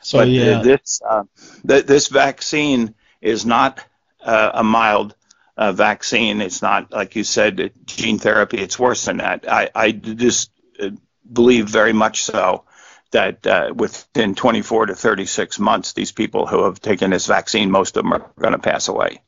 So 0.01 0.19
but 0.19 0.29
yeah, 0.29 0.61
this 0.61 1.01
uh, 1.07 1.23
th- 1.67 1.87
this 1.87 2.09
vaccine 2.09 2.93
is 3.21 3.43
not 3.43 3.83
uh, 4.23 4.51
a 4.53 4.63
mild 4.63 5.15
uh, 5.57 5.71
vaccine. 5.71 6.41
It's 6.41 6.61
not 6.61 6.91
like 6.91 7.15
you 7.15 7.23
said 7.23 7.71
gene 7.85 8.19
therapy. 8.19 8.57
It's 8.57 8.77
worse 8.79 9.05
than 9.05 9.17
that. 9.17 9.49
I 9.49 9.69
I 9.73 9.91
just 9.91 10.51
uh, 10.79 10.91
believe 11.31 11.67
very 11.67 11.93
much 11.93 12.23
so 12.23 12.63
that 13.11 13.47
uh, 13.47 13.73
within 13.75 14.35
24 14.35 14.87
to 14.87 14.95
36 14.95 15.59
months, 15.59 15.93
these 15.93 16.11
people 16.11 16.45
who 16.45 16.65
have 16.65 16.79
taken 16.79 17.09
this 17.11 17.25
vaccine, 17.25 17.71
most 17.71 17.97
of 17.97 18.03
them 18.03 18.13
are 18.13 18.31
going 18.39 18.51
to 18.51 18.59
pass 18.59 18.87
away. 18.89 19.21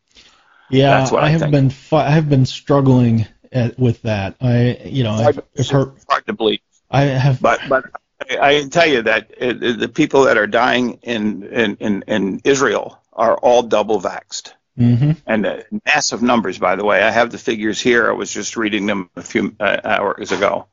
Yeah, 0.70 1.08
I, 1.12 1.16
I, 1.16 1.30
have 1.30 1.42
think. 1.42 1.52
been 1.52 1.70
fu- 1.70 1.96
I 1.96 2.10
have 2.12 2.30
been 2.30 2.46
struggling 2.46 3.26
at, 3.52 3.80
with 3.80 4.02
that. 4.04 4.36
I 4.40 4.80
you 4.86 5.04
know 5.04 5.14
I've, 5.14 5.40
I've 5.58 5.70
heard 5.70 5.94
hard 6.08 6.28
to 6.28 6.34
believe. 6.34 6.60
I 6.92 7.02
have, 7.02 7.42
but 7.42 7.60
but 7.68 7.86
I, 8.30 8.38
I 8.38 8.60
can 8.60 8.70
tell 8.70 8.86
you 8.86 9.02
that 9.04 9.32
it, 9.38 9.80
the 9.80 9.90
people 9.90 10.24
that 10.24 10.38
are 10.38 10.48
dying 10.48 11.00
in 11.02 11.44
in 11.44 11.76
in, 11.78 12.04
in 12.08 12.42
Israel 12.44 13.02
are 13.14 13.36
all 13.38 13.64
double 13.64 14.00
vaxxed. 14.00 14.54
Mm-hmm. 14.80 15.12
And 15.28 15.46
uh, 15.46 15.58
massive 15.86 16.22
numbers, 16.22 16.58
by 16.58 16.76
the 16.76 16.86
way. 16.86 17.02
I 17.02 17.12
have 17.12 17.32
the 17.32 17.38
figures 17.38 17.82
here. 17.82 18.10
I 18.10 18.14
was 18.14 18.32
just 18.32 18.56
reading 18.58 18.86
them 18.86 19.10
a 19.16 19.22
few 19.22 19.56
uh, 19.60 19.78
hours 19.84 20.32
ago 20.32 20.68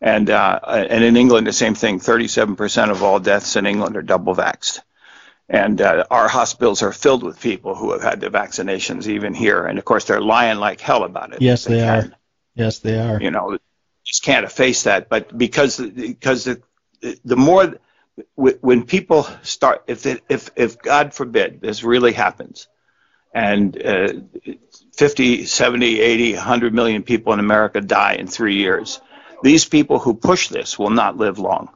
And 0.00 0.28
uh, 0.30 0.60
and 0.64 1.02
in 1.02 1.16
England, 1.16 1.46
the 1.46 1.52
same 1.52 1.74
thing. 1.74 2.00
37% 2.00 2.90
of 2.90 3.02
all 3.02 3.18
deaths 3.18 3.56
in 3.56 3.66
England 3.66 3.96
are 3.96 4.02
double 4.02 4.34
vaxxed. 4.34 4.80
And 5.48 5.80
uh, 5.80 6.04
our 6.10 6.28
hospitals 6.28 6.82
are 6.82 6.92
filled 6.92 7.22
with 7.22 7.40
people 7.40 7.74
who 7.74 7.92
have 7.92 8.02
had 8.02 8.20
the 8.20 8.28
vaccinations 8.28 9.06
even 9.06 9.32
here. 9.32 9.64
And 9.64 9.78
of 9.78 9.84
course, 9.84 10.04
they're 10.04 10.20
lying 10.20 10.58
like 10.58 10.80
hell 10.80 11.04
about 11.04 11.32
it. 11.32 11.40
Yes, 11.40 11.64
they, 11.64 11.80
are. 11.80 12.10
Yes, 12.54 12.80
they 12.80 12.98
are. 12.98 13.20
You 13.22 13.30
know, 13.30 13.58
just 14.04 14.22
can't 14.24 14.44
efface 14.44 14.84
that. 14.84 15.08
But 15.08 15.36
because 15.36 15.78
because 15.80 16.44
the, 16.44 16.62
the 17.24 17.36
more 17.36 17.76
when 18.34 18.84
people 18.84 19.24
start, 19.42 19.84
if 19.86 20.04
it, 20.06 20.22
if 20.28 20.50
if 20.56 20.78
God 20.82 21.14
forbid 21.14 21.60
this 21.60 21.84
really 21.84 22.12
happens, 22.12 22.68
and 23.36 23.86
uh, 23.86 24.12
50, 24.94 25.44
70, 25.44 26.00
80, 26.00 26.32
100 26.32 26.72
million 26.72 27.02
people 27.02 27.34
in 27.34 27.38
America 27.38 27.82
die 27.82 28.14
in 28.14 28.26
three 28.26 28.56
years, 28.56 28.98
these 29.42 29.66
people 29.66 29.98
who 29.98 30.14
push 30.14 30.48
this 30.48 30.78
will 30.78 30.90
not 30.90 31.18
live 31.18 31.38
long. 31.38 31.68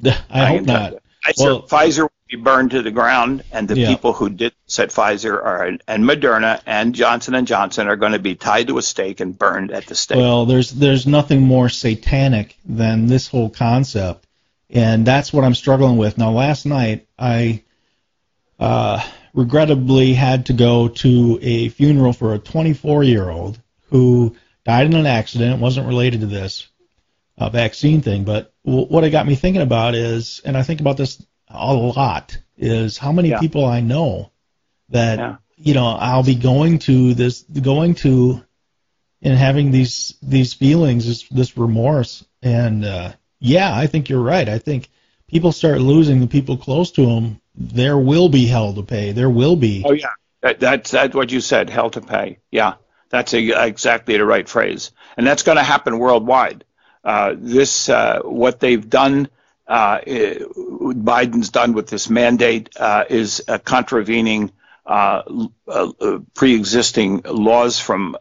I, 0.28 0.46
hope 0.46 0.64
not. 0.64 0.94
I 1.24 1.32
well, 1.38 1.62
Pfizer 1.62 2.02
will 2.02 2.10
be 2.28 2.36
burned 2.36 2.72
to 2.72 2.82
the 2.82 2.90
ground, 2.90 3.44
and 3.52 3.68
the 3.68 3.78
Yeah. 3.78 3.86
people 3.86 4.12
who 4.12 4.28
did 4.28 4.52
at 4.76 4.88
Pfizer 4.88 5.34
are, 5.34 5.78
and 5.86 6.02
Moderna 6.02 6.60
and 6.66 6.96
Johnson 6.96 7.36
and 7.36 7.46
Johnson 7.46 7.86
are 7.86 7.94
going 7.94 8.12
to 8.12 8.18
be 8.18 8.34
tied 8.34 8.66
to 8.66 8.78
a 8.78 8.82
stake 8.82 9.20
and 9.20 9.38
burned 9.38 9.70
at 9.70 9.86
the 9.86 9.94
stake. 9.94 10.18
Well, 10.18 10.46
there's 10.46 10.72
there's 10.72 11.06
nothing 11.06 11.42
more 11.42 11.68
satanic 11.68 12.56
than 12.64 13.06
this 13.06 13.28
whole 13.28 13.50
concept, 13.50 14.26
and 14.68 15.06
that's 15.06 15.32
what 15.32 15.44
I'm 15.44 15.54
struggling 15.54 15.96
with. 15.96 16.18
Now, 16.18 16.32
last 16.32 16.66
night 16.66 17.06
I 17.16 17.62
uh, 18.58 19.00
regrettably 19.36 20.14
had 20.14 20.46
to 20.46 20.52
go 20.54 20.88
to 20.88 21.38
a 21.42 21.68
funeral 21.68 22.12
for 22.12 22.34
a 22.34 22.38
24 22.38 23.04
year 23.04 23.28
old 23.30 23.60
who 23.90 24.34
died 24.64 24.86
in 24.86 24.94
an 24.94 25.06
accident. 25.06 25.54
It 25.54 25.60
wasn't 25.60 25.86
related 25.86 26.20
to 26.20 26.26
this 26.26 26.66
uh, 27.38 27.50
vaccine 27.50 28.00
thing, 28.00 28.24
but 28.24 28.52
w- 28.64 28.86
what 28.86 29.04
it 29.04 29.10
got 29.10 29.26
me 29.26 29.34
thinking 29.36 29.62
about 29.62 29.94
is, 29.94 30.40
and 30.44 30.56
I 30.56 30.62
think 30.62 30.80
about 30.80 30.96
this 30.96 31.24
a 31.48 31.74
lot, 31.74 32.36
is 32.56 32.96
how 32.98 33.12
many 33.12 33.28
Yeah. 33.28 33.38
people 33.38 33.64
I 33.64 33.80
know 33.80 34.32
that 34.88 35.18
Yeah. 35.18 35.36
you 35.56 35.74
know 35.74 35.86
I'll 35.86 36.22
be 36.22 36.34
going 36.34 36.78
to 36.80 37.12
this, 37.14 37.42
going 37.42 37.94
to, 37.96 38.42
and 39.22 39.36
having 39.36 39.70
these 39.70 40.14
these 40.22 40.54
feelings, 40.54 41.06
this 41.06 41.22
this 41.28 41.58
remorse, 41.58 42.24
and 42.42 42.84
uh, 42.86 43.12
yeah, 43.38 43.76
I 43.76 43.86
think 43.86 44.08
you're 44.08 44.22
right. 44.22 44.48
I 44.48 44.58
think 44.58 44.88
people 45.28 45.52
start 45.52 45.80
losing 45.80 46.20
the 46.20 46.26
people 46.26 46.56
close 46.56 46.90
to 46.92 47.04
them. 47.04 47.40
There 47.56 47.98
will 47.98 48.28
be 48.28 48.46
hell 48.46 48.74
to 48.74 48.82
pay. 48.82 49.12
There 49.12 49.30
will 49.30 49.56
be. 49.56 49.82
Oh 49.86 49.92
yeah, 49.92 50.08
that, 50.42 50.60
that's 50.60 50.90
that's 50.90 51.14
what 51.14 51.32
you 51.32 51.40
said. 51.40 51.70
Hell 51.70 51.90
to 51.90 52.00
pay. 52.00 52.38
Yeah, 52.50 52.74
that's 53.08 53.32
a, 53.34 53.66
exactly 53.66 54.16
the 54.16 54.26
right 54.26 54.48
phrase, 54.48 54.90
and 55.16 55.26
that's 55.26 55.42
going 55.42 55.56
to 55.56 55.64
happen 55.64 55.98
worldwide. 55.98 56.64
Uh, 57.04 57.34
this 57.36 57.88
uh, 57.88 58.20
what 58.22 58.60
they've 58.60 58.88
done. 58.88 59.28
Uh, 59.66 60.00
eh, 60.06 60.38
Biden's 60.38 61.50
done 61.50 61.72
with 61.72 61.88
this 61.88 62.08
mandate 62.08 62.68
uh, 62.78 63.04
is 63.08 63.42
uh, 63.48 63.58
contravening 63.58 64.52
uh, 64.84 65.22
pre-existing 66.34 67.22
laws 67.22 67.80
from 67.80 68.16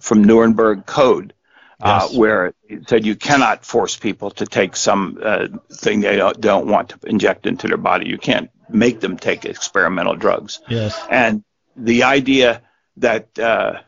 from 0.00 0.24
Nuremberg 0.24 0.86
Code. 0.86 1.34
Uh, 1.82 2.08
where 2.08 2.52
it 2.68 2.88
said 2.88 3.06
you 3.06 3.16
cannot 3.16 3.64
force 3.64 3.96
people 3.96 4.30
to 4.30 4.46
take 4.46 4.76
some 4.76 5.18
uh, 5.22 5.46
thing 5.72 6.00
they 6.00 6.16
don't, 6.16 6.40
don't 6.40 6.66
want 6.66 6.90
to 6.90 6.98
inject 7.06 7.46
into 7.46 7.68
their 7.68 7.78
body. 7.78 8.08
You 8.08 8.18
can't 8.18 8.50
make 8.68 9.00
them 9.00 9.16
take 9.16 9.44
experimental 9.44 10.14
drugs. 10.14 10.60
Yes. 10.68 10.98
And 11.10 11.42
the 11.76 12.02
idea 12.02 12.62
that 12.98 13.38
uh, 13.38 13.80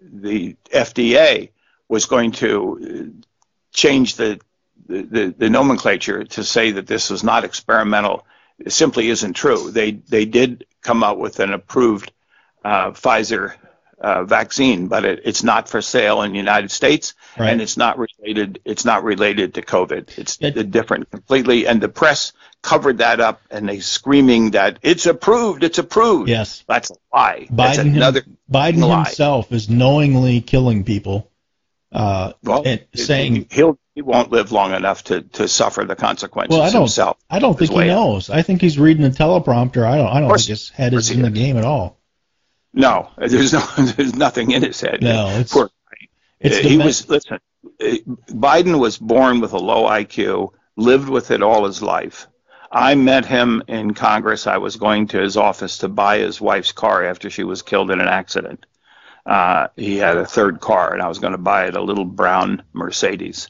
the 0.00 0.56
FDA 0.72 1.50
was 1.88 2.06
going 2.06 2.32
to 2.32 3.14
uh, 3.16 3.26
change 3.72 4.16
the, 4.16 4.40
the, 4.86 5.34
the 5.36 5.50
nomenclature 5.50 6.24
to 6.24 6.44
say 6.44 6.72
that 6.72 6.86
this 6.86 7.10
was 7.10 7.24
not 7.24 7.44
experimental 7.44 8.26
simply 8.66 9.08
isn't 9.08 9.34
true. 9.34 9.70
They, 9.70 9.92
they 9.92 10.24
did 10.24 10.66
come 10.82 11.02
out 11.02 11.18
with 11.18 11.40
an 11.40 11.52
approved 11.52 12.12
uh, 12.64 12.90
Pfizer 12.90 13.54
uh, 14.00 14.24
vaccine, 14.24 14.86
but 14.88 15.04
it, 15.04 15.22
it's 15.24 15.42
not 15.42 15.68
for 15.68 15.82
sale 15.82 16.22
in 16.22 16.32
the 16.32 16.38
United 16.38 16.70
States, 16.70 17.14
Right. 17.38 17.50
and 17.50 17.60
it's 17.60 17.76
not 17.76 17.98
related. 17.98 18.60
It's 18.64 18.84
not 18.84 19.02
related 19.04 19.54
to 19.54 19.62
COVID. 19.62 20.16
It's 20.18 20.38
It- 20.40 20.70
different 20.70 21.10
completely. 21.10 21.66
And 21.66 21.80
the 21.80 21.88
press 21.88 22.32
covered 22.62 22.98
that 22.98 23.20
up, 23.20 23.40
and 23.50 23.68
they 23.68 23.80
screaming 23.80 24.52
that 24.52 24.78
it's 24.82 25.06
approved. 25.06 25.64
It's 25.64 25.78
approved. 25.78 26.28
Yes. 26.28 26.64
That's 26.68 26.90
a 26.90 26.94
lie. 27.12 27.46
That's 27.50 27.78
Biden, 27.78 27.92
him- 27.92 28.36
Biden 28.50 28.86
lie. 28.86 29.04
himself 29.04 29.52
is 29.52 29.68
knowingly 29.68 30.40
killing 30.40 30.84
people, 30.84 31.28
uh, 31.92 32.32
Well, 32.44 32.62
and 32.66 32.84
saying, 32.94 33.46
he'll 33.50 33.78
he 33.94 34.02
won't 34.02 34.30
live 34.30 34.52
long 34.52 34.74
enough 34.74 35.02
to, 35.04 35.22
to 35.22 35.48
suffer 35.48 35.84
the 35.84 35.96
consequences 35.96 36.56
"Well, 36.56 36.64
I 36.64 36.70
don't, 36.70 36.82
himself. 36.82 37.16
I 37.28 37.40
don't 37.40 37.58
think 37.58 37.72
he 37.72 37.78
knows. 37.86 38.30
I 38.30 38.42
think 38.42 38.60
he's 38.60 38.78
reading 38.78 39.04
a 39.04 39.10
teleprompter. 39.10 39.84
I 39.84 39.96
don't, 39.96 40.06
I 40.06 40.20
don't 40.20 40.28
course- 40.28 40.46
think 40.46 40.56
his 40.58 40.68
head 40.68 40.94
is 40.94 41.10
in 41.10 41.16
he 41.16 41.22
the 41.22 41.28
is. 41.28 41.34
game 41.34 41.56
at 41.56 41.64
all. 41.64 41.97
No, 42.78 43.10
there's 43.18 43.52
no 43.52 43.60
there's 43.78 44.14
nothing 44.14 44.52
in 44.52 44.62
his 44.62 44.80
head. 44.80 45.02
No, 45.02 45.26
it's- 45.30 45.52
Poor 45.52 45.68
It's 46.40 46.58
Uh, 46.58 46.68
he 46.68 46.78
was 46.78 47.08
listen. 47.08 47.40
uh, 47.64 47.84
Biden 48.30 48.78
was 48.78 48.96
born 48.96 49.40
with 49.40 49.52
a 49.52 49.58
low 49.58 49.88
IQ, 49.88 50.52
lived 50.76 51.08
with 51.08 51.32
it 51.32 51.42
all 51.42 51.66
his 51.66 51.82
life. 51.82 52.28
I 52.70 52.94
met 52.94 53.24
him 53.26 53.62
in 53.66 53.94
Congress. 53.94 54.46
I 54.46 54.58
was 54.58 54.76
going 54.76 55.08
to 55.08 55.18
his 55.20 55.36
office 55.36 55.78
to 55.78 55.88
buy 55.88 56.18
his 56.18 56.40
wife's 56.40 56.70
car 56.70 57.02
after 57.04 57.30
she 57.30 57.42
was 57.42 57.62
killed 57.62 57.90
in 57.90 58.00
an 58.00 58.08
accident. 58.08 58.64
Uh, 59.26 59.68
he 59.76 59.96
had 59.96 60.16
a 60.16 60.24
third 60.26 60.60
car, 60.60 60.92
and 60.92 61.02
I 61.02 61.08
was 61.08 61.18
going 61.18 61.32
to 61.32 61.38
buy 61.38 61.66
it 61.66 61.76
a 61.76 61.82
little 61.82 62.04
brown 62.04 62.62
Mercedes. 62.72 63.48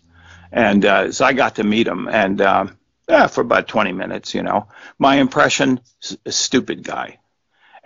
And 0.50 0.84
uh, 0.84 1.12
so 1.12 1.24
I 1.26 1.34
got 1.34 1.56
to 1.56 1.64
meet 1.64 1.86
him, 1.86 2.08
and 2.08 2.40
um, 2.40 2.78
yeah, 3.08 3.26
for 3.26 3.42
about 3.42 3.68
20 3.68 3.92
minutes, 3.92 4.34
you 4.34 4.42
know. 4.42 4.68
My 4.98 5.16
impression: 5.16 5.80
stupid 6.28 6.82
guy. 6.82 7.18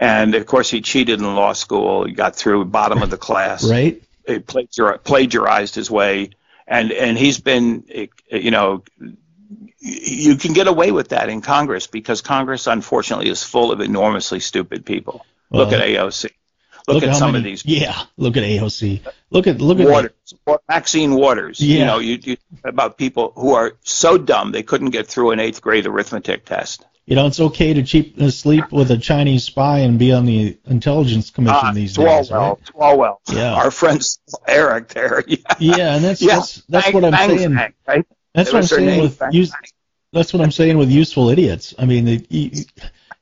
And 0.02 0.34
of 0.34 0.46
course, 0.46 0.68
he 0.68 0.80
cheated 0.80 1.20
in 1.20 1.34
law 1.36 1.52
school. 1.52 2.04
He 2.06 2.12
got 2.12 2.34
through 2.34 2.64
bottom 2.64 3.02
of 3.02 3.10
the 3.10 3.16
class 3.16 3.70
right? 3.70 4.02
plagiar- 4.26 5.02
plagiarized 5.04 5.76
his 5.76 5.92
way, 5.92 6.30
and 6.66 6.90
and 6.90 7.16
he's 7.16 7.38
been, 7.38 7.84
you 8.28 8.50
know, 8.50 8.82
you 9.78 10.34
can 10.36 10.54
get 10.54 10.66
away 10.66 10.90
with 10.90 11.10
that 11.10 11.28
in 11.28 11.40
Congress 11.40 11.86
because 11.86 12.20
Congress, 12.20 12.66
unfortunately, 12.66 13.28
is 13.28 13.44
full 13.44 13.70
of 13.70 13.80
enormously 13.80 14.40
stupid 14.40 14.84
people. 14.84 15.24
look 15.50 15.72
at 15.72 15.80
AOC. 15.80 16.30
Look, 16.88 17.04
at, 17.04 17.10
how 17.10 17.14
some 17.14 17.32
many, 17.32 17.38
of 17.38 17.44
these 17.44 17.64
Yeah, 17.64 17.96
look 18.16 18.36
at 18.36 18.42
AOC. 18.42 19.02
Look 19.30 19.46
at 19.46 19.60
look 19.60 19.78
at 19.78 19.88
Waters, 19.88 20.34
or 20.46 20.60
Maxine 20.68 21.14
Waters. 21.14 21.60
Yeah. 21.60 21.78
You 21.78 21.86
know, 21.86 21.98
you, 22.00 22.18
you 22.20 22.36
about 22.64 22.98
people 22.98 23.32
who 23.36 23.54
are 23.54 23.76
so 23.84 24.18
dumb 24.18 24.50
they 24.50 24.64
couldn't 24.64 24.90
get 24.90 25.06
through 25.06 25.30
an 25.30 25.38
eighth 25.38 25.62
grade 25.62 25.86
arithmetic 25.86 26.44
test. 26.44 26.84
You 27.06 27.16
know, 27.16 27.26
it's 27.26 27.40
okay 27.40 27.74
to 27.74 27.82
cheap 27.82 28.20
uh, 28.20 28.30
sleep 28.30 28.70
with 28.70 28.90
a 28.92 28.96
Chinese 28.96 29.44
spy 29.44 29.80
and 29.80 29.98
be 29.98 30.12
on 30.12 30.24
the 30.24 30.56
intelligence 30.66 31.30
commission 31.30 31.58
Ah, 31.60 31.72
these 31.72 31.94
days, 31.96 32.30
Swalwell, 32.30 32.58
right? 32.58 32.72
Swalwell. 32.74 33.16
Yeah. 33.34 33.54
Our 33.54 33.70
friend 33.72 34.00
Eric 34.46 34.88
there. 34.88 35.24
Yeah, 35.26 35.36
Yeah, 35.58 35.94
and 35.96 36.04
that's 36.04 36.22
yeah. 36.22 36.36
that's 36.36 36.62
that's 36.68 36.86
Bang, 36.86 36.94
what 36.94 37.04
I'm 37.04 37.10
bang, 37.10 37.38
saying. 37.38 37.54
bang, 37.54 37.72
right? 37.88 38.06
That's 38.34 38.50
That 38.50 38.54
what 38.56 38.62
I'm 38.62 38.68
saying 38.68 39.00
with 39.00 39.18
bang, 39.18 39.32
use, 39.32 39.50
bang. 39.50 39.60
that's 40.12 40.32
what 40.32 40.42
I'm 40.42 40.52
saying 40.52 40.78
with 40.78 40.90
useful 40.90 41.28
idiots. 41.28 41.74
I 41.76 41.86
mean, 41.86 42.24
you, 42.30 42.50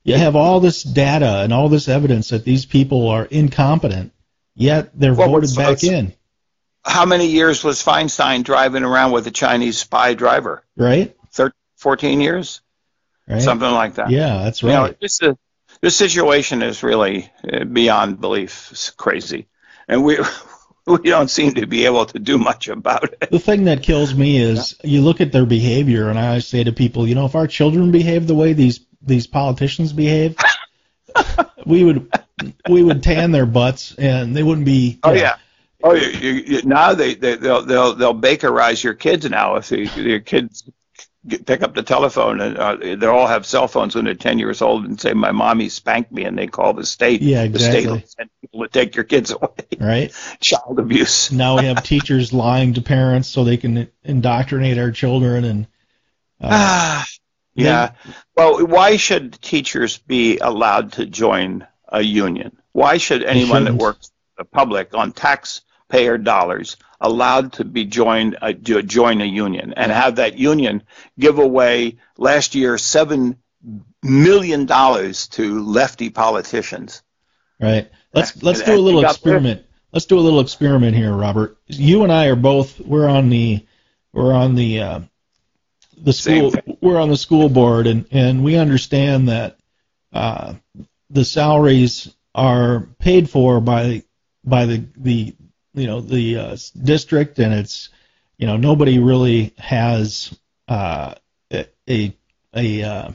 you 0.05 0.15
have 0.17 0.37
all 0.37 0.61
this 0.61 0.83
data 0.83 1.39
and 1.41 1.53
all 1.53 1.69
this 1.71 1.89
evidence 1.89 2.29
that 2.29 2.45
these 2.45 2.67
people 2.67 3.09
are 3.09 3.25
incompetent, 3.25 4.13
yet 4.55 4.91
they're 4.99 5.15
Well, 5.15 5.31
voted 5.31 5.57
back 5.57 5.83
in, 5.85 6.13
How 6.85 7.07
many 7.07 7.27
years 7.29 7.65
was 7.65 7.83
Feinstein 7.83 8.45
driving 8.45 8.85
around 8.85 9.13
with 9.13 9.27
a 9.27 9.31
Chinese 9.31 9.79
spy 9.79 10.13
driver? 10.15 10.65
right? 10.77 11.17
13, 11.33 11.53
14 11.77 12.21
years? 12.21 12.61
Right. 13.31 13.43
Something 13.43 13.71
like 13.71 13.95
that. 13.95 14.11
Yeah, 14.11 14.43
that's 14.43 14.63
right. 14.63 14.71
You 14.71 14.77
know, 14.77 14.95
this, 15.01 15.23
uh, 15.23 15.35
this 15.81 15.97
situation 15.97 16.63
is 16.63 16.83
really 16.83 17.31
uh, 17.51 17.65
beyond 17.65 18.21
belief. 18.21 18.69
It's 18.73 18.91
crazy. 18.91 19.47
And 19.89 20.03
we, 20.03 20.19
we 20.87 20.99
don't 20.99 21.31
seem 21.31 21.55
to 21.55 21.67
be 21.67 21.85
able 21.85 22.07
to 22.07 22.19
do 22.19 22.39
much 22.39 22.67
about 22.67 23.05
it. 23.05 23.31
The 23.31 23.39
thing 23.39 23.65
that 23.65 23.85
kills 23.85 24.15
me 24.15 24.39
is 24.39 24.77
you 24.83 25.01
look 25.01 25.21
at 25.21 25.31
their 25.31 25.47
behavior, 25.47 26.09
and 26.09 26.19
I 26.19 26.29
always 26.29 26.47
say 26.47 26.65
to 26.65 26.73
people, 26.73 27.07
you 27.07 27.15
know, 27.15 27.25
if 27.25 27.37
our 27.37 27.47
children 27.47 27.93
behave 27.93 28.27
the 28.27 28.35
way 28.35 28.53
these 28.53 28.81
these 29.03 29.27
politicians 29.27 29.93
behave, 29.93 30.37
we 31.67 31.85
would 31.85 32.13
we 32.69 32.83
would 32.83 33.03
tan 33.03 33.31
their 33.31 33.47
butts, 33.47 33.95
and 33.95 34.37
they 34.37 34.43
wouldn't 34.43 34.67
be. 34.67 34.99
Oh, 35.05 35.13
yeah. 35.13 35.37
Oh, 35.83 35.95
you, 35.95 36.09
you, 36.09 36.33
you, 36.33 36.63
now 36.65 36.93
they, 36.93 37.15
they 37.15 37.37
they'll 37.37 37.63
they'll 37.63 37.95
they'll 37.95 38.13
bakerize 38.13 38.85
your 38.85 38.93
kids 38.93 39.29
now 39.31 39.57
if 39.57 39.71
they, 39.71 39.85
your 39.85 40.21
kids 40.21 40.69
get, 41.27 41.47
pick 41.47 41.63
up 41.63 41.75
the 41.75 41.83
telephone 41.83 42.41
and 42.41 42.59
uh, 42.59 42.77
they 42.77 43.07
all 43.07 43.27
have 43.27 43.47
cell 43.47 43.69
phones 43.69 43.95
when 43.95 44.05
they're 44.05 44.15
10 44.15 44.39
years 44.39 44.63
old 44.63 44.85
and 44.85 45.01
say 45.01 45.13
my 45.13 45.33
mommy 45.33 45.69
spanked 45.69 46.13
me 46.13 46.25
and 46.25 46.39
they 46.39 46.47
call 46.47 46.73
the 46.73 46.85
state. 46.85 47.23
Yeah, 47.23 47.43
exactly. 47.43 47.81
The 47.81 47.81
state 47.81 47.91
will 47.91 48.09
send 48.09 48.31
people 48.41 48.63
to 48.63 48.69
take 48.69 48.95
your 48.95 49.05
kids 49.05 49.31
away. 49.31 49.51
Right. 49.79 50.13
Child 50.41 50.79
abuse. 50.79 51.33
Now 51.33 51.59
we 51.59 51.67
have 51.67 51.83
teachers 51.83 52.33
lying 52.33 52.75
to 52.75 52.83
parents 52.83 53.29
so 53.29 53.45
they 53.45 53.57
can 53.57 53.91
indoctrinate 54.05 54.79
our 54.79 54.91
children, 54.91 55.45
and 55.45 55.67
Ah, 56.41 57.07
yeah. 57.55 57.93
Well, 58.37 58.67
why 58.67 58.97
should 58.97 59.41
teachers 59.41 59.99
be 59.99 60.39
allowed 60.39 60.93
to 60.93 61.07
join 61.07 61.67
a 61.89 62.01
union? 62.01 62.57
Why 62.73 62.97
should 62.97 63.23
anyone 63.25 63.65
that 63.65 63.75
works 63.75 64.09
for 64.09 64.45
the 64.45 64.49
public 64.49 64.95
on 64.95 65.13
taxpayer 65.13 66.19
dollars 66.19 66.77
allowed 67.01 67.55
to 67.55 67.65
be 67.65 67.85
joined 67.85 68.37
uh, 68.41 68.53
to 68.53 68.83
join 68.83 69.21
a 69.21 69.25
union 69.25 69.73
and 69.77 69.91
have 69.91 70.17
that 70.17 70.39
union 70.39 70.83
give 71.19 71.39
away 71.39 71.99
last 72.19 72.55
year 72.55 72.77
seven 72.79 73.37
million 74.03 74.67
dollars 74.67 75.29
to 75.29 75.63
lefty 75.63 76.11
politicians. 76.11 77.03
Right. 77.61 77.91
Let's 78.13 78.43
let's 78.43 78.63
do 78.63 78.75
a 78.75 78.77
little 78.77 79.05
experiment. 79.05 79.65
Let's 79.93 80.07
do 80.07 80.19
a 80.19 80.21
little 80.21 80.41
experiment 80.41 80.97
here, 80.97 81.13
Robert. 81.13 81.59
You 81.67 82.05
and 82.05 82.13
I 82.13 82.27
are 82.27 82.37
both 82.37 82.81
we're 82.81 83.09
on 83.09 83.29
the 83.29 83.67
we're 84.13 84.33
on 84.33 84.55
the 84.55 84.81
uh, 84.81 85.01
the 85.97 86.13
school 86.13 86.53
we're 86.81 87.01
on 87.01 87.11
the 87.11 87.17
school 87.17 87.49
board 87.49 87.87
and 87.87 88.07
and 88.11 88.45
we 88.45 88.57
understand 88.57 89.29
that 89.29 89.59
uh, 90.13 90.55
the 91.11 91.25
salaries 91.25 92.15
are 92.35 92.89
paid 92.99 93.29
for 93.29 93.61
by 93.61 94.03
by 94.45 94.67
the 94.67 94.85
the 94.97 95.35
you 95.75 95.87
know 95.87 96.01
the 96.01 96.37
uh, 96.37 96.57
district 96.83 97.39
and 97.39 97.55
it's 97.55 97.91
you 98.39 98.47
know 98.47 98.57
nobody 98.57 98.99
really 98.99 99.55
has 99.59 100.37
uh, 100.69 101.15
a 101.89 102.15
a 102.55 102.83
uh, 102.83 103.13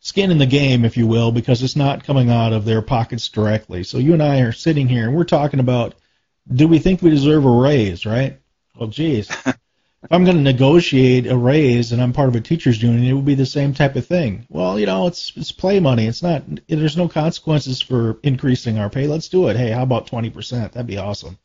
skin 0.00 0.30
in 0.30 0.38
the 0.38 0.46
game, 0.46 0.84
if 0.84 0.96
you 0.96 1.06
will, 1.06 1.32
because 1.32 1.62
it's 1.62 1.76
not 1.76 2.04
coming 2.04 2.30
out 2.30 2.52
of 2.52 2.64
their 2.64 2.82
pockets 2.82 3.28
directly. 3.28 3.84
So 3.84 3.98
you 3.98 4.12
and 4.12 4.22
I 4.22 4.40
are 4.40 4.52
sitting 4.52 4.88
here 4.88 5.06
and 5.06 5.16
we're 5.16 5.24
talking 5.24 5.60
about 5.60 5.94
do 6.50 6.66
we 6.66 6.78
think 6.78 7.02
we 7.02 7.10
deserve 7.10 7.44
a 7.44 7.50
raise, 7.50 8.06
right? 8.06 8.40
Well, 8.74 8.88
geez. 8.88 9.28
if 9.46 9.58
I'm 10.10 10.24
going 10.24 10.38
to 10.38 10.42
negotiate 10.42 11.26
a 11.26 11.36
raise 11.36 11.92
and 11.92 12.00
I'm 12.00 12.14
part 12.14 12.28
of 12.28 12.36
a 12.36 12.40
teachers 12.40 12.82
union, 12.82 13.04
it 13.04 13.12
would 13.12 13.26
be 13.26 13.34
the 13.34 13.44
same 13.44 13.74
type 13.74 13.96
of 13.96 14.06
thing. 14.06 14.46
Well, 14.48 14.78
you 14.78 14.86
know, 14.86 15.06
it's 15.08 15.32
it's 15.36 15.52
play 15.52 15.78
money. 15.78 16.06
It's 16.06 16.22
not. 16.22 16.42
There's 16.68 16.96
no 16.96 17.08
consequences 17.08 17.82
for 17.82 18.18
increasing 18.22 18.78
our 18.78 18.88
pay. 18.88 19.06
Let's 19.06 19.28
do 19.28 19.48
it. 19.48 19.56
Hey, 19.56 19.70
how 19.70 19.82
about 19.82 20.06
20%? 20.06 20.72
That'd 20.72 20.86
be 20.86 20.96
awesome. 20.96 21.38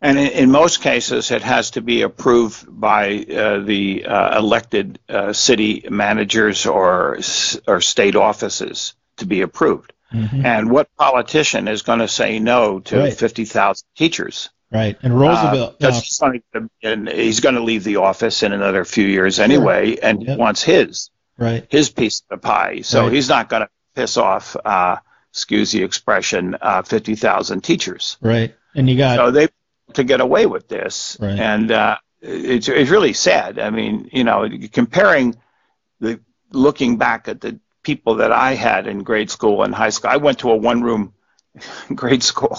And 0.00 0.18
in, 0.18 0.28
in, 0.28 0.50
most 0.50 0.80
cases, 0.80 1.30
it 1.32 1.42
has 1.42 1.72
to 1.72 1.80
be 1.80 2.02
approved 2.02 2.66
by 2.68 3.24
uh, 3.24 3.58
the 3.58 4.04
uh, 4.06 4.38
elected 4.38 5.00
uh, 5.08 5.32
city 5.32 5.84
managers 5.90 6.66
or 6.66 7.18
or 7.66 7.80
state 7.80 8.14
offices 8.14 8.94
to 9.16 9.26
be 9.26 9.40
approved. 9.40 9.92
Mm-hmm. 10.12 10.46
And 10.46 10.70
what 10.70 10.88
politician 10.96 11.68
is 11.68 11.82
going 11.82 11.98
to 11.98 12.08
say 12.08 12.38
no 12.38 12.80
to 12.80 12.98
right. 12.98 13.12
50,000 13.12 13.86
teachers? 13.96 14.48
Right. 14.70 14.96
And 15.02 15.18
Roosevelt. 15.18 15.82
Uh, 15.82 15.92
he's, 15.92 16.18
going 16.18 16.42
to, 16.54 16.70
and 16.82 17.08
he's 17.08 17.40
going 17.40 17.54
to 17.54 17.62
leave 17.62 17.84
the 17.84 17.96
office 17.96 18.42
in 18.42 18.52
another 18.52 18.84
few 18.84 19.06
years 19.06 19.40
anyway, 19.40 19.96
sure. 19.96 20.04
and 20.04 20.22
yep. 20.22 20.30
he 20.30 20.36
wants 20.36 20.62
his 20.62 21.10
right 21.38 21.66
his 21.70 21.90
piece 21.90 22.20
of 22.20 22.26
the 22.28 22.46
pie. 22.46 22.80
So 22.82 23.04
right. 23.04 23.12
he's 23.12 23.28
not 23.28 23.48
going 23.48 23.62
to 23.62 23.68
piss 23.94 24.16
off, 24.16 24.56
uh, 24.64 24.96
excuse 25.32 25.72
the 25.72 25.82
expression, 25.82 26.56
uh, 26.60 26.82
50,000 26.82 27.62
teachers. 27.62 28.18
Right. 28.20 28.54
And 28.74 28.88
you 28.88 28.98
got 28.98 29.16
so 29.16 29.30
they 29.30 29.48
to 29.94 30.04
get 30.04 30.20
away 30.20 30.46
with 30.46 30.68
this, 30.68 31.16
right. 31.20 31.38
and 31.38 31.70
uh, 31.70 31.96
it's 32.20 32.68
it's 32.68 32.90
really 32.90 33.12
sad. 33.12 33.58
I 33.58 33.70
mean, 33.70 34.08
you 34.12 34.24
know, 34.24 34.48
comparing 34.72 35.36
the 36.00 36.20
looking 36.52 36.96
back 36.96 37.28
at 37.28 37.40
the 37.40 37.60
people 37.82 38.16
that 38.16 38.32
I 38.32 38.54
had 38.54 38.86
in 38.86 39.02
grade 39.02 39.30
school 39.30 39.62
and 39.62 39.74
high 39.74 39.90
school. 39.90 40.10
I 40.10 40.16
went 40.16 40.40
to 40.40 40.50
a 40.50 40.56
one 40.56 40.82
room 40.82 41.14
grade 41.94 42.22
school. 42.22 42.58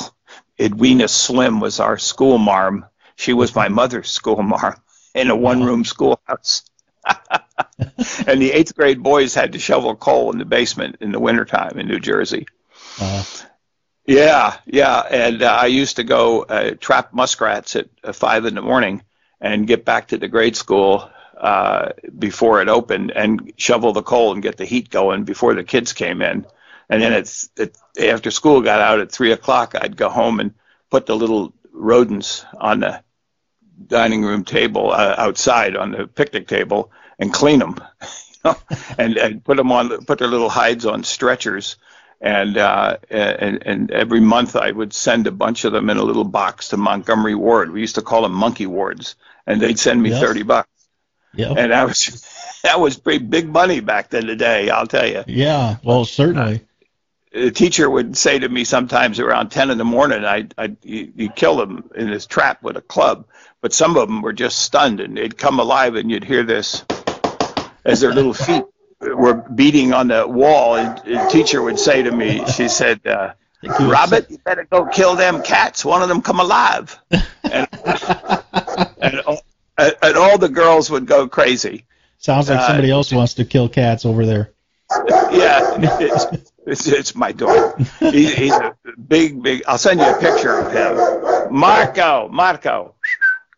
Edwina 0.59 1.07
Slim 1.07 1.59
was 1.59 1.79
our 1.79 1.97
school 1.97 2.37
marm. 2.37 2.85
She 3.15 3.33
was 3.33 3.55
my 3.55 3.69
mother's 3.69 4.09
school 4.09 4.41
marm 4.41 4.81
in 5.13 5.29
a 5.29 5.35
one 5.35 5.63
room 5.63 5.85
schoolhouse. 5.85 6.63
and 8.27 8.41
the 8.41 8.51
eighth 8.51 8.75
grade 8.75 9.01
boys 9.01 9.33
had 9.33 9.53
to 9.53 9.59
shovel 9.59 9.95
coal 9.95 10.31
in 10.31 10.37
the 10.37 10.45
basement 10.45 10.97
in 10.99 11.11
the 11.11 11.19
wintertime 11.19 11.79
in 11.79 11.87
New 11.87 11.99
Jersey. 11.99 12.45
Uh-huh. 12.99 13.45
Yeah, 14.09 14.57
yeah. 14.65 15.01
And 15.01 15.43
uh, 15.43 15.51
I 15.61 15.67
used 15.67 15.97
to 15.97 16.03
go 16.03 16.41
uh, 16.41 16.71
trap 16.79 17.13
muskrats 17.13 17.75
at 17.75 17.89
uh, 18.03 18.11
five 18.11 18.45
in 18.45 18.55
the 18.55 18.61
morning 18.61 19.03
and 19.39 19.67
get 19.67 19.85
back 19.85 20.07
to 20.07 20.17
the 20.17 20.27
grade 20.27 20.55
school 20.55 21.07
uh, 21.37 21.91
before 22.17 22.59
it 22.63 22.69
opened 22.69 23.11
and 23.11 23.53
shovel 23.57 23.93
the 23.93 24.01
coal 24.01 24.33
and 24.33 24.41
get 24.41 24.57
the 24.57 24.65
heat 24.65 24.89
going 24.89 25.25
before 25.25 25.53
the 25.53 25.63
kids 25.63 25.93
came 25.93 26.23
in. 26.23 26.47
And 26.89 27.03
then 27.03 27.13
it's 27.13 27.51
it, 27.55 27.77
after 28.01 28.31
school 28.31 28.61
got 28.61 28.81
out 28.81 28.99
at 28.99 29.11
three 29.11 29.31
o'clock, 29.31 29.75
I'd 29.79 29.95
go 29.95 30.09
home 30.09 30.39
and 30.39 30.55
put 30.89 31.05
the 31.05 31.15
little 31.15 31.53
rodents 31.71 32.45
on 32.59 32.79
the 32.79 33.03
dining 33.87 34.23
room 34.23 34.43
table 34.43 34.91
uh, 34.91 35.15
outside 35.19 35.75
on 35.75 35.91
the 35.91 36.07
picnic 36.07 36.47
table 36.47 36.91
and 37.19 37.31
clean 37.31 37.59
them, 37.59 37.75
you 38.01 38.39
know, 38.43 38.55
and, 38.97 39.17
and 39.17 39.43
put 39.43 39.57
them 39.57 39.71
on 39.71 40.03
put 40.05 40.17
their 40.17 40.27
little 40.27 40.49
hides 40.49 40.87
on 40.87 41.03
stretchers 41.03 41.77
and 42.21 42.57
uh, 42.57 42.97
and 43.09 43.63
and 43.65 43.91
every 43.91 44.19
month 44.19 44.55
I 44.55 44.71
would 44.71 44.93
send 44.93 45.27
a 45.27 45.31
bunch 45.31 45.63
of 45.63 45.71
them 45.71 45.89
in 45.89 45.97
a 45.97 46.03
little 46.03 46.25
box 46.25 46.69
to 46.69 46.77
Montgomery 46.77 47.35
Ward. 47.35 47.71
We 47.71 47.81
used 47.81 47.95
to 47.95 48.01
call 48.01 48.23
them 48.23 48.33
monkey 48.33 48.67
wards, 48.67 49.15
and 49.47 49.61
they'd 49.61 49.79
send 49.79 50.01
me 50.01 50.11
thirty 50.11 50.43
bucks. 50.43 50.69
Yeah. 51.33 51.53
And 51.55 51.71
that 51.71 51.87
was 51.87 52.27
that 52.63 52.79
was 52.79 52.97
pretty 52.97 53.23
big 53.23 53.47
money 53.47 53.79
back 53.79 54.09
then 54.09 54.25
today, 54.25 54.69
I'll 54.69 54.87
tell 54.87 55.07
you. 55.07 55.23
Yeah, 55.27 55.77
well, 55.83 56.05
certainly. 56.05 56.65
The 57.31 57.51
teacher 57.51 57.87
would 57.87 58.17
say 58.17 58.39
to 58.39 58.49
me 58.49 58.63
sometimes 58.63 59.19
around 59.19 59.49
10 59.49 59.69
in 59.69 59.77
the 59.77 59.85
morning, 59.85 60.25
I, 60.25 60.47
I, 60.57 60.75
you, 60.81 61.13
you 61.15 61.29
kill 61.29 61.57
them 61.57 61.91
in 61.95 62.09
this 62.09 62.25
trap 62.25 62.63
with 62.63 62.75
a 62.75 62.81
club. 62.81 63.27
But 63.61 63.71
some 63.71 63.97
of 63.97 64.07
them 64.07 64.23
were 64.23 64.33
just 64.33 64.59
stunned, 64.59 64.99
and 64.99 65.15
they'd 65.15 65.37
come 65.37 65.59
alive, 65.59 65.93
and 65.93 66.09
you'd 66.09 66.23
hear 66.23 66.43
this 66.43 66.83
as 67.85 68.01
their 68.01 68.13
little 68.13 68.33
feet 68.33 68.63
were 69.01 69.33
beating 69.33 69.93
on 69.93 70.09
the 70.09 70.27
wall, 70.27 70.75
and 70.75 70.97
the 70.99 71.27
teacher 71.31 71.61
would 71.61 71.79
say 71.79 72.03
to 72.03 72.11
me, 72.11 72.45
she 72.47 72.67
said, 72.67 73.05
uh, 73.05 73.33
Robert, 73.79 74.29
you 74.29 74.37
better 74.39 74.65
go 74.69 74.85
kill 74.85 75.15
them 75.15 75.41
cats. 75.43 75.83
One 75.83 76.01
of 76.01 76.09
them 76.09 76.21
come 76.21 76.39
alive. 76.39 76.97
and, 77.11 77.21
and, 79.01 79.21
and 79.77 80.17
all 80.17 80.37
the 80.37 80.49
girls 80.49 80.89
would 80.89 81.05
go 81.05 81.27
crazy. 81.27 81.85
Sounds 82.17 82.49
like 82.49 82.61
somebody 82.65 82.91
uh, 82.91 82.95
else 82.95 83.11
wants 83.11 83.35
to 83.35 83.45
kill 83.45 83.69
cats 83.69 84.05
over 84.05 84.25
there. 84.25 84.51
Yeah, 85.31 85.77
it's, 85.99 86.25
it's, 86.65 86.87
it's 86.87 87.15
my 87.15 87.31
dog. 87.31 87.79
He, 87.99 88.25
he's 88.25 88.53
a 88.53 88.75
big, 89.07 89.41
big. 89.41 89.63
I'll 89.67 89.77
send 89.77 89.99
you 89.99 90.07
a 90.07 90.19
picture 90.19 90.57
of 90.57 90.73
him. 90.73 91.53
Marco, 91.53 92.27
Marco, 92.27 92.95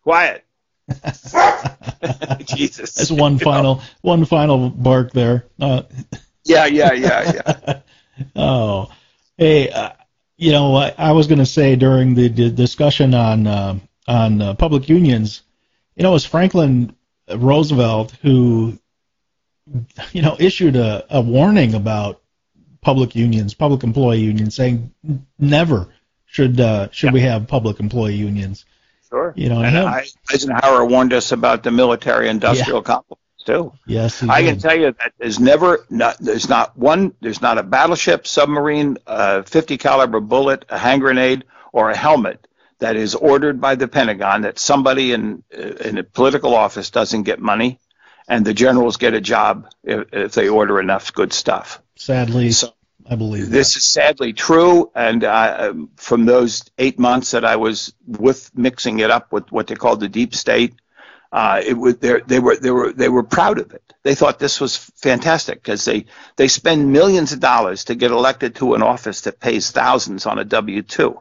quiet. 0.02 0.44
Jesus. 2.44 2.94
That's 2.94 3.10
one 3.10 3.38
final 3.38 3.76
know. 3.76 3.82
one 4.02 4.24
final 4.24 4.70
bark 4.70 5.12
there. 5.12 5.46
Uh, 5.60 5.82
yeah, 6.44 6.66
yeah, 6.66 6.92
yeah, 6.92 7.32
yeah. 7.32 7.80
oh, 8.36 8.92
hey, 9.36 9.70
uh, 9.70 9.90
you 10.36 10.52
know, 10.52 10.74
I, 10.74 10.94
I 10.98 11.12
was 11.12 11.26
going 11.26 11.38
to 11.38 11.46
say 11.46 11.76
during 11.76 12.14
the, 12.14 12.28
the 12.28 12.50
discussion 12.50 13.14
on 13.14 13.46
uh, 13.46 13.78
on 14.06 14.42
uh, 14.42 14.54
public 14.54 14.88
unions, 14.88 15.42
you 15.96 16.02
know, 16.02 16.10
it 16.10 16.14
was 16.14 16.26
Franklin 16.26 16.96
Roosevelt 17.32 18.12
who, 18.22 18.78
you 20.12 20.22
know, 20.22 20.36
issued 20.38 20.76
a, 20.76 21.04
a 21.10 21.20
warning 21.20 21.74
about 21.74 22.20
public 22.80 23.14
unions, 23.14 23.54
public 23.54 23.84
employee 23.84 24.20
unions, 24.20 24.56
saying 24.56 24.92
never 25.38 25.88
should 26.26 26.60
uh, 26.60 26.88
should 26.90 27.08
yeah. 27.08 27.12
we 27.12 27.20
have 27.20 27.46
public 27.46 27.78
employee 27.78 28.16
unions. 28.16 28.64
Sure. 29.12 29.34
You 29.36 29.50
know, 29.50 29.62
and 29.62 29.76
I, 29.76 30.06
Eisenhower 30.32 30.86
warned 30.86 31.12
us 31.12 31.32
about 31.32 31.62
the 31.62 31.70
military-industrial 31.70 32.78
yeah. 32.78 32.82
complex 32.82 33.20
too. 33.44 33.74
Yes, 33.86 34.22
I 34.22 34.42
can 34.42 34.58
tell 34.58 34.74
you 34.74 34.92
that 34.92 35.12
there's 35.18 35.38
never, 35.38 35.84
not, 35.90 36.16
there's 36.18 36.48
not 36.48 36.78
one, 36.78 37.12
there's 37.20 37.42
not 37.42 37.58
a 37.58 37.62
battleship, 37.62 38.26
submarine, 38.26 38.96
a 39.06 39.42
50 39.42 39.76
caliber 39.76 40.20
bullet, 40.20 40.64
a 40.70 40.78
hand 40.78 41.02
grenade, 41.02 41.44
or 41.72 41.90
a 41.90 41.96
helmet 41.96 42.46
that 42.78 42.96
is 42.96 43.14
ordered 43.14 43.60
by 43.60 43.74
the 43.74 43.86
Pentagon 43.86 44.42
that 44.42 44.58
somebody 44.58 45.12
in 45.12 45.42
uh, 45.54 45.60
in 45.60 45.98
a 45.98 46.02
political 46.02 46.54
office 46.54 46.88
doesn't 46.88 47.24
get 47.24 47.38
money, 47.38 47.80
and 48.28 48.46
the 48.46 48.54
generals 48.54 48.96
get 48.96 49.12
a 49.12 49.20
job 49.20 49.68
if, 49.84 50.08
if 50.14 50.32
they 50.32 50.48
order 50.48 50.80
enough 50.80 51.12
good 51.12 51.34
stuff. 51.34 51.82
Sadly, 51.96 52.50
so, 52.52 52.72
I 53.08 53.16
believe 53.16 53.50
this 53.50 53.74
that. 53.74 53.78
is 53.78 53.84
sadly 53.84 54.32
true, 54.32 54.90
and 54.94 55.24
uh, 55.24 55.74
from 55.96 56.24
those 56.24 56.64
eight 56.78 56.98
months 56.98 57.32
that 57.32 57.44
I 57.44 57.56
was 57.56 57.92
with 58.06 58.50
mixing 58.56 59.00
it 59.00 59.10
up 59.10 59.32
with 59.32 59.50
what 59.50 59.66
they 59.66 59.74
called 59.74 60.00
the 60.00 60.08
deep 60.08 60.34
state, 60.34 60.74
uh, 61.32 61.62
it 61.64 61.74
was 61.74 61.96
they 61.96 62.38
were 62.38 62.56
they 62.56 62.70
were 62.70 62.92
they 62.92 63.08
were 63.08 63.22
proud 63.22 63.58
of 63.58 63.72
it. 63.72 63.82
They 64.02 64.14
thought 64.14 64.38
this 64.38 64.60
was 64.60 64.76
fantastic 64.76 65.62
because 65.62 65.84
they 65.84 66.06
they 66.36 66.48
spend 66.48 66.92
millions 66.92 67.32
of 67.32 67.40
dollars 67.40 67.84
to 67.84 67.94
get 67.94 68.10
elected 68.10 68.54
to 68.56 68.74
an 68.74 68.82
office 68.82 69.22
that 69.22 69.40
pays 69.40 69.70
thousands 69.70 70.26
on 70.26 70.38
a 70.38 70.44
W 70.44 70.82
two, 70.82 71.18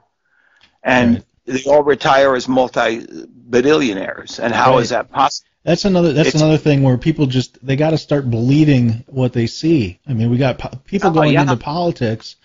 and 0.83 1.15
right. 1.15 1.25
they 1.45 1.63
all 1.63 1.83
retire 1.83 2.35
as 2.35 2.47
multi 2.47 3.05
billionaires. 3.49 4.39
And 4.39 4.53
how 4.53 4.75
right. 4.75 4.83
is 4.83 4.89
that 4.89 5.11
possible? 5.11 5.47
That's 5.63 5.85
another. 5.85 6.13
That's 6.13 6.29
it's, 6.29 6.41
another 6.41 6.57
thing 6.57 6.81
where 6.81 6.97
people 6.97 7.27
just 7.27 7.63
they 7.65 7.75
got 7.75 7.91
to 7.91 7.97
start 7.97 8.29
believing 8.29 9.03
what 9.07 9.33
they 9.33 9.47
see. 9.47 9.99
I 10.07 10.13
mean, 10.13 10.31
we 10.31 10.37
got 10.37 10.57
po- 10.57 10.77
people 10.85 11.11
oh, 11.11 11.13
going 11.13 11.33
yeah. 11.33 11.43
into 11.43 11.57
politics 11.57 12.35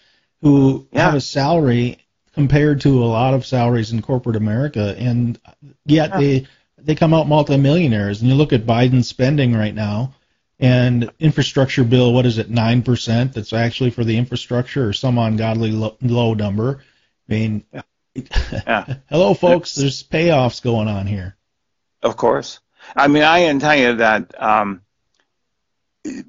who 0.42 0.86
yeah. 0.92 1.06
have 1.06 1.14
a 1.14 1.20
salary 1.20 1.98
compared 2.34 2.82
to 2.82 3.02
a 3.02 3.06
lot 3.06 3.32
of 3.32 3.46
salaries 3.46 3.92
in 3.92 4.02
corporate 4.02 4.36
America, 4.36 4.94
and 4.98 5.38
yet 5.86 6.10
yeah. 6.10 6.18
they 6.18 6.46
they 6.78 6.94
come 6.94 7.14
out 7.14 7.26
multimillionaires. 7.26 8.20
And 8.20 8.28
you 8.28 8.36
look 8.36 8.52
at 8.52 8.66
Biden's 8.66 9.08
spending 9.08 9.54
right 9.54 9.74
now, 9.74 10.14
and 10.60 11.10
infrastructure 11.18 11.84
bill. 11.84 12.12
What 12.12 12.26
is 12.26 12.36
it? 12.36 12.50
Nine 12.50 12.82
percent. 12.82 13.32
That's 13.32 13.54
actually 13.54 13.90
for 13.90 14.04
the 14.04 14.18
infrastructure, 14.18 14.86
or 14.86 14.92
some 14.92 15.16
ungodly 15.16 15.72
low, 15.72 15.96
low 16.02 16.34
number. 16.34 16.82
I 17.28 17.32
mean, 17.32 17.64
Yeah. 17.72 18.94
Hello, 19.10 19.34
folks. 19.34 19.74
There's 19.74 20.02
payoffs 20.02 20.62
going 20.62 20.88
on 20.88 21.06
here. 21.06 21.36
Of 22.02 22.16
course. 22.16 22.60
I 22.94 23.08
mean, 23.08 23.22
I 23.22 23.40
can 23.40 23.58
tell 23.58 23.76
you 23.76 23.96
that 23.96 24.40
um, 24.40 24.82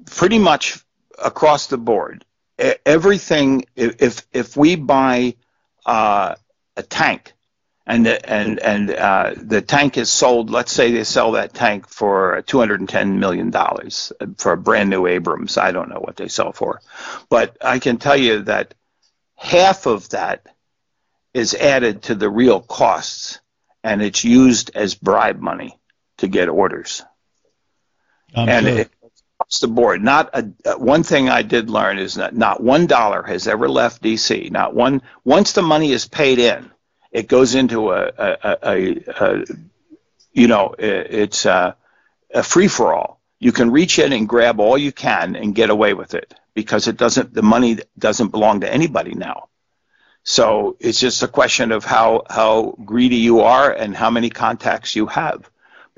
pretty 0.06 0.38
much 0.38 0.78
across 1.22 1.66
the 1.66 1.78
board, 1.78 2.24
everything. 2.84 3.64
If 3.76 4.26
if 4.32 4.56
we 4.56 4.76
buy 4.76 5.34
uh, 5.86 6.34
a 6.76 6.82
tank, 6.82 7.32
and 7.86 8.06
and 8.06 8.58
and 8.58 8.90
uh, 8.90 9.34
the 9.36 9.62
tank 9.62 9.96
is 9.96 10.10
sold, 10.10 10.50
let's 10.50 10.72
say 10.72 10.92
they 10.92 11.04
sell 11.04 11.32
that 11.32 11.54
tank 11.54 11.88
for 11.88 12.42
210 12.46 13.20
million 13.20 13.50
dollars 13.50 14.12
for 14.36 14.52
a 14.52 14.56
brand 14.56 14.90
new 14.90 15.06
Abrams. 15.06 15.56
I 15.56 15.72
don't 15.72 15.88
know 15.88 16.00
what 16.00 16.16
they 16.16 16.28
sell 16.28 16.52
for, 16.52 16.80
but 17.28 17.56
I 17.60 17.78
can 17.78 17.98
tell 17.98 18.16
you 18.16 18.42
that 18.42 18.74
half 19.36 19.86
of 19.86 20.08
that 20.10 20.46
is 21.34 21.54
added 21.54 22.02
to 22.02 22.14
the 22.14 22.28
real 22.28 22.60
costs, 22.60 23.40
and 23.84 24.02
it's 24.02 24.24
used 24.24 24.72
as 24.74 24.94
bribe 24.94 25.40
money 25.40 25.78
to 26.18 26.28
get 26.28 26.48
orders. 26.48 27.02
I'm 28.34 28.48
and 28.48 28.66
sure. 28.66 28.78
it, 28.78 28.90
across 29.40 29.60
the 29.60 29.68
board, 29.68 30.02
not 30.02 30.30
a, 30.34 30.50
uh, 30.64 30.74
one 30.74 31.02
thing 31.02 31.28
I 31.28 31.42
did 31.42 31.70
learn 31.70 31.98
is 31.98 32.14
that 32.14 32.34
not 32.34 32.62
one 32.62 32.86
dollar 32.86 33.22
has 33.22 33.48
ever 33.48 33.68
left 33.68 34.02
DC. 34.02 34.50
Not 34.50 34.74
one. 34.74 35.02
Once 35.24 35.52
the 35.52 35.62
money 35.62 35.92
is 35.92 36.06
paid 36.06 36.38
in, 36.38 36.70
it 37.10 37.28
goes 37.28 37.54
into 37.54 37.92
a, 37.92 38.10
a, 38.18 38.56
a, 38.62 39.04
a, 39.08 39.44
you 40.32 40.48
know, 40.48 40.74
it's 40.78 41.46
a, 41.46 41.76
a 42.34 42.42
free 42.42 42.68
for 42.68 42.92
all. 42.92 43.20
You 43.40 43.52
can 43.52 43.70
reach 43.70 43.98
in 43.98 44.12
and 44.12 44.28
grab 44.28 44.60
all 44.60 44.76
you 44.76 44.92
can 44.92 45.36
and 45.36 45.54
get 45.54 45.70
away 45.70 45.94
with 45.94 46.14
it 46.14 46.34
because 46.54 46.88
it 46.88 46.96
doesn't. 46.96 47.32
The 47.32 47.42
money 47.42 47.78
doesn't 47.98 48.28
belong 48.28 48.60
to 48.60 48.72
anybody 48.72 49.14
now. 49.14 49.48
So 50.24 50.76
it's 50.80 51.00
just 51.00 51.22
a 51.22 51.28
question 51.28 51.72
of 51.72 51.84
how 51.84 52.24
how 52.28 52.76
greedy 52.84 53.16
you 53.16 53.40
are 53.40 53.72
and 53.72 53.96
how 53.96 54.10
many 54.10 54.28
contacts 54.28 54.94
you 54.94 55.06
have. 55.06 55.48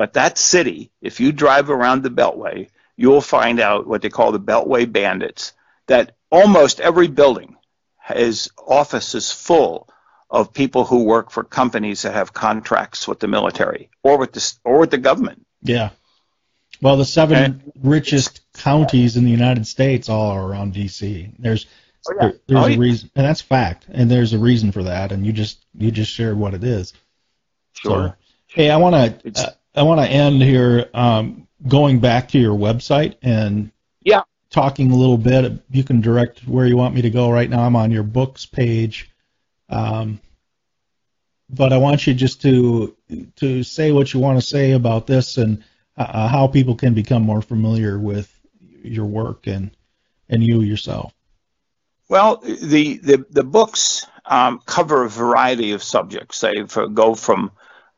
But 0.01 0.15
that 0.15 0.39
city, 0.39 0.91
if 1.03 1.21
you 1.21 1.31
drive 1.31 1.69
around 1.69 2.03
the 2.03 2.09
Beltway, 2.09 2.71
you'll 2.97 3.21
find 3.21 3.61
out 3.61 3.87
what 3.87 4.01
they 4.01 4.09
call 4.09 4.33
the 4.33 4.41
Beltway 4.41 4.91
bandits. 4.91 5.53
That 5.89 6.17
almost 6.31 6.81
every 6.81 7.07
building 7.09 7.57
has 7.99 8.49
offices 8.67 9.31
full 9.31 9.91
of 10.31 10.55
people 10.55 10.87
who 10.87 11.05
work 11.05 11.31
for 11.31 11.45
companies 11.45 12.01
that 12.01 12.15
have 12.15 12.33
contracts 12.33 13.07
with 13.07 13.21
the 13.21 13.29
military 13.29 13.91
or 14.03 14.17
with 14.17 14.33
the 14.33 14.55
or 14.65 14.79
with 14.79 14.91
the 14.91 14.97
government. 14.97 15.45
Yeah. 15.63 15.91
Well, 16.81 16.97
the 16.97 17.05
seven 17.05 17.37
And- 17.37 17.73
richest 17.83 18.41
counties 18.55 19.19
in 19.19 19.25
the 19.27 19.31
United 19.31 19.67
States 19.67 20.09
all 20.09 20.31
are 20.31 20.43
around 20.43 20.73
D.C. 20.73 21.31
There's 21.39 21.67
Oh, 22.09 22.15
yeah. 22.15 22.21
there- 22.23 22.41
there's 22.47 22.61
Oh, 22.65 22.69
a 22.69 22.79
reason, 22.79 23.11
and 23.15 23.27
that's 23.27 23.43
fact, 23.43 23.85
and 23.93 24.11
there's 24.11 24.33
a 24.33 24.39
reason 24.39 24.73
for 24.73 24.85
that, 24.85 25.13
and 25.13 25.27
you 25.27 25.33
just 25.35 25.59
you 25.79 25.91
just 25.91 26.11
shared 26.11 26.39
what 26.39 26.55
it 26.55 26.65
is. 26.65 26.95
So, 27.83 28.15
hey, 28.47 28.71
I 28.71 28.79
want 28.79 28.95
to 29.23 29.43
uh, 29.47 29.51
I 29.75 29.83
want 29.83 30.01
to 30.01 30.07
end 30.07 30.43
here 30.43 30.89
um, 30.95 31.47
going 31.69 32.01
back 32.01 32.29
to 32.29 32.39
your 32.39 32.57
website 32.57 33.15
and 33.23 33.71
Yeah. 34.03 34.23
talking 34.51 34.91
a 34.91 34.97
little 34.97 35.19
bit. 35.19 35.63
You 35.71 35.85
can 35.85 36.01
direct 36.01 36.41
where 36.41 36.67
you 36.67 36.77
want 36.77 36.95
me 36.95 37.03
to 37.03 37.11
go. 37.11 37.31
Right 37.31 37.49
now, 37.49 37.61
I'm 37.61 37.77
on 37.77 37.91
your 37.91 38.03
books 38.03 38.47
page. 38.47 39.11
Um, 39.69 40.21
but 41.49 41.73
I 41.73 41.79
want 41.79 42.07
you 42.07 42.15
just 42.15 42.43
to 42.43 42.97
to 43.37 43.63
say 43.63 43.93
what 43.93 44.13
you 44.15 44.21
want 44.21 44.41
to 44.41 44.47
say 44.47 44.73
about 44.73 45.07
this 45.07 45.37
and 45.37 45.65
uh, 45.97 46.29
how 46.29 46.47
people 46.47 46.75
can 46.75 46.95
become 46.95 47.23
more 47.23 47.43
familiar 47.43 47.99
with 47.99 48.33
your 48.83 49.07
work 49.07 49.47
and 49.47 49.71
and 50.29 50.43
you 50.43 50.61
yourself. 50.63 51.13
Well, 52.09 52.37
the 52.39 52.99
the, 52.99 53.25
the 53.31 53.45
books 53.45 54.07
um, 54.27 54.61
cover 54.65 55.05
a 55.05 55.09
variety 55.09 55.73
of 55.73 55.83
subjects. 55.83 56.41
They 56.41 56.63
go 56.63 57.15
from 57.15 57.51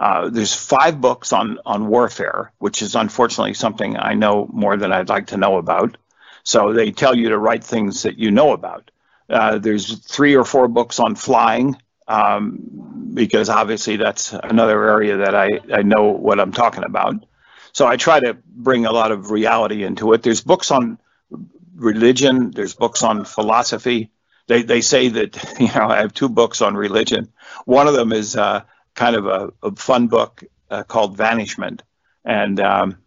uh, 0.02 0.28
there's 0.28 0.52
five 0.52 1.00
books 1.00 1.32
on 1.32 1.60
on 1.64 1.86
warfare, 1.86 2.50
which 2.58 2.82
is 2.82 2.96
unfortunately 2.96 3.54
something 3.54 3.96
I 3.96 4.14
know 4.14 4.48
more 4.52 4.76
than 4.76 4.92
I'd 4.92 5.08
like 5.08 5.28
to 5.28 5.36
know 5.36 5.58
about. 5.58 5.96
So 6.42 6.72
they 6.72 6.90
tell 6.90 7.16
you 7.16 7.28
to 7.28 7.38
write 7.38 7.62
things 7.62 8.02
that 8.02 8.18
you 8.18 8.32
know 8.32 8.52
about. 8.52 8.90
Uh, 9.30 9.58
there's 9.58 10.00
three 10.00 10.34
or 10.34 10.44
four 10.44 10.66
books 10.66 10.98
on 10.98 11.14
flying, 11.14 11.76
um, 12.08 13.12
because 13.14 13.48
obviously 13.48 13.96
that's 13.96 14.32
another 14.32 14.82
area 14.88 15.18
that 15.18 15.36
I, 15.36 15.60
I 15.72 15.82
know 15.82 16.10
what 16.10 16.40
I'm 16.40 16.50
talking 16.50 16.82
about. 16.82 17.24
So 17.72 17.86
I 17.86 17.96
try 17.96 18.18
to 18.18 18.36
bring 18.44 18.86
a 18.86 18.92
lot 18.92 19.12
of 19.12 19.30
reality 19.30 19.84
into 19.84 20.14
it. 20.14 20.24
There's 20.24 20.40
books 20.40 20.72
on 20.72 20.98
religion. 21.76 22.50
There's 22.50 22.74
books 22.74 23.04
on 23.04 23.24
philosophy. 23.24 24.10
They 24.48 24.62
they 24.62 24.80
say 24.80 25.10
that 25.10 25.56
you 25.60 25.72
know 25.72 25.86
I 25.86 25.98
have 25.98 26.12
two 26.12 26.28
books 26.28 26.60
on 26.60 26.74
religion. 26.74 27.32
One 27.66 27.86
of 27.86 27.94
them 27.94 28.12
is 28.12 28.36
uh, 28.36 28.62
kind 28.94 29.16
of 29.16 29.26
a, 29.26 29.52
a 29.62 29.74
fun 29.74 30.08
book 30.08 30.44
uh, 30.70 30.82
called 30.82 31.16
Vanishment, 31.16 31.82
and 32.24 32.60
um, 32.60 32.98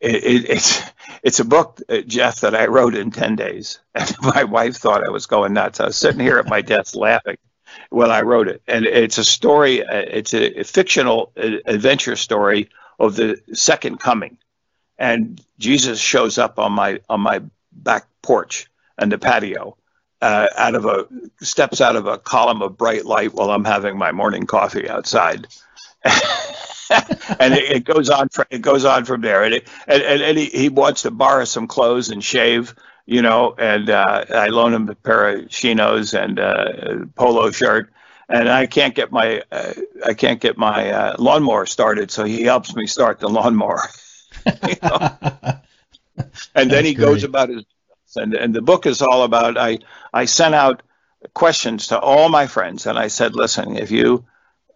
it, 0.00 0.24
it, 0.24 0.50
it's 0.50 0.82
it's 1.22 1.40
a 1.40 1.44
book, 1.44 1.80
uh, 1.88 1.98
Jeff, 2.06 2.40
that 2.40 2.54
I 2.54 2.66
wrote 2.66 2.94
in 2.94 3.10
ten 3.10 3.36
days, 3.36 3.80
and 3.94 4.14
my 4.22 4.44
wife 4.44 4.76
thought 4.76 5.06
I 5.06 5.10
was 5.10 5.26
going 5.26 5.52
nuts. 5.52 5.80
I 5.80 5.86
was 5.86 5.96
sitting 5.96 6.20
here 6.20 6.38
at 6.38 6.48
my 6.48 6.62
desk 6.62 6.94
laughing 6.96 7.38
when 7.90 8.10
I 8.10 8.22
wrote 8.22 8.48
it, 8.48 8.62
and 8.66 8.84
it's 8.84 9.18
a 9.18 9.24
story. 9.24 9.84
Uh, 9.84 10.04
it's 10.08 10.34
a, 10.34 10.60
a 10.60 10.64
fictional 10.64 11.32
uh, 11.36 11.58
adventure 11.66 12.16
story 12.16 12.70
of 12.98 13.16
the 13.16 13.40
second 13.52 13.98
coming, 13.98 14.38
and 14.98 15.40
Jesus 15.58 16.00
shows 16.00 16.38
up 16.38 16.58
on 16.58 16.72
my 16.72 17.00
on 17.08 17.20
my 17.20 17.42
back 17.72 18.06
porch 18.22 18.66
and 18.98 19.10
the 19.10 19.18
patio. 19.18 19.76
Uh, 20.22 20.48
out 20.56 20.74
of 20.74 20.84
a 20.84 21.06
steps 21.40 21.80
out 21.80 21.96
of 21.96 22.06
a 22.06 22.18
column 22.18 22.60
of 22.60 22.76
bright 22.76 23.06
light 23.06 23.32
while 23.32 23.50
I'm 23.50 23.64
having 23.64 23.96
my 23.96 24.12
morning 24.12 24.44
coffee 24.46 24.86
outside, 24.88 25.46
and 27.38 27.54
it, 27.54 27.70
it 27.76 27.84
goes 27.84 28.10
on. 28.10 28.28
fr- 28.28 28.42
It 28.50 28.60
goes 28.62 28.84
on 28.84 29.04
from 29.04 29.20
there, 29.20 29.44
and 29.44 29.54
it, 29.54 29.68
and, 29.86 30.02
and, 30.02 30.38
he, 30.38 30.46
he 30.46 30.68
wants 30.68 31.02
to 31.02 31.10
borrow 31.10 31.44
some 31.44 31.66
clothes 31.66 32.10
and 32.10 32.22
shave, 32.22 32.74
you 33.06 33.22
know. 33.22 33.54
And 33.58 33.88
uh, 33.90 34.24
I 34.30 34.48
loan 34.48 34.74
him 34.74 34.88
a 34.88 34.94
pair 34.94 35.36
of 35.36 35.48
chinos 35.48 36.14
and 36.14 36.38
uh, 36.38 36.72
a 37.02 37.06
polo 37.06 37.50
shirt, 37.50 37.92
and 38.28 38.48
I 38.48 38.66
can't 38.66 38.94
get 38.94 39.12
my 39.12 39.42
uh, 39.50 39.72
I 40.04 40.14
can't 40.14 40.40
get 40.40 40.58
my 40.58 40.90
uh, 40.90 41.16
lawnmower 41.18 41.66
started, 41.66 42.10
so 42.10 42.24
he 42.24 42.42
helps 42.42 42.74
me 42.74 42.86
start 42.86 43.20
the 43.20 43.28
lawnmower. 43.28 43.82
And 46.54 46.70
then 46.70 46.84
That's 46.84 46.84
he 46.84 46.94
goes 46.94 47.24
about 47.24 47.48
his 47.48 47.64
and 48.16 48.34
and 48.34 48.54
the 48.54 48.62
book 48.62 48.86
is 48.86 49.02
all 49.02 49.22
about 49.22 49.56
I 49.58 49.78
I 50.12 50.24
sent 50.24 50.54
out 50.54 50.82
questions 51.34 51.88
to 51.88 51.98
all 51.98 52.28
my 52.28 52.46
friends 52.46 52.86
and 52.86 52.98
I 52.98 53.08
said 53.08 53.34
listen 53.34 53.76
if 53.76 53.90
you 53.90 54.24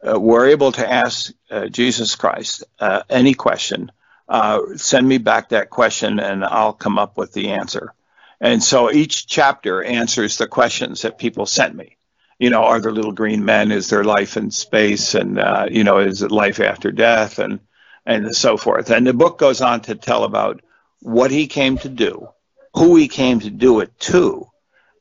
uh, 0.07 0.21
were 0.21 0.47
able 0.47 0.73
to 0.73 0.91
ask 0.91 1.33
uh, 1.51 1.67
Jesus 1.69 2.15
Christ 2.17 2.65
uh, 2.79 3.03
any 3.09 3.35
question 3.35 3.91
uh, 4.29 4.61
send 4.77 5.07
me 5.07 5.19
back 5.19 5.51
that 5.51 5.71
question 5.71 6.19
and 6.19 6.45
I'll 6.45 6.73
come 6.73 6.99
up 6.99 7.19
with 7.19 7.33
the 7.33 7.51
answer. 7.51 7.93
And 8.41 8.63
so 8.63 8.91
each 8.91 9.27
chapter 9.27 9.83
answers 9.83 10.39
the 10.39 10.47
questions 10.47 11.03
that 11.03 11.19
people 11.19 11.47
sent 11.47 11.75
me. 11.75 11.97
You 12.39 12.51
know 12.51 12.65
are 12.65 12.81
there 12.81 12.93
little 12.93 13.13
green 13.13 13.45
men? 13.45 13.71
Is 13.71 13.89
there 13.89 14.05
life 14.05 14.37
in 14.37 14.51
space? 14.51 15.15
And 15.15 15.39
uh, 15.39 15.67
you 15.71 15.85
know 15.85 15.99
is 15.99 16.23
it 16.23 16.31
life 16.33 16.61
after 16.61 16.91
death? 16.91 17.39
And 17.39 17.61
and 18.05 18.35
so 18.35 18.57
forth. 18.57 18.91
And 18.91 19.07
the 19.07 19.15
book 19.15 19.39
goes 19.39 19.61
on 19.61 19.81
to 19.83 19.95
tell 19.95 20.25
about 20.25 20.61
what 21.01 21.31
he 21.31 21.47
came 21.47 21.79
to 21.79 21.89
do 21.89 22.29
who 22.75 22.97
he 22.97 23.09
came 23.09 23.41
to 23.41 23.51
do 23.51 23.81
it 23.81 23.99
to, 24.01 24.49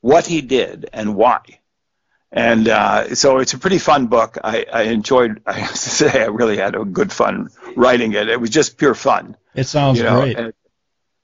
what 0.00 0.26
he 0.26 0.40
did, 0.40 0.88
and 0.92 1.14
why. 1.14 1.40
And 2.30 2.68
uh, 2.68 3.14
so 3.14 3.38
it's 3.38 3.54
a 3.54 3.58
pretty 3.58 3.78
fun 3.78 4.08
book. 4.08 4.38
I, 4.42 4.66
I 4.72 4.82
enjoyed. 4.82 5.40
I 5.46 5.52
have 5.52 5.70
to 5.70 5.76
say, 5.76 6.22
I 6.22 6.26
really 6.26 6.56
had 6.56 6.74
a 6.74 6.84
good 6.84 7.12
fun 7.12 7.50
writing 7.76 8.12
it. 8.12 8.28
It 8.28 8.40
was 8.40 8.50
just 8.50 8.76
pure 8.76 8.94
fun. 8.94 9.36
It 9.54 9.64
sounds 9.64 9.98
you 9.98 10.04
know, 10.04 10.20
great. 10.20 10.38
and- 10.38 10.52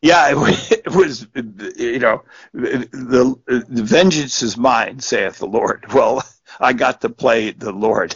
yeah, 0.02 0.30
it 0.30 0.36
was, 0.36 0.72
it 0.72 0.94
was. 0.94 1.26
You 1.34 1.98
know, 1.98 2.22
the, 2.54 3.38
the 3.68 3.82
vengeance 3.82 4.42
is 4.42 4.56
mine, 4.56 5.00
saith 5.00 5.38
the 5.38 5.46
Lord. 5.46 5.86
Well, 5.94 6.24
I 6.58 6.72
got 6.72 7.02
to 7.02 7.08
play 7.10 7.50
the 7.50 7.72
Lord, 7.72 8.14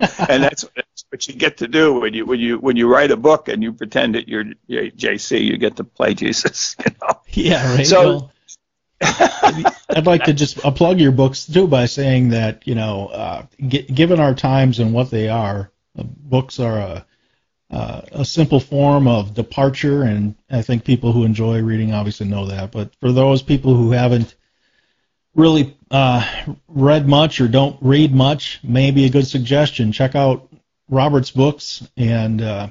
and 0.00 0.42
that's 0.42 0.64
what 1.12 1.28
you 1.28 1.34
get 1.34 1.58
to 1.58 1.68
do 1.68 2.00
when 2.00 2.14
you 2.14 2.24
when 2.24 2.40
you 2.40 2.58
when 2.58 2.74
you 2.76 2.88
write 2.88 3.10
a 3.10 3.16
book 3.18 3.48
and 3.48 3.62
you 3.62 3.70
pretend 3.74 4.14
that 4.14 4.28
you're, 4.28 4.46
you're 4.66 4.90
JC. 4.90 5.44
You 5.44 5.58
get 5.58 5.76
to 5.76 5.84
play 5.84 6.14
Jesus. 6.14 6.74
You 6.84 6.94
know. 7.02 7.20
Yeah, 7.28 7.76
right. 7.76 7.86
So- 7.86 8.02
well, 8.02 8.32
I'd 9.90 10.06
like 10.06 10.24
to 10.24 10.32
just 10.32 10.56
plug 10.58 11.00
your 11.00 11.12
books 11.12 11.44
too 11.46 11.66
by 11.66 11.86
saying 11.86 12.30
that 12.30 12.66
you 12.66 12.74
know, 12.74 13.08
uh, 13.08 13.46
gi- 13.68 13.82
given 13.82 14.20
our 14.20 14.34
times 14.34 14.78
and 14.78 14.94
what 14.94 15.10
they 15.10 15.28
are, 15.28 15.70
uh, 15.98 16.04
books 16.04 16.58
are 16.60 16.78
a 16.78 17.06
uh, 17.70 18.02
a 18.12 18.24
simple 18.24 18.60
form 18.60 19.06
of 19.08 19.34
departure, 19.34 20.02
and 20.02 20.34
I 20.50 20.62
think 20.62 20.84
people 20.84 21.12
who 21.12 21.24
enjoy 21.24 21.62
reading 21.62 21.92
obviously 21.92 22.26
know 22.28 22.46
that. 22.46 22.70
But 22.70 22.94
for 23.00 23.12
those 23.12 23.42
people 23.42 23.74
who 23.74 23.90
haven't 23.90 24.34
really 25.34 25.76
uh, 25.90 26.24
read 26.68 27.08
much 27.08 27.40
or 27.40 27.48
don't 27.48 27.76
read 27.80 28.14
much, 28.14 28.60
maybe 28.62 29.04
a 29.04 29.10
good 29.10 29.26
suggestion. 29.26 29.90
Check 29.92 30.14
out 30.14 30.48
Robert's 30.92 31.30
books 31.30 31.82
and 31.96 32.42
uh, 32.42 32.68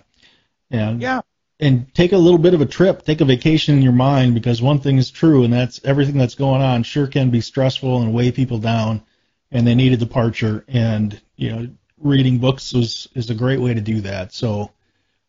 and 0.69 1.01
Yeah. 1.01 1.21
and 1.59 1.93
take 1.93 2.13
a 2.13 2.17
little 2.17 2.37
bit 2.37 2.53
of 2.53 2.61
a 2.61 2.65
trip, 2.65 3.03
take 3.03 3.19
a 3.19 3.25
vacation 3.25 3.75
in 3.75 3.81
your 3.81 3.91
mind 3.93 4.33
because 4.35 4.61
one 4.61 4.79
thing 4.79 4.97
is 4.97 5.09
true, 5.11 5.43
and 5.43 5.51
that's 5.51 5.81
everything 5.83 6.17
that's 6.17 6.35
going 6.35 6.61
on 6.61 6.83
sure 6.83 7.07
can 7.07 7.31
be 7.31 7.41
stressful 7.41 8.01
and 8.01 8.13
weigh 8.13 8.31
people 8.31 8.59
down. 8.59 9.01
and 9.53 9.67
they 9.67 9.75
need 9.75 9.91
a 9.91 9.97
departure, 9.97 10.63
and 10.69 11.19
you 11.35 11.51
know, 11.51 11.67
reading 11.97 12.37
books 12.37 12.73
is 12.73 13.09
is 13.15 13.29
a 13.29 13.35
great 13.35 13.59
way 13.59 13.73
to 13.73 13.81
do 13.81 13.99
that. 13.99 14.31
So, 14.33 14.71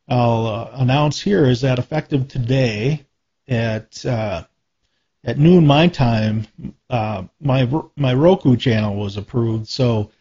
I'll 0.08 0.48
uh, 0.48 0.72
announce 0.74 1.22
here, 1.22 1.46
is 1.46 1.62
that 1.62 1.80
effective 1.80 2.28
today 2.28 3.06
at 3.48 4.06
uh, 4.06 4.44
at 5.24 5.38
noon 5.38 5.66
my 5.66 5.88
time, 5.88 6.48
uh, 6.90 7.24
my 7.40 7.70
my 7.96 8.14
Roku 8.14 8.56
channel 8.56 8.96
was 8.96 9.18
approved. 9.18 9.68
So 9.68 10.12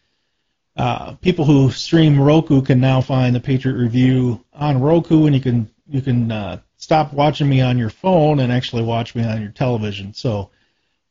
uh, 0.76 1.14
people 1.14 1.44
who 1.44 1.70
stream 1.70 2.20
Roku 2.20 2.62
can 2.62 2.80
now 2.80 3.00
find 3.00 3.34
the 3.34 3.40
Patriot 3.40 3.76
Review 3.76 4.44
on 4.52 4.80
Roku, 4.80 5.26
and 5.26 5.34
you 5.34 5.40
can 5.40 5.70
you 5.88 6.00
can 6.00 6.30
uh, 6.30 6.60
stop 6.82 7.12
watching 7.12 7.48
me 7.48 7.60
on 7.60 7.78
your 7.78 7.90
phone 7.90 8.40
and 8.40 8.52
actually 8.52 8.82
watch 8.82 9.14
me 9.14 9.24
on 9.24 9.40
your 9.40 9.52
television. 9.52 10.12
So. 10.14 10.50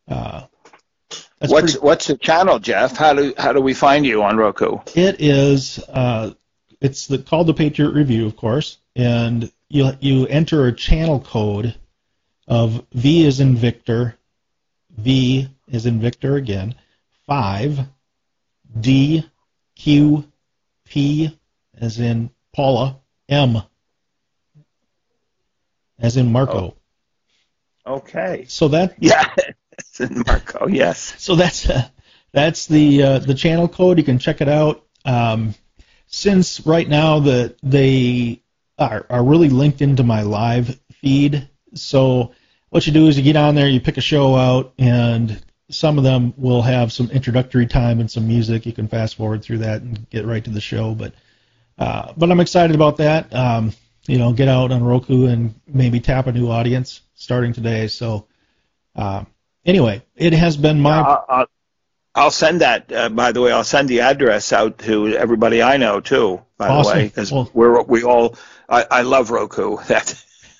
Uh, 0.06 0.44
what's 1.40 1.54
pretty- 1.54 1.80
what's 1.80 2.08
the 2.08 2.18
channel, 2.18 2.60
Jeff? 2.60 2.98
How 2.98 3.14
do 3.14 3.34
how 3.38 3.54
do 3.54 3.62
we 3.62 3.74
find 3.74 4.06
you 4.06 4.22
on 4.24 4.36
Roku? 4.36 4.80
It 4.96 5.22
is. 5.22 5.80
Uh, 5.88 6.32
it's 6.82 7.08
the, 7.08 7.20
called 7.20 7.48
the 7.48 7.54
Patriot 7.54 7.92
Review, 7.92 8.26
of 8.26 8.36
course, 8.36 8.80
and 8.96 9.50
you 9.70 9.92
you 10.02 10.28
enter 10.28 10.68
a 10.68 10.74
channel 10.74 11.22
code 11.22 11.76
of 12.48 12.86
V 12.92 13.26
is 13.26 13.40
in 13.40 13.56
Victor, 13.56 14.18
V 14.98 15.48
is 15.70 15.86
in 15.86 16.02
Victor 16.02 16.36
again, 16.36 16.76
five, 17.28 17.80
D, 18.78 19.24
Q, 19.76 20.26
P 20.86 21.40
as 21.78 21.98
in 22.00 22.30
Paula, 22.54 23.00
M 23.30 23.64
as 26.02 26.18
in 26.18 26.32
Marco. 26.32 26.76
Okay. 27.86 28.46
So 28.48 28.68
that 28.70 28.96
Yeah, 29.00 29.34
it's 29.72 30.00
in 30.00 30.24
Marco. 30.26 30.68
Yes. 30.68 31.16
so 31.18 31.36
that's 31.36 31.70
uh, 31.70 31.88
that's 32.32 32.68
the 32.68 33.04
uh, 33.04 33.20
the 33.20 33.34
channel 33.34 33.68
code. 33.68 33.98
You 33.98 34.04
can 34.04 34.20
check 34.20 34.42
it 34.42 34.50
out. 34.50 34.86
Um, 35.06 35.56
since 36.08 36.66
right 36.66 36.88
now 36.88 37.20
the 37.20 37.56
they 37.64 38.42
are, 38.78 39.06
are 39.10 39.24
really 39.24 39.50
linked 39.50 39.82
into 39.82 40.04
my 40.04 40.22
live 40.22 40.80
feed, 41.02 41.50
so 41.74 42.34
what 42.70 42.86
you 42.88 42.94
do 42.94 43.08
is 43.08 43.18
you 43.18 43.24
get 43.24 43.36
on 43.36 43.56
there, 43.56 43.68
you 43.68 43.80
pick 43.80 43.98
a 43.98 44.02
show 44.02 44.36
out, 44.36 44.74
and 44.78 45.42
some 45.70 45.98
of 45.98 46.04
them 46.04 46.34
will 46.38 46.62
have 46.62 46.92
some 46.92 47.10
introductory 47.12 47.66
time 47.66 48.00
and 48.00 48.10
some 48.10 48.28
music. 48.28 48.66
You 48.66 48.74
can 48.74 48.88
fast 48.88 49.16
forward 49.16 49.44
through 49.44 49.60
that 49.60 49.82
and 49.82 50.10
get 50.10 50.26
right 50.26 50.44
to 50.44 50.50
the 50.50 50.62
show. 50.62 50.94
But 50.94 51.14
uh, 51.78 52.14
but 52.16 52.30
I'm 52.32 52.40
excited 52.40 52.76
about 52.76 52.98
that. 52.98 53.34
Um, 53.34 53.74
you 54.08 54.18
know, 54.18 54.34
get 54.34 54.48
out 54.48 54.72
on 54.72 54.84
Roku 54.84 55.28
and 55.28 55.54
maybe 55.68 56.00
tap 56.00 56.28
a 56.28 56.32
new 56.32 56.50
audience 56.50 57.02
starting 57.14 57.54
today. 57.54 57.88
So 57.88 58.28
uh, 58.96 59.26
anyway, 59.66 60.02
it 60.16 60.34
has 60.34 60.58
been 60.58 60.80
my 60.80 61.00
I'll, 61.00 61.26
I'll, 61.30 61.46
I'll 62.16 62.32
send 62.32 62.62
that. 62.62 62.92
Uh, 62.92 63.10
by 63.10 63.32
the 63.32 63.42
way, 63.42 63.52
I'll 63.52 63.64
send 63.64 63.88
the 63.90 64.02
address 64.02 64.52
out 64.52 64.80
to 64.80 65.16
everybody 65.16 65.62
I 65.62 65.78
know 65.78 66.00
too. 66.02 66.42
By 66.58 66.68
Awesome. 66.68 66.94
the 66.94 67.00
way, 67.04 67.08
because 67.08 67.32
Well- 67.32 67.50
we're 67.54 67.82
we 67.84 68.04
all 68.04 68.36
I, 68.68 68.86
I 68.90 69.02
love 69.04 69.32
Roku. 69.32 69.78
That 69.88 70.14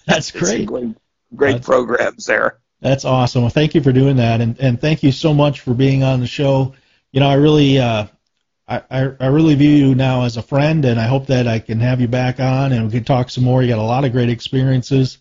that's 0.08 0.32
great. 0.32 0.66
great, 0.66 0.96
great 1.36 1.52
That's- 1.54 1.66
programs 1.66 2.26
there. 2.26 2.58
That's 2.80 3.06
awesome. 3.06 3.44
Well, 3.44 3.52
thank 3.52 3.76
you 3.76 3.82
for 3.82 3.92
doing 3.92 4.16
that, 4.16 4.42
and 4.42 4.60
and 4.60 4.82
thank 4.82 5.04
you 5.04 5.12
so 5.12 5.34
much 5.36 5.60
for 5.62 5.74
being 5.76 6.02
on 6.04 6.20
the 6.20 6.26
show. 6.26 6.74
You 7.12 7.20
know, 7.20 7.28
I 7.30 7.36
really, 7.36 7.78
uh, 7.78 8.08
I, 8.90 9.12
I 9.20 9.28
really 9.28 9.56
view 9.56 9.70
you 9.70 9.96
now 9.96 10.24
as 10.24 10.38
a 10.38 10.42
friend, 10.42 10.86
and 10.86 11.00
I 11.00 11.08
hope 11.08 11.28
that 11.28 11.48
I 11.48 11.60
can 11.60 11.80
have 11.80 12.00
you 12.00 12.08
back 12.08 12.40
on 12.40 12.72
and 12.72 12.86
we 12.86 12.92
can 12.92 13.04
talk 13.04 13.30
some 13.30 13.44
more. 13.44 13.62
You 13.62 13.70
got 13.70 13.80
a 13.80 13.84
lot 13.84 14.06
of 14.06 14.12
great 14.12 14.30
experiences, 14.30 15.18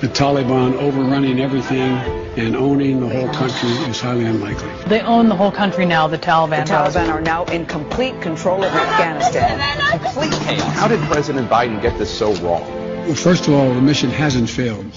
the 0.00 0.08
Taliban 0.08 0.74
overrunning 0.74 1.40
everything 1.40 1.96
and 2.36 2.56
owning 2.56 3.00
the 3.00 3.08
whole 3.08 3.32
country 3.32 3.70
is 3.88 4.00
highly 4.00 4.24
unlikely. 4.24 4.70
They 4.86 5.00
own 5.00 5.28
the 5.28 5.36
whole 5.36 5.52
country 5.52 5.86
now, 5.86 6.06
the 6.08 6.18
Taliban. 6.18 6.66
The 6.66 6.72
Taliban 6.72 7.08
are 7.08 7.20
now 7.20 7.44
in 7.46 7.66
complete 7.66 8.20
control 8.20 8.64
of 8.64 8.72
Afghanistan. 8.72 9.58
Complete 10.00 10.32
chaos. 10.42 10.62
How 10.74 10.88
did 10.88 11.00
President 11.10 11.48
Biden 11.48 11.80
get 11.80 11.96
this 11.98 12.16
so 12.16 12.34
wrong? 12.36 12.62
Well, 13.06 13.14
first 13.14 13.46
of 13.46 13.54
all, 13.54 13.72
the 13.72 13.80
mission 13.80 14.10
hasn't 14.10 14.48
failed 14.48 14.90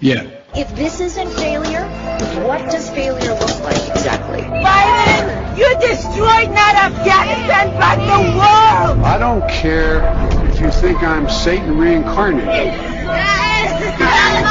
yet. 0.00 0.46
If 0.54 0.74
this 0.76 1.00
isn't 1.00 1.30
failure, 1.30 1.88
what 2.46 2.70
does 2.70 2.90
failure 2.90 3.32
look 3.32 3.60
like 3.60 3.88
exactly? 3.88 4.42
Biden, 4.42 5.11
you 5.56 5.68
destroyed 5.80 6.50
not 6.50 6.74
Afghanistan, 6.74 7.70
but 7.78 7.96
the 7.96 8.20
world! 8.38 9.04
I 9.04 9.18
don't 9.18 9.46
care 9.48 10.02
if 10.48 10.60
you 10.60 10.70
think 10.70 11.02
I'm 11.02 11.28
Satan 11.28 11.78
reincarnated. 11.78 12.72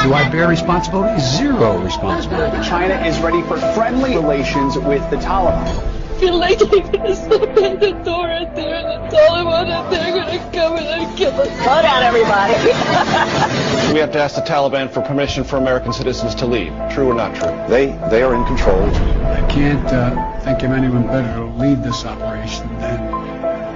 Do 0.04 0.14
I 0.14 0.28
bear 0.32 0.48
responsibility? 0.48 1.20
Zero 1.22 1.78
responsibility. 1.80 2.58
China 2.68 2.96
is 3.06 3.18
ready 3.20 3.42
for 3.44 3.58
friendly 3.74 4.16
relations 4.16 4.78
with 4.78 5.08
the 5.10 5.18
Taliban. 5.18 6.01
I 6.22 6.24
feel 6.24 6.38
like 6.38 6.60
they're 6.60 6.82
gonna 6.82 7.16
slip 7.16 7.58
in 7.58 7.80
the 7.80 7.94
door 8.04 8.28
and 8.28 8.56
they're 8.56 8.84
the 8.84 9.16
Taliban 9.18 9.66
and 9.70 9.92
they're 9.92 10.14
gonna 10.16 10.52
come 10.54 10.78
in 10.78 10.86
and 10.86 11.18
kill 11.18 11.32
us. 11.34 11.48
Slow 11.64 11.82
down, 11.82 12.04
everybody. 12.04 12.54
We 13.92 13.98
have 14.00 14.12
to 14.12 14.20
ask 14.20 14.36
the 14.36 14.42
Taliban 14.42 14.92
for 14.92 15.02
permission 15.02 15.44
for 15.44 15.58
American 15.58 15.92
citizens 15.94 16.36
to 16.36 16.46
leave. 16.46 16.72
True 16.92 17.08
or 17.10 17.16
not 17.16 17.36
true? 17.36 17.50
They 17.68 17.88
they 18.12 18.22
are 18.22 18.36
in 18.36 18.46
control. 18.46 18.84
I 18.86 19.44
can't 19.50 19.84
uh, 19.88 20.40
think 20.42 20.62
of 20.62 20.72
anyone 20.72 21.08
better 21.08 21.34
to 21.38 21.46
lead 21.46 21.82
this 21.84 22.06
operation 22.06 22.68
than 22.78 23.00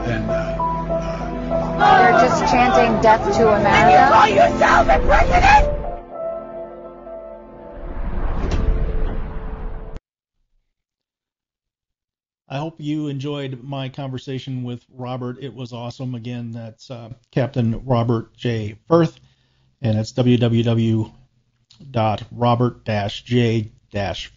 than. 0.05 0.29
Uh, 0.29 1.79
They're 1.79 2.29
just 2.29 2.41
chanting 2.53 3.01
death 3.01 3.23
to 3.37 3.49
America. 3.49 3.67
And 3.67 3.89
you 3.91 4.37
call 4.37 4.51
yourself 4.51 4.87
a 4.87 4.99
president? 5.07 5.84
I 12.55 12.59
hope 12.59 12.79
you 12.79 13.09
enjoyed 13.09 13.61
my 13.63 13.89
conversation 13.89 14.63
with 14.63 14.81
Robert. 14.89 15.39
It 15.41 15.53
was 15.53 15.73
awesome. 15.73 16.15
Again, 16.15 16.51
that's 16.51 16.89
uh, 16.89 17.09
Captain 17.29 17.83
Robert 17.83 18.33
J. 18.37 18.77
Firth, 18.87 19.19
and 19.81 19.97
it's 19.99 20.13
www.robert-j 20.13 21.11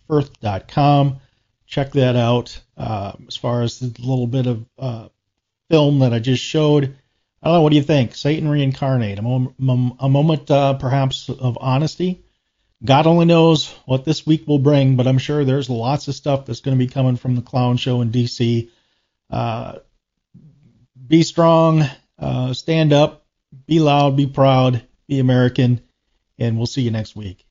firth.com. 0.08 1.20
Check 1.66 1.92
that 1.92 2.16
out. 2.16 2.60
Uh, 2.76 3.12
as 3.28 3.36
far 3.36 3.62
as 3.62 3.78
the 3.78 3.94
little 4.00 4.26
bit 4.26 4.48
of 4.48 4.66
uh, 4.80 5.08
film 5.70 6.00
that 6.00 6.12
I 6.12 6.18
just 6.18 6.42
showed, 6.42 6.96
I 7.40 7.46
don't 7.46 7.54
know. 7.54 7.62
What 7.62 7.70
do 7.70 7.76
you 7.76 7.84
think? 7.84 8.16
Satan 8.16 8.48
reincarnate. 8.48 9.20
A 9.20 9.22
moment, 9.22 9.94
a 10.00 10.08
moment 10.08 10.50
uh, 10.50 10.74
perhaps 10.74 11.28
of 11.28 11.56
honesty. 11.60 12.24
God 12.84 13.06
only 13.06 13.26
knows 13.26 13.72
what 13.86 14.04
this 14.04 14.24
week 14.24 14.46
will 14.46 14.60
bring, 14.60 14.96
but 14.96 15.06
I'm 15.06 15.18
sure 15.18 15.44
there's 15.44 15.68
lots 15.68 16.06
of 16.08 16.14
stuff 16.14 16.46
that's 16.46 16.60
going 16.60 16.78
to 16.78 16.84
be 16.84 16.90
coming 16.90 17.16
from 17.16 17.34
the 17.34 17.42
clown 17.42 17.76
show 17.76 18.00
in 18.02 18.10
DC. 18.10 18.70
Uh, 19.30 19.78
be 21.06 21.22
strong, 21.22 21.84
uh, 22.18 22.52
stand 22.52 22.92
up, 22.92 23.26
be 23.66 23.80
loud, 23.80 24.16
be 24.16 24.26
proud, 24.26 24.86
be 25.08 25.18
American, 25.18 25.80
and 26.38 26.56
we'll 26.56 26.66
see 26.66 26.82
you 26.82 26.90
next 26.90 27.16
week. 27.16 27.47